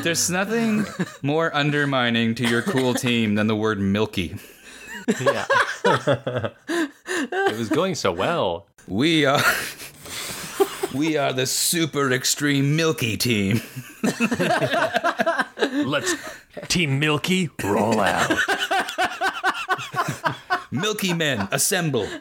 There's 0.02 0.28
nothing 0.30 0.84
more 1.22 1.54
undermining 1.54 2.34
to 2.34 2.46
your 2.46 2.62
cool 2.62 2.92
team 2.94 3.34
than 3.34 3.46
the 3.46 3.56
word 3.56 3.80
milky. 3.80 4.36
yeah. 5.20 5.46
it 5.84 7.58
was 7.58 7.68
going 7.68 7.94
so 7.94 8.12
well. 8.12 8.66
We 8.86 9.24
are 9.24 9.40
We 10.94 11.16
are 11.16 11.32
the 11.32 11.46
super 11.46 12.12
extreme 12.12 12.76
milky 12.76 13.16
team. 13.16 13.60
Let's 15.72 16.14
Team 16.68 16.98
Milky 16.98 17.50
roll 17.62 18.00
out. 18.00 18.30
Milky 20.70 21.12
men, 21.12 21.46
assemble. 21.52 22.08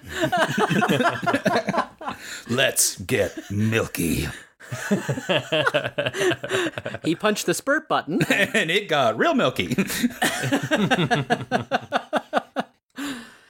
Let's 2.50 3.00
get 3.00 3.50
milky. 3.50 4.28
He 7.04 7.16
punched 7.16 7.48
the 7.48 7.54
spurt 7.54 7.90
button. 7.90 8.22
and 8.30 8.70
it 8.70 8.88
got 8.88 9.18
real 9.18 9.34
milky. 9.34 9.76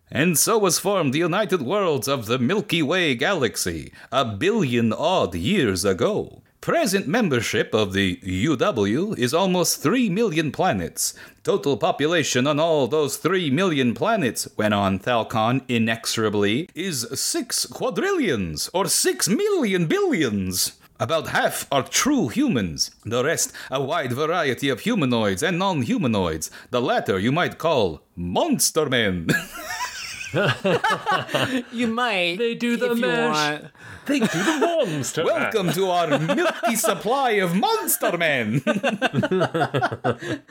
and 0.09 0.37
so 0.37 0.57
was 0.57 0.79
formed 0.79 1.13
the 1.13 1.19
United 1.19 1.61
Worlds 1.61 2.07
of 2.07 2.27
the 2.27 2.39
Milky 2.39 2.81
Way 2.81 3.15
Galaxy, 3.15 3.91
a 4.11 4.23
billion 4.23 4.93
odd 4.93 5.35
years 5.35 5.83
ago. 5.83 6.42
Present 6.63 7.09
membership 7.09 7.73
of 7.73 7.91
the 7.91 8.15
UW 8.23 9.17
is 9.19 9.33
almost 9.33 9.83
3 9.83 10.09
million 10.09 10.49
planets. 10.49 11.13
Total 11.43 11.75
population 11.75 12.47
on 12.47 12.57
all 12.57 12.87
those 12.87 13.17
3 13.17 13.49
million 13.49 13.93
planets, 13.93 14.47
went 14.55 14.73
on 14.73 14.97
Thalcon 14.97 15.63
inexorably, 15.67 16.69
is 16.73 17.05
6 17.13 17.65
quadrillions, 17.65 18.69
or 18.73 18.87
6 18.87 19.27
million 19.27 19.87
billions. 19.87 20.79
About 21.01 21.27
half 21.27 21.67
are 21.69 21.83
true 21.83 22.29
humans, 22.29 22.91
the 23.03 23.25
rest 23.25 23.51
a 23.69 23.83
wide 23.83 24.13
variety 24.13 24.69
of 24.69 24.79
humanoids 24.79 25.43
and 25.43 25.59
non 25.59 25.81
humanoids. 25.81 26.49
The 26.69 26.81
latter 26.81 27.19
you 27.19 27.33
might 27.33 27.57
call 27.57 28.03
monster 28.15 28.87
men. 28.87 29.27
You 31.71 31.87
might. 31.87 32.37
They 32.37 32.55
do 32.55 32.77
the 32.77 32.91
if 32.93 32.97
mash. 32.99 33.61
want. 33.61 33.71
They 34.05 34.19
do 34.19 34.25
the 34.25 34.57
monster. 34.59 35.23
Welcome 35.25 35.71
to 35.73 35.89
our 35.89 36.19
milky 36.19 36.75
supply 36.75 37.31
of 37.31 37.55
monster 37.55 38.17
men. 38.17 38.61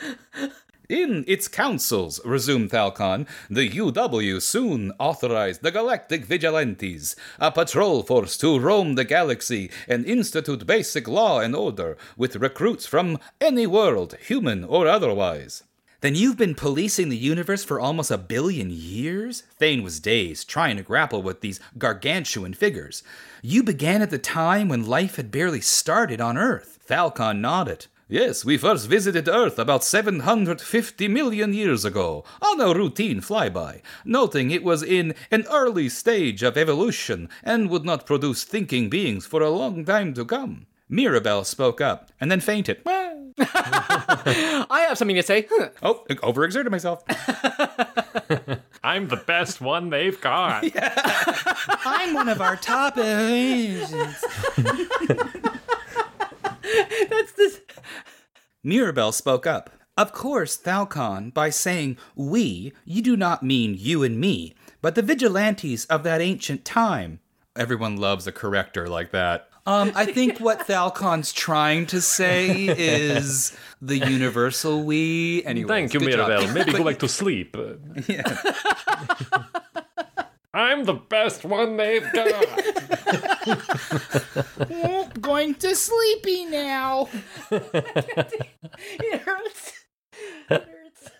In 0.88 1.24
its 1.26 1.48
councils, 1.48 2.20
resumed 2.24 2.70
Thalcon, 2.70 3.26
the 3.48 3.68
UW 3.70 4.42
soon 4.42 4.92
authorized 4.98 5.62
the 5.62 5.70
Galactic 5.70 6.26
Vigilantes, 6.26 7.16
a 7.38 7.50
patrol 7.50 8.02
force 8.02 8.36
to 8.38 8.58
roam 8.58 8.94
the 8.94 9.04
galaxy 9.04 9.70
and 9.88 10.04
institute 10.04 10.66
basic 10.66 11.08
law 11.08 11.40
and 11.40 11.56
order 11.56 11.96
with 12.16 12.36
recruits 12.36 12.84
from 12.86 13.18
any 13.40 13.66
world, 13.66 14.16
human 14.20 14.64
or 14.64 14.86
otherwise. 14.86 15.62
Then 16.02 16.16
you've 16.16 16.36
been 16.36 16.56
policing 16.56 17.10
the 17.10 17.16
universe 17.16 17.62
for 17.62 17.78
almost 17.78 18.10
a 18.10 18.18
billion 18.18 18.70
years? 18.70 19.44
Thane 19.56 19.84
was 19.84 20.00
dazed, 20.00 20.48
trying 20.48 20.76
to 20.76 20.82
grapple 20.82 21.22
with 21.22 21.42
these 21.42 21.60
gargantuan 21.78 22.54
figures. 22.54 23.04
You 23.40 23.62
began 23.62 24.02
at 24.02 24.10
the 24.10 24.18
time 24.18 24.68
when 24.68 24.84
life 24.84 25.14
had 25.14 25.30
barely 25.30 25.60
started 25.60 26.20
on 26.20 26.36
Earth. 26.36 26.80
Thalcon 26.88 27.38
nodded. 27.38 27.86
Yes, 28.08 28.44
we 28.44 28.58
first 28.58 28.88
visited 28.88 29.28
Earth 29.28 29.60
about 29.60 29.84
750 29.84 31.06
million 31.06 31.54
years 31.54 31.84
ago, 31.84 32.24
on 32.40 32.60
a 32.60 32.74
routine 32.74 33.20
flyby, 33.20 33.80
noting 34.04 34.50
it 34.50 34.64
was 34.64 34.82
in 34.82 35.14
an 35.30 35.46
early 35.52 35.88
stage 35.88 36.42
of 36.42 36.58
evolution 36.58 37.28
and 37.44 37.70
would 37.70 37.84
not 37.84 38.06
produce 38.06 38.42
thinking 38.42 38.90
beings 38.90 39.24
for 39.24 39.40
a 39.40 39.50
long 39.50 39.84
time 39.84 40.14
to 40.14 40.24
come. 40.24 40.66
Mirabelle 40.88 41.44
spoke 41.44 41.80
up, 41.80 42.10
and 42.20 42.28
then 42.28 42.40
fainted. 42.40 42.82
I 43.38 44.86
have 44.88 44.98
something 44.98 45.16
to 45.16 45.22
say. 45.22 45.46
Huh. 45.50 45.70
Oh, 45.82 46.04
overexerted 46.08 46.70
myself. 46.70 47.02
I'm 48.84 49.08
the 49.08 49.16
best 49.16 49.60
one 49.60 49.90
they've 49.90 50.20
got. 50.20 50.64
I'm 51.84 52.14
one 52.14 52.28
of 52.28 52.40
our 52.40 52.56
top 52.56 52.98
agents. 52.98 54.24
That's 57.08 57.32
this. 57.32 57.60
Mirabelle 58.62 59.12
spoke 59.12 59.46
up. 59.46 59.70
Of 59.96 60.12
course, 60.12 60.56
Thalcon, 60.56 61.34
by 61.34 61.50
saying 61.50 61.98
we, 62.14 62.72
you 62.84 63.02
do 63.02 63.16
not 63.16 63.42
mean 63.42 63.76
you 63.78 64.02
and 64.02 64.18
me, 64.18 64.54
but 64.80 64.94
the 64.94 65.02
vigilantes 65.02 65.84
of 65.86 66.02
that 66.04 66.20
ancient 66.20 66.64
time. 66.64 67.20
Everyone 67.54 67.96
loves 67.96 68.26
a 68.26 68.32
corrector 68.32 68.88
like 68.88 69.10
that. 69.12 69.48
Um, 69.64 69.92
I 69.94 70.06
think 70.06 70.40
what 70.40 70.66
Thalcon's 70.66 71.32
trying 71.32 71.86
to 71.86 72.00
say 72.00 72.66
is 72.66 73.56
the 73.80 73.98
universal 73.98 74.82
we. 74.82 75.44
Anyway, 75.44 75.68
Thank 75.68 75.94
you, 75.94 76.00
Mirabelle. 76.00 76.52
Maybe 76.52 76.72
go 76.72 76.84
back 76.84 76.98
to 76.98 77.08
sleep. 77.08 77.56
I'm 80.54 80.84
the 80.84 80.94
best 80.94 81.44
one 81.44 81.76
they've 81.76 82.06
got. 82.12 82.46
going 85.20 85.54
to 85.56 85.74
sleepy 85.74 86.46
now. 86.46 87.08
It 88.98 89.20
hurts. 89.20 89.72
It 90.50 90.50
hurts. 90.50 91.10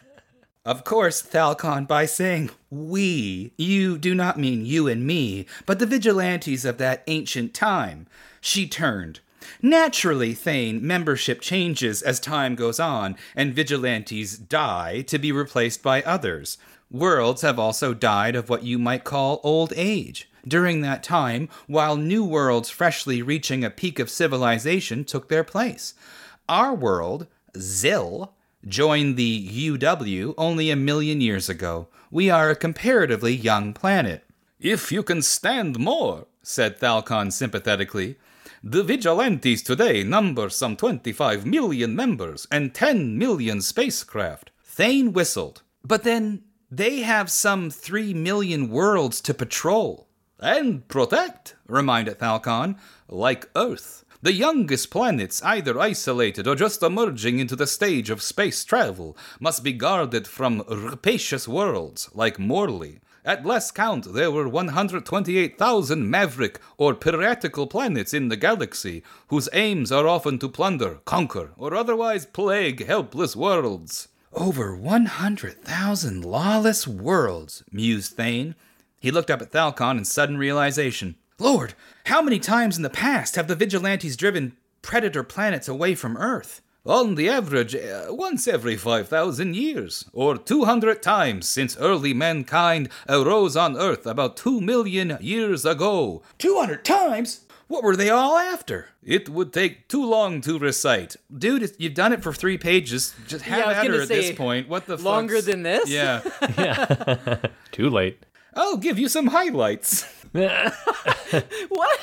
Of 0.65 0.85
course, 0.85 1.23
Thalcon, 1.23 1.87
by 1.87 2.07
saying 2.07 2.51
we, 2.71 3.53
you 3.57 3.99
do 3.99 4.15
not 4.15 4.39
mean 4.39 4.65
you 4.65 4.89
and 4.89 5.07
me, 5.07 5.47
but 5.67 5.79
the 5.79 5.87
vigilantes 5.87 6.65
of 6.65 6.79
that 6.79 7.03
ancient 7.07 7.55
time. 7.55 8.07
She 8.45 8.67
turned. 8.67 9.21
Naturally, 9.63 10.35
Thane, 10.35 10.85
membership 10.85 11.41
changes 11.41 12.03
as 12.03 12.19
time 12.19 12.57
goes 12.57 12.81
on, 12.81 13.17
and 13.37 13.55
vigilantes 13.55 14.37
die 14.37 15.03
to 15.03 15.17
be 15.17 15.31
replaced 15.31 15.81
by 15.81 16.03
others. 16.03 16.59
Worlds 16.91 17.43
have 17.43 17.61
also 17.61 17.95
died 17.95 18.35
of 18.35 18.49
what 18.49 18.65
you 18.65 18.81
might 18.81 19.05
call 19.05 19.41
old 19.45 19.73
age. 19.77 20.29
During 20.47 20.81
that 20.81 21.05
time, 21.05 21.49
while 21.69 21.97
new 21.97 22.25
worlds 22.25 22.69
freshly 22.69 23.23
reaching 23.23 23.65
a 23.65 23.71
peak 23.71 24.01
of 24.01 24.11
civilization 24.11 25.05
took 25.05 25.29
their 25.29 25.45
place. 25.45 25.95
Our 26.49 26.75
world, 26.75 27.29
Zill, 27.55 28.31
joined 28.67 29.17
the 29.17 29.49
UW 29.49 30.35
only 30.37 30.71
a 30.71 30.77
million 30.77 31.21
years 31.21 31.49
ago. 31.49 31.87
We 32.11 32.29
are 32.29 32.51
a 32.51 32.57
comparatively 32.57 33.35
young 33.37 33.73
planet. 33.73 34.25
If 34.59 34.91
you 34.91 35.05
can 35.05 35.23
stand 35.23 35.79
more, 35.79 36.27
said 36.43 36.81
Thalcon 36.81 37.33
sympathetically. 37.33 38.17
The 38.65 38.85
vigilantes 38.85 39.61
today 39.61 40.05
number 40.05 40.49
some 40.49 40.77
25 40.77 41.45
million 41.45 41.97
members 41.97 42.47
and 42.49 42.73
10 42.73 43.19
million 43.19 43.61
spacecraft. 43.61 44.53
Thane 44.63 45.13
whistled. 45.13 45.63
But 45.83 46.05
then 46.05 46.45
they 46.71 47.01
have 47.01 47.29
some 47.29 47.71
3 47.71 48.15
million 48.15 48.71
worlds 48.71 49.21
to 49.23 49.35
patrol. 49.35 50.07
And 50.39 50.87
protect, 50.87 51.57
reminded 51.67 52.21
Thalcon, 52.21 52.79
like 53.09 53.51
Earth. 53.57 54.05
The 54.23 54.33
youngest 54.33 54.93
planets, 54.93 55.43
either 55.43 55.81
isolated 55.81 56.47
or 56.47 56.55
just 56.55 56.85
emerging 56.85 57.41
into 57.41 57.57
the 57.57 57.67
stage 57.67 58.11
of 58.11 58.23
space 58.23 58.65
travel, 58.65 59.17
must 59.41 59.65
be 59.65 59.73
guarded 59.73 60.29
from 60.29 60.63
rapacious 60.69 61.49
worlds 61.49 62.11
like 62.15 62.39
Morley. 62.39 63.01
At 63.25 63.47
last 63.47 63.77
count, 63.77 64.15
there 64.15 64.33
were 64.33 64.49
128,000 64.49 66.11
maverick 66.11 66.59
or 66.77 66.93
piratical 66.93 67.69
planets 67.69 68.13
in 68.13 68.29
the 68.29 68.37
galaxy, 68.37 69.05
whose 69.29 69.49
aims 69.53 69.93
are 69.93 70.09
often 70.09 70.41
to 70.41 70.49
plunder, 70.49 70.99
conquer, 71.05 71.53
or 71.57 71.73
otherwise 71.73 72.27
plague 72.27 72.85
helpless 72.85 73.37
worlds. 73.37 74.09
Over 74.33 74.75
100,000 74.75 76.25
lawless 76.25 76.89
worlds, 76.89 77.63
mused 77.71 78.17
Thane. 78.17 78.57
He 78.99 79.13
looked 79.13 79.31
up 79.31 79.41
at 79.41 79.53
Thalcon 79.53 79.99
in 79.99 80.05
sudden 80.05 80.37
realization. 80.37 81.15
Lord, 81.39 81.75
how 82.07 82.23
many 82.23 82.41
times 82.41 82.77
in 82.77 82.83
the 82.83 82.91
past 82.91 83.37
have 83.37 83.47
the 83.47 83.55
vigilantes 83.55 84.17
driven 84.17 84.57
predator 84.81 85.23
planets 85.23 85.69
away 85.69 85.95
from 85.95 86.17
Earth? 86.17 86.61
On 86.85 87.15
the 87.15 87.29
average, 87.29 87.77
uh, 87.77 88.07
once 88.09 88.49
every 88.49 88.77
5,000 88.77 89.55
years, 89.55 90.05
or 90.13 90.37
200 90.37 91.01
times 91.01 91.49
since 91.49 91.77
early 91.77 92.13
mankind 92.13 92.89
arose 93.09 93.57
on 93.57 93.77
Earth 93.77 94.05
about 94.05 94.37
2 94.37 94.61
million 94.61 95.17
years 95.21 95.65
ago. 95.65 96.23
200 96.39 96.85
times? 96.85 97.43
What 97.69 97.85
were 97.85 97.95
they 97.95 98.11
all 98.11 98.37
after? 98.37 98.89
It 99.01 99.29
would 99.29 99.53
take 99.53 99.87
too 99.87 100.05
long 100.05 100.41
to 100.41 100.59
recite. 100.59 101.15
Dude, 101.33 101.73
you've 101.79 101.95
done 101.95 102.13
it 102.13 102.23
for 102.23 102.33
three 102.33 102.59
pages. 102.59 103.15
Just 103.29 103.45
have 103.45 103.65
I 103.65 103.69
was 103.69 103.77
at 103.77 103.87
her 103.87 104.03
at 104.03 104.09
this 104.09 104.37
point. 104.37 104.69
What 104.69 104.87
the 104.87 104.99
fuck? 104.99 105.05
longer 105.05 105.37
fuck's- 105.37 105.47
than 105.47 105.63
this? 105.63 105.89
Yeah. 105.89 106.21
Too 107.71 107.91
late. 107.91 108.27
I'll 108.55 108.77
give 108.77 108.99
you 108.99 109.09
some 109.09 109.29
highlights. 109.29 110.05
What? 111.69 112.01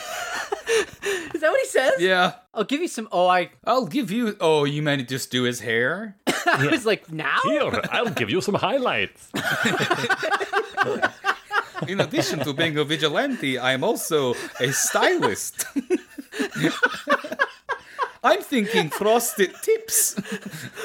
Is 1.34 1.42
that 1.42 1.50
what 1.50 1.60
he 1.60 1.66
says? 1.68 1.94
Yeah. 2.00 2.34
I'll 2.54 2.64
give 2.64 2.82
you 2.82 2.88
some. 2.88 3.08
Oh, 3.12 3.28
I. 3.28 3.50
I'll 3.66 3.88
give 3.88 4.12
you. 4.12 4.38
Oh, 4.40 4.66
you 4.66 4.84
meant 4.84 5.02
to 5.02 5.08
just 5.08 5.32
do 5.32 5.44
his 5.44 5.62
hair? 5.62 6.16
I 6.46 6.68
was 6.68 6.86
like, 6.86 7.12
now? 7.12 7.40
Here, 7.44 7.82
I'll 7.92 8.12
give 8.12 8.30
you 8.30 8.42
some 8.42 8.56
highlights. 8.56 9.30
In 11.88 12.02
addition 12.02 12.40
to 12.40 12.54
being 12.54 12.78
a 12.78 12.84
vigilante, 12.84 13.58
I'm 13.58 13.84
also 13.84 14.36
a 14.60 14.72
stylist. 14.72 15.66
I'm 18.22 18.42
thinking 18.42 18.90
frosted 18.90 19.56
tips. 19.62 20.16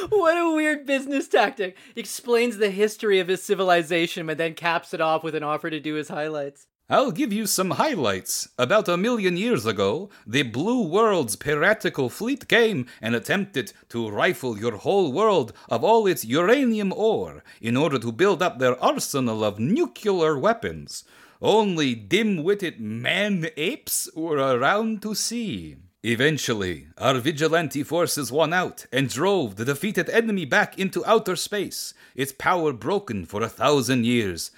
What 0.08 0.38
a 0.38 0.54
weird 0.54 0.86
business 0.86 1.26
tactic. 1.26 1.76
Explains 1.96 2.58
the 2.58 2.70
history 2.70 3.18
of 3.18 3.28
his 3.28 3.42
civilization, 3.42 4.26
but 4.26 4.38
then 4.38 4.54
caps 4.54 4.94
it 4.94 5.00
off 5.00 5.24
with 5.24 5.34
an 5.34 5.42
offer 5.42 5.68
to 5.68 5.80
do 5.80 5.94
his 5.94 6.08
highlights. 6.08 6.66
I'll 6.90 7.12
give 7.12 7.32
you 7.32 7.46
some 7.46 7.70
highlights. 7.70 8.50
About 8.58 8.90
a 8.90 8.98
million 8.98 9.38
years 9.38 9.64
ago, 9.64 10.10
the 10.26 10.42
Blue 10.42 10.86
World's 10.86 11.34
piratical 11.34 12.10
fleet 12.10 12.46
came 12.46 12.84
and 13.00 13.14
attempted 13.14 13.72
to 13.88 14.10
rifle 14.10 14.58
your 14.58 14.76
whole 14.76 15.10
world 15.10 15.54
of 15.70 15.82
all 15.82 16.06
its 16.06 16.26
uranium 16.26 16.92
ore 16.92 17.42
in 17.62 17.74
order 17.74 17.98
to 17.98 18.12
build 18.12 18.42
up 18.42 18.58
their 18.58 18.78
arsenal 18.84 19.42
of 19.42 19.58
nuclear 19.58 20.38
weapons. 20.38 21.04
Only 21.40 21.94
dim 21.94 22.44
witted 22.44 22.78
man 22.78 23.46
apes 23.56 24.10
were 24.14 24.36
around 24.36 25.00
to 25.02 25.14
see. 25.14 25.76
Eventually, 26.02 26.88
our 26.98 27.14
vigilante 27.14 27.82
forces 27.82 28.30
won 28.30 28.52
out 28.52 28.84
and 28.92 29.08
drove 29.08 29.56
the 29.56 29.64
defeated 29.64 30.10
enemy 30.10 30.44
back 30.44 30.78
into 30.78 31.02
outer 31.06 31.34
space, 31.34 31.94
its 32.14 32.32
power 32.32 32.74
broken 32.74 33.24
for 33.24 33.40
a 33.40 33.48
thousand 33.48 34.04
years. 34.04 34.50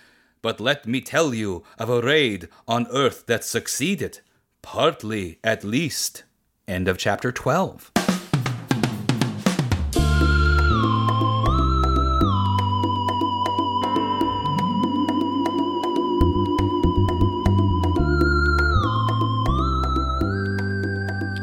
But 0.46 0.60
let 0.60 0.86
me 0.86 1.00
tell 1.00 1.34
you 1.34 1.64
of 1.76 1.90
a 1.90 2.00
raid 2.00 2.46
on 2.68 2.86
Earth 2.92 3.26
that 3.26 3.42
succeeded. 3.42 4.20
Partly, 4.62 5.40
at 5.42 5.64
least. 5.64 6.22
End 6.68 6.86
of 6.86 6.98
chapter 6.98 7.32
12. 7.32 7.90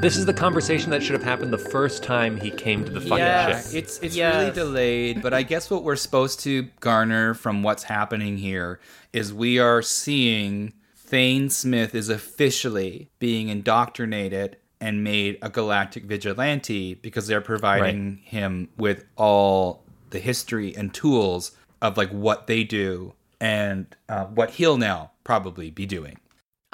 This 0.04 0.18
is 0.18 0.26
the 0.26 0.34
conversation 0.34 0.91
that 0.91 1.01
should 1.01 1.14
have 1.14 1.24
happened 1.24 1.54
the 1.54 1.58
first 1.58 2.04
time 2.04 2.36
he 2.36 2.51
came 2.51 2.84
to 2.84 2.91
the 2.91 2.99
fucking 2.99 3.20
Yeah, 3.20 3.62
ship. 3.62 3.74
It's 3.74 3.99
it's 3.99 4.18
Yes. 4.18 4.36
really 4.36 4.51
delayed, 4.51 5.22
but 5.22 5.34
I 5.34 5.43
guess 5.43 5.72
what 5.72 5.86
we're 5.86 5.95
supposed 5.95 6.41
to 6.41 6.64
garner 6.82 7.34
from 7.34 7.64
what's 7.64 7.84
happening 7.84 8.36
here 8.36 8.82
is 9.14 9.34
we 9.34 9.60
are 9.60 9.82
seeing 9.82 10.74
Thane 10.93 11.49
Smith 11.49 11.95
is 11.95 12.10
officially 12.10 13.12
being 13.20 13.47
indoctrinated 13.47 14.58
and 14.82 15.06
made 15.06 15.38
a 15.41 15.49
galactic 15.49 16.04
vigilante 16.04 16.95
because 16.95 17.28
they're 17.28 17.39
providing 17.39 18.20
him 18.26 18.68
with 18.76 19.06
all 19.16 19.86
the 20.10 20.20
history 20.20 20.76
and 20.76 20.93
tools 20.93 21.54
of 21.82 21.95
like 21.95 22.10
what 22.10 22.47
they 22.47 22.66
do 22.66 23.14
and 23.39 23.95
uh, 24.10 24.26
what 24.26 24.49
he'll 24.49 24.76
now 24.76 25.12
probably 25.24 25.72
be 25.72 25.86
doing. 25.86 26.18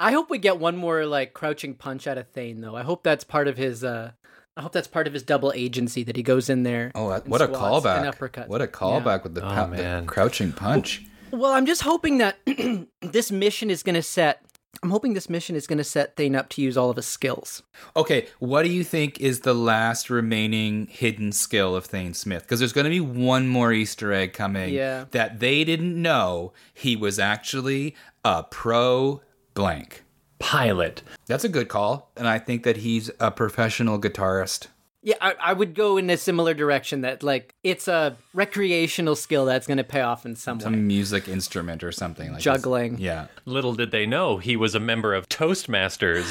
I 0.00 0.12
hope 0.12 0.30
we 0.30 0.38
get 0.38 0.58
one 0.58 0.76
more 0.76 1.04
like 1.06 1.34
crouching 1.34 1.74
punch 1.74 2.06
out 2.06 2.18
of 2.18 2.26
Thane 2.28 2.60
though. 2.60 2.74
I 2.74 2.82
hope 2.82 3.02
that's 3.04 3.22
part 3.22 3.46
of 3.48 3.56
his 3.56 3.84
uh 3.84 4.12
I 4.56 4.62
hope 4.62 4.72
that's 4.72 4.88
part 4.88 5.06
of 5.06 5.12
his 5.12 5.22
double 5.22 5.52
agency 5.54 6.02
that 6.04 6.16
he 6.16 6.22
goes 6.22 6.50
in 6.50 6.64
there. 6.64 6.90
Oh, 6.94 7.10
that- 7.10 7.22
and 7.22 7.30
what 7.30 7.40
a 7.40 7.46
callback! 7.48 8.48
What 8.48 8.60
a 8.60 8.66
callback 8.66 9.22
with 9.22 9.34
the, 9.34 9.42
Oh, 9.42 9.48
pow- 9.48 9.66
the 9.68 10.04
crouching 10.06 10.52
punch. 10.52 11.04
Well, 11.30 11.52
I'm 11.52 11.66
just 11.66 11.82
hoping 11.82 12.18
that 12.18 12.38
this 13.00 13.30
mission 13.30 13.70
is 13.70 13.82
going 13.82 13.94
to 13.94 14.02
set 14.02 14.42
I'm 14.82 14.90
hoping 14.90 15.14
this 15.14 15.28
mission 15.28 15.56
is 15.56 15.66
going 15.66 15.78
to 15.78 15.84
set 15.84 16.16
Thane 16.16 16.34
up 16.36 16.48
to 16.50 16.62
use 16.62 16.76
all 16.76 16.90
of 16.90 16.96
his 16.96 17.04
skills. 17.06 17.62
Okay, 17.96 18.28
what 18.38 18.62
do 18.62 18.70
you 18.70 18.82
think 18.84 19.20
is 19.20 19.40
the 19.40 19.52
last 19.54 20.08
remaining 20.08 20.86
hidden 20.86 21.32
skill 21.32 21.74
of 21.76 21.84
Thane 21.86 22.14
Smith? 22.14 22.42
Because 22.44 22.60
there's 22.60 22.72
going 22.72 22.84
to 22.84 22.90
be 22.90 23.00
one 23.00 23.46
more 23.48 23.72
Easter 23.72 24.12
egg 24.12 24.32
coming 24.32 24.72
Yeah. 24.72 25.04
that 25.10 25.40
they 25.40 25.64
didn't 25.64 26.00
know 26.00 26.52
he 26.72 26.96
was 26.96 27.18
actually 27.18 27.94
a 28.24 28.44
pro 28.44 29.20
blank. 29.54 30.04
Pilot. 30.38 31.02
That's 31.26 31.44
a 31.44 31.48
good 31.48 31.68
call, 31.68 32.10
and 32.16 32.26
I 32.26 32.38
think 32.38 32.62
that 32.62 32.78
he's 32.78 33.10
a 33.20 33.30
professional 33.30 34.00
guitarist. 34.00 34.68
Yeah, 35.02 35.14
I, 35.20 35.34
I 35.40 35.52
would 35.54 35.74
go 35.74 35.96
in 35.96 36.10
a 36.10 36.16
similar 36.18 36.52
direction 36.52 37.00
that 37.02 37.22
like 37.22 37.54
it's 37.64 37.88
a 37.88 38.16
recreational 38.34 39.16
skill 39.16 39.46
that's 39.46 39.66
going 39.66 39.78
to 39.78 39.84
pay 39.84 40.02
off 40.02 40.26
in 40.26 40.36
some 40.36 40.58
way. 40.58 40.64
Some 40.64 40.86
music 40.86 41.26
instrument 41.26 41.82
or 41.82 41.90
something 41.90 42.28
like 42.28 42.36
this. 42.36 42.44
Juggling. 42.44 42.98
Yeah. 42.98 43.26
Little 43.46 43.74
did 43.74 43.92
they 43.92 44.04
know 44.04 44.36
he 44.36 44.56
was 44.56 44.74
a 44.74 44.80
member 44.80 45.14
of 45.14 45.28
Toastmasters. 45.28 46.26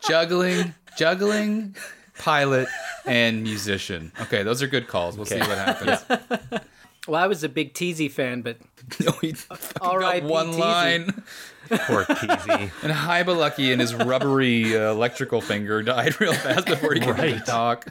Juggling, 0.06 0.74
juggling, 0.96 1.74
pilot, 2.18 2.68
and 3.06 3.42
musician. 3.42 4.12
Okay, 4.20 4.42
those 4.42 4.62
are 4.62 4.68
good 4.68 4.86
calls. 4.86 5.16
We'll 5.16 5.26
see 5.26 5.38
what 5.38 5.58
happens. 5.58 6.04
Well, 7.06 7.22
I 7.22 7.26
was 7.26 7.44
a 7.44 7.48
big 7.48 7.74
TeeZee 7.74 8.10
fan, 8.10 8.42
but 8.42 8.58
No, 9.04 9.12
he 9.20 9.32
fucking 9.32 10.00
got 10.00 10.22
one 10.24 10.48
TeeZee. 10.52 10.58
line. 10.58 11.24
Poor 11.68 12.04
TeeZee. 12.04 12.70
And 12.82 12.92
HiBaLuKy 12.92 13.72
and 13.72 13.80
his 13.80 13.94
rubbery 13.94 14.76
uh, 14.76 14.90
electrical 14.92 15.40
finger 15.40 15.82
died 15.82 16.20
real 16.20 16.32
fast 16.34 16.66
before 16.66 16.94
he 16.94 17.00
could 17.00 17.18
Right. 17.18 17.44
talk. 17.44 17.86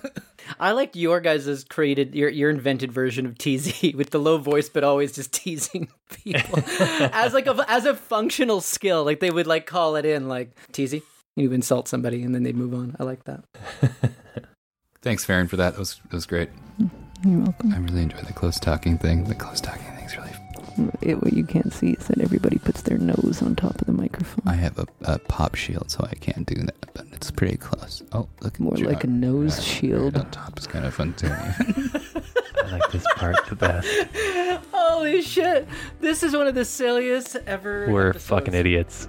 I 0.59 0.71
liked 0.73 0.95
your 0.95 1.19
guys' 1.21 1.63
created 1.63 2.13
your 2.15 2.29
your 2.29 2.49
invented 2.49 2.91
version 2.91 3.25
of 3.25 3.33
teasy 3.35 3.95
with 3.99 4.11
the 4.11 4.19
low 4.19 4.37
voice, 4.37 4.69
but 4.69 4.83
always 4.83 5.11
just 5.11 5.33
teasing 5.33 5.87
people 6.23 6.59
as 7.11 7.33
like 7.33 7.47
a 7.47 7.65
as 7.67 7.85
a 7.85 7.95
functional 7.95 8.61
skill. 8.61 9.03
Like 9.03 9.19
they 9.21 9.31
would 9.31 9.47
like 9.47 9.65
call 9.65 9.95
it 9.95 10.05
in 10.05 10.27
like 10.27 10.51
teasy. 10.71 11.01
You 11.35 11.51
insult 11.51 11.87
somebody 11.89 12.21
and 12.23 12.33
then 12.33 12.43
they'd 12.43 12.55
move 12.55 12.73
on. 12.73 12.95
I 12.99 13.03
like 13.03 13.23
that. 13.25 13.43
Thanks, 15.01 15.25
Farron, 15.25 15.47
for 15.47 15.57
that. 15.57 15.73
That 15.73 15.79
was, 15.79 15.99
that 16.09 16.13
was 16.13 16.25
great. 16.25 16.49
You're 17.25 17.39
welcome. 17.39 17.73
I 17.73 17.77
really 17.79 18.03
enjoy 18.03 18.19
the 18.19 18.33
close 18.33 18.59
talking 18.59 18.97
thing. 18.97 19.23
The 19.23 19.35
close 19.35 19.59
talking 19.59 19.83
thing's 19.95 20.15
really. 20.15 20.31
It, 21.01 21.21
what 21.23 21.33
you 21.33 21.45
can't 21.45 21.71
see 21.73 21.91
is 21.91 22.07
that 22.07 22.19
everybody 22.19 22.57
puts 22.59 22.81
their 22.81 22.97
nose 22.97 23.41
on 23.41 23.55
top 23.55 23.79
of 23.79 23.85
the 23.87 23.93
microphone. 23.93 24.43
I 24.45 24.55
have 24.55 24.77
a, 24.77 24.85
a 25.05 25.19
pop 25.19 25.55
shield, 25.55 25.89
so 25.89 26.05
I 26.09 26.13
can't 26.15 26.45
do 26.45 26.61
that, 26.63 26.93
but 26.93 27.05
it's 27.13 27.31
pretty 27.31 27.55
close. 27.57 28.03
Oh, 28.11 28.27
look 28.41 28.59
More 28.59 28.75
like 28.75 29.03
a 29.05 29.07
nose 29.07 29.55
Right 29.57 29.63
shield. 29.63 30.17
on 30.17 30.29
top 30.31 30.59
is 30.59 30.67
kind 30.67 30.85
of 30.85 30.93
fun 30.93 31.13
too. 31.13 31.29
I 31.31 32.69
like 32.71 32.91
this 32.91 33.05
part 33.15 33.37
the 33.47 33.55
best. 33.55 33.87
Holy 34.73 35.21
shit! 35.21 35.67
This 36.01 36.21
is 36.23 36.35
one 36.35 36.45
of 36.47 36.55
the 36.55 36.65
silliest 36.65 37.37
ever. 37.47 37.87
We're 37.89 38.09
episodes. 38.09 38.25
fucking 38.27 38.53
idiots. 38.53 39.07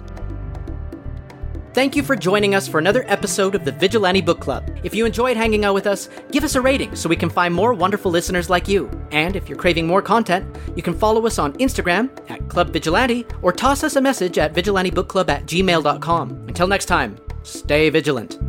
Thank 1.77 1.95
you 1.95 2.01
for 2.01 2.15
joining 2.15 2.55
us 2.55 2.67
for 2.67 2.79
another 2.79 3.05
episode 3.07 3.53
of 3.53 3.63
the 3.63 3.71
Vigilante 3.71 4.19
Book 4.19 4.39
Club. 4.39 4.67
If 4.81 4.95
you 4.95 5.05
enjoyed 5.05 5.37
hanging 5.37 5.63
out 5.63 5.75
with 5.75 5.85
us, 5.85 6.09
give 6.31 6.43
us 6.43 6.55
a 6.55 6.61
rating 6.61 6.95
so 6.95 7.07
we 7.07 7.15
can 7.15 7.29
find 7.29 7.53
more 7.53 7.71
wonderful 7.71 8.09
listeners 8.09 8.49
like 8.49 8.67
you. 8.67 8.89
And 9.11 9.35
if 9.35 9.47
you're 9.47 9.59
craving 9.59 9.85
more 9.85 10.01
content, 10.01 10.57
you 10.75 10.81
can 10.81 10.95
follow 10.95 11.27
us 11.27 11.37
on 11.37 11.53
Instagram 11.59 12.09
at 12.31 12.49
Club 12.49 12.73
Vigilante 12.73 13.27
or 13.43 13.53
toss 13.53 13.83
us 13.83 13.95
a 13.95 14.01
message 14.01 14.39
at 14.39 14.55
vigilantebookclub 14.55 15.29
at 15.29 15.45
gmail.com. 15.45 16.31
Until 16.47 16.65
next 16.65 16.85
time, 16.85 17.15
stay 17.43 17.91
vigilant. 17.91 18.39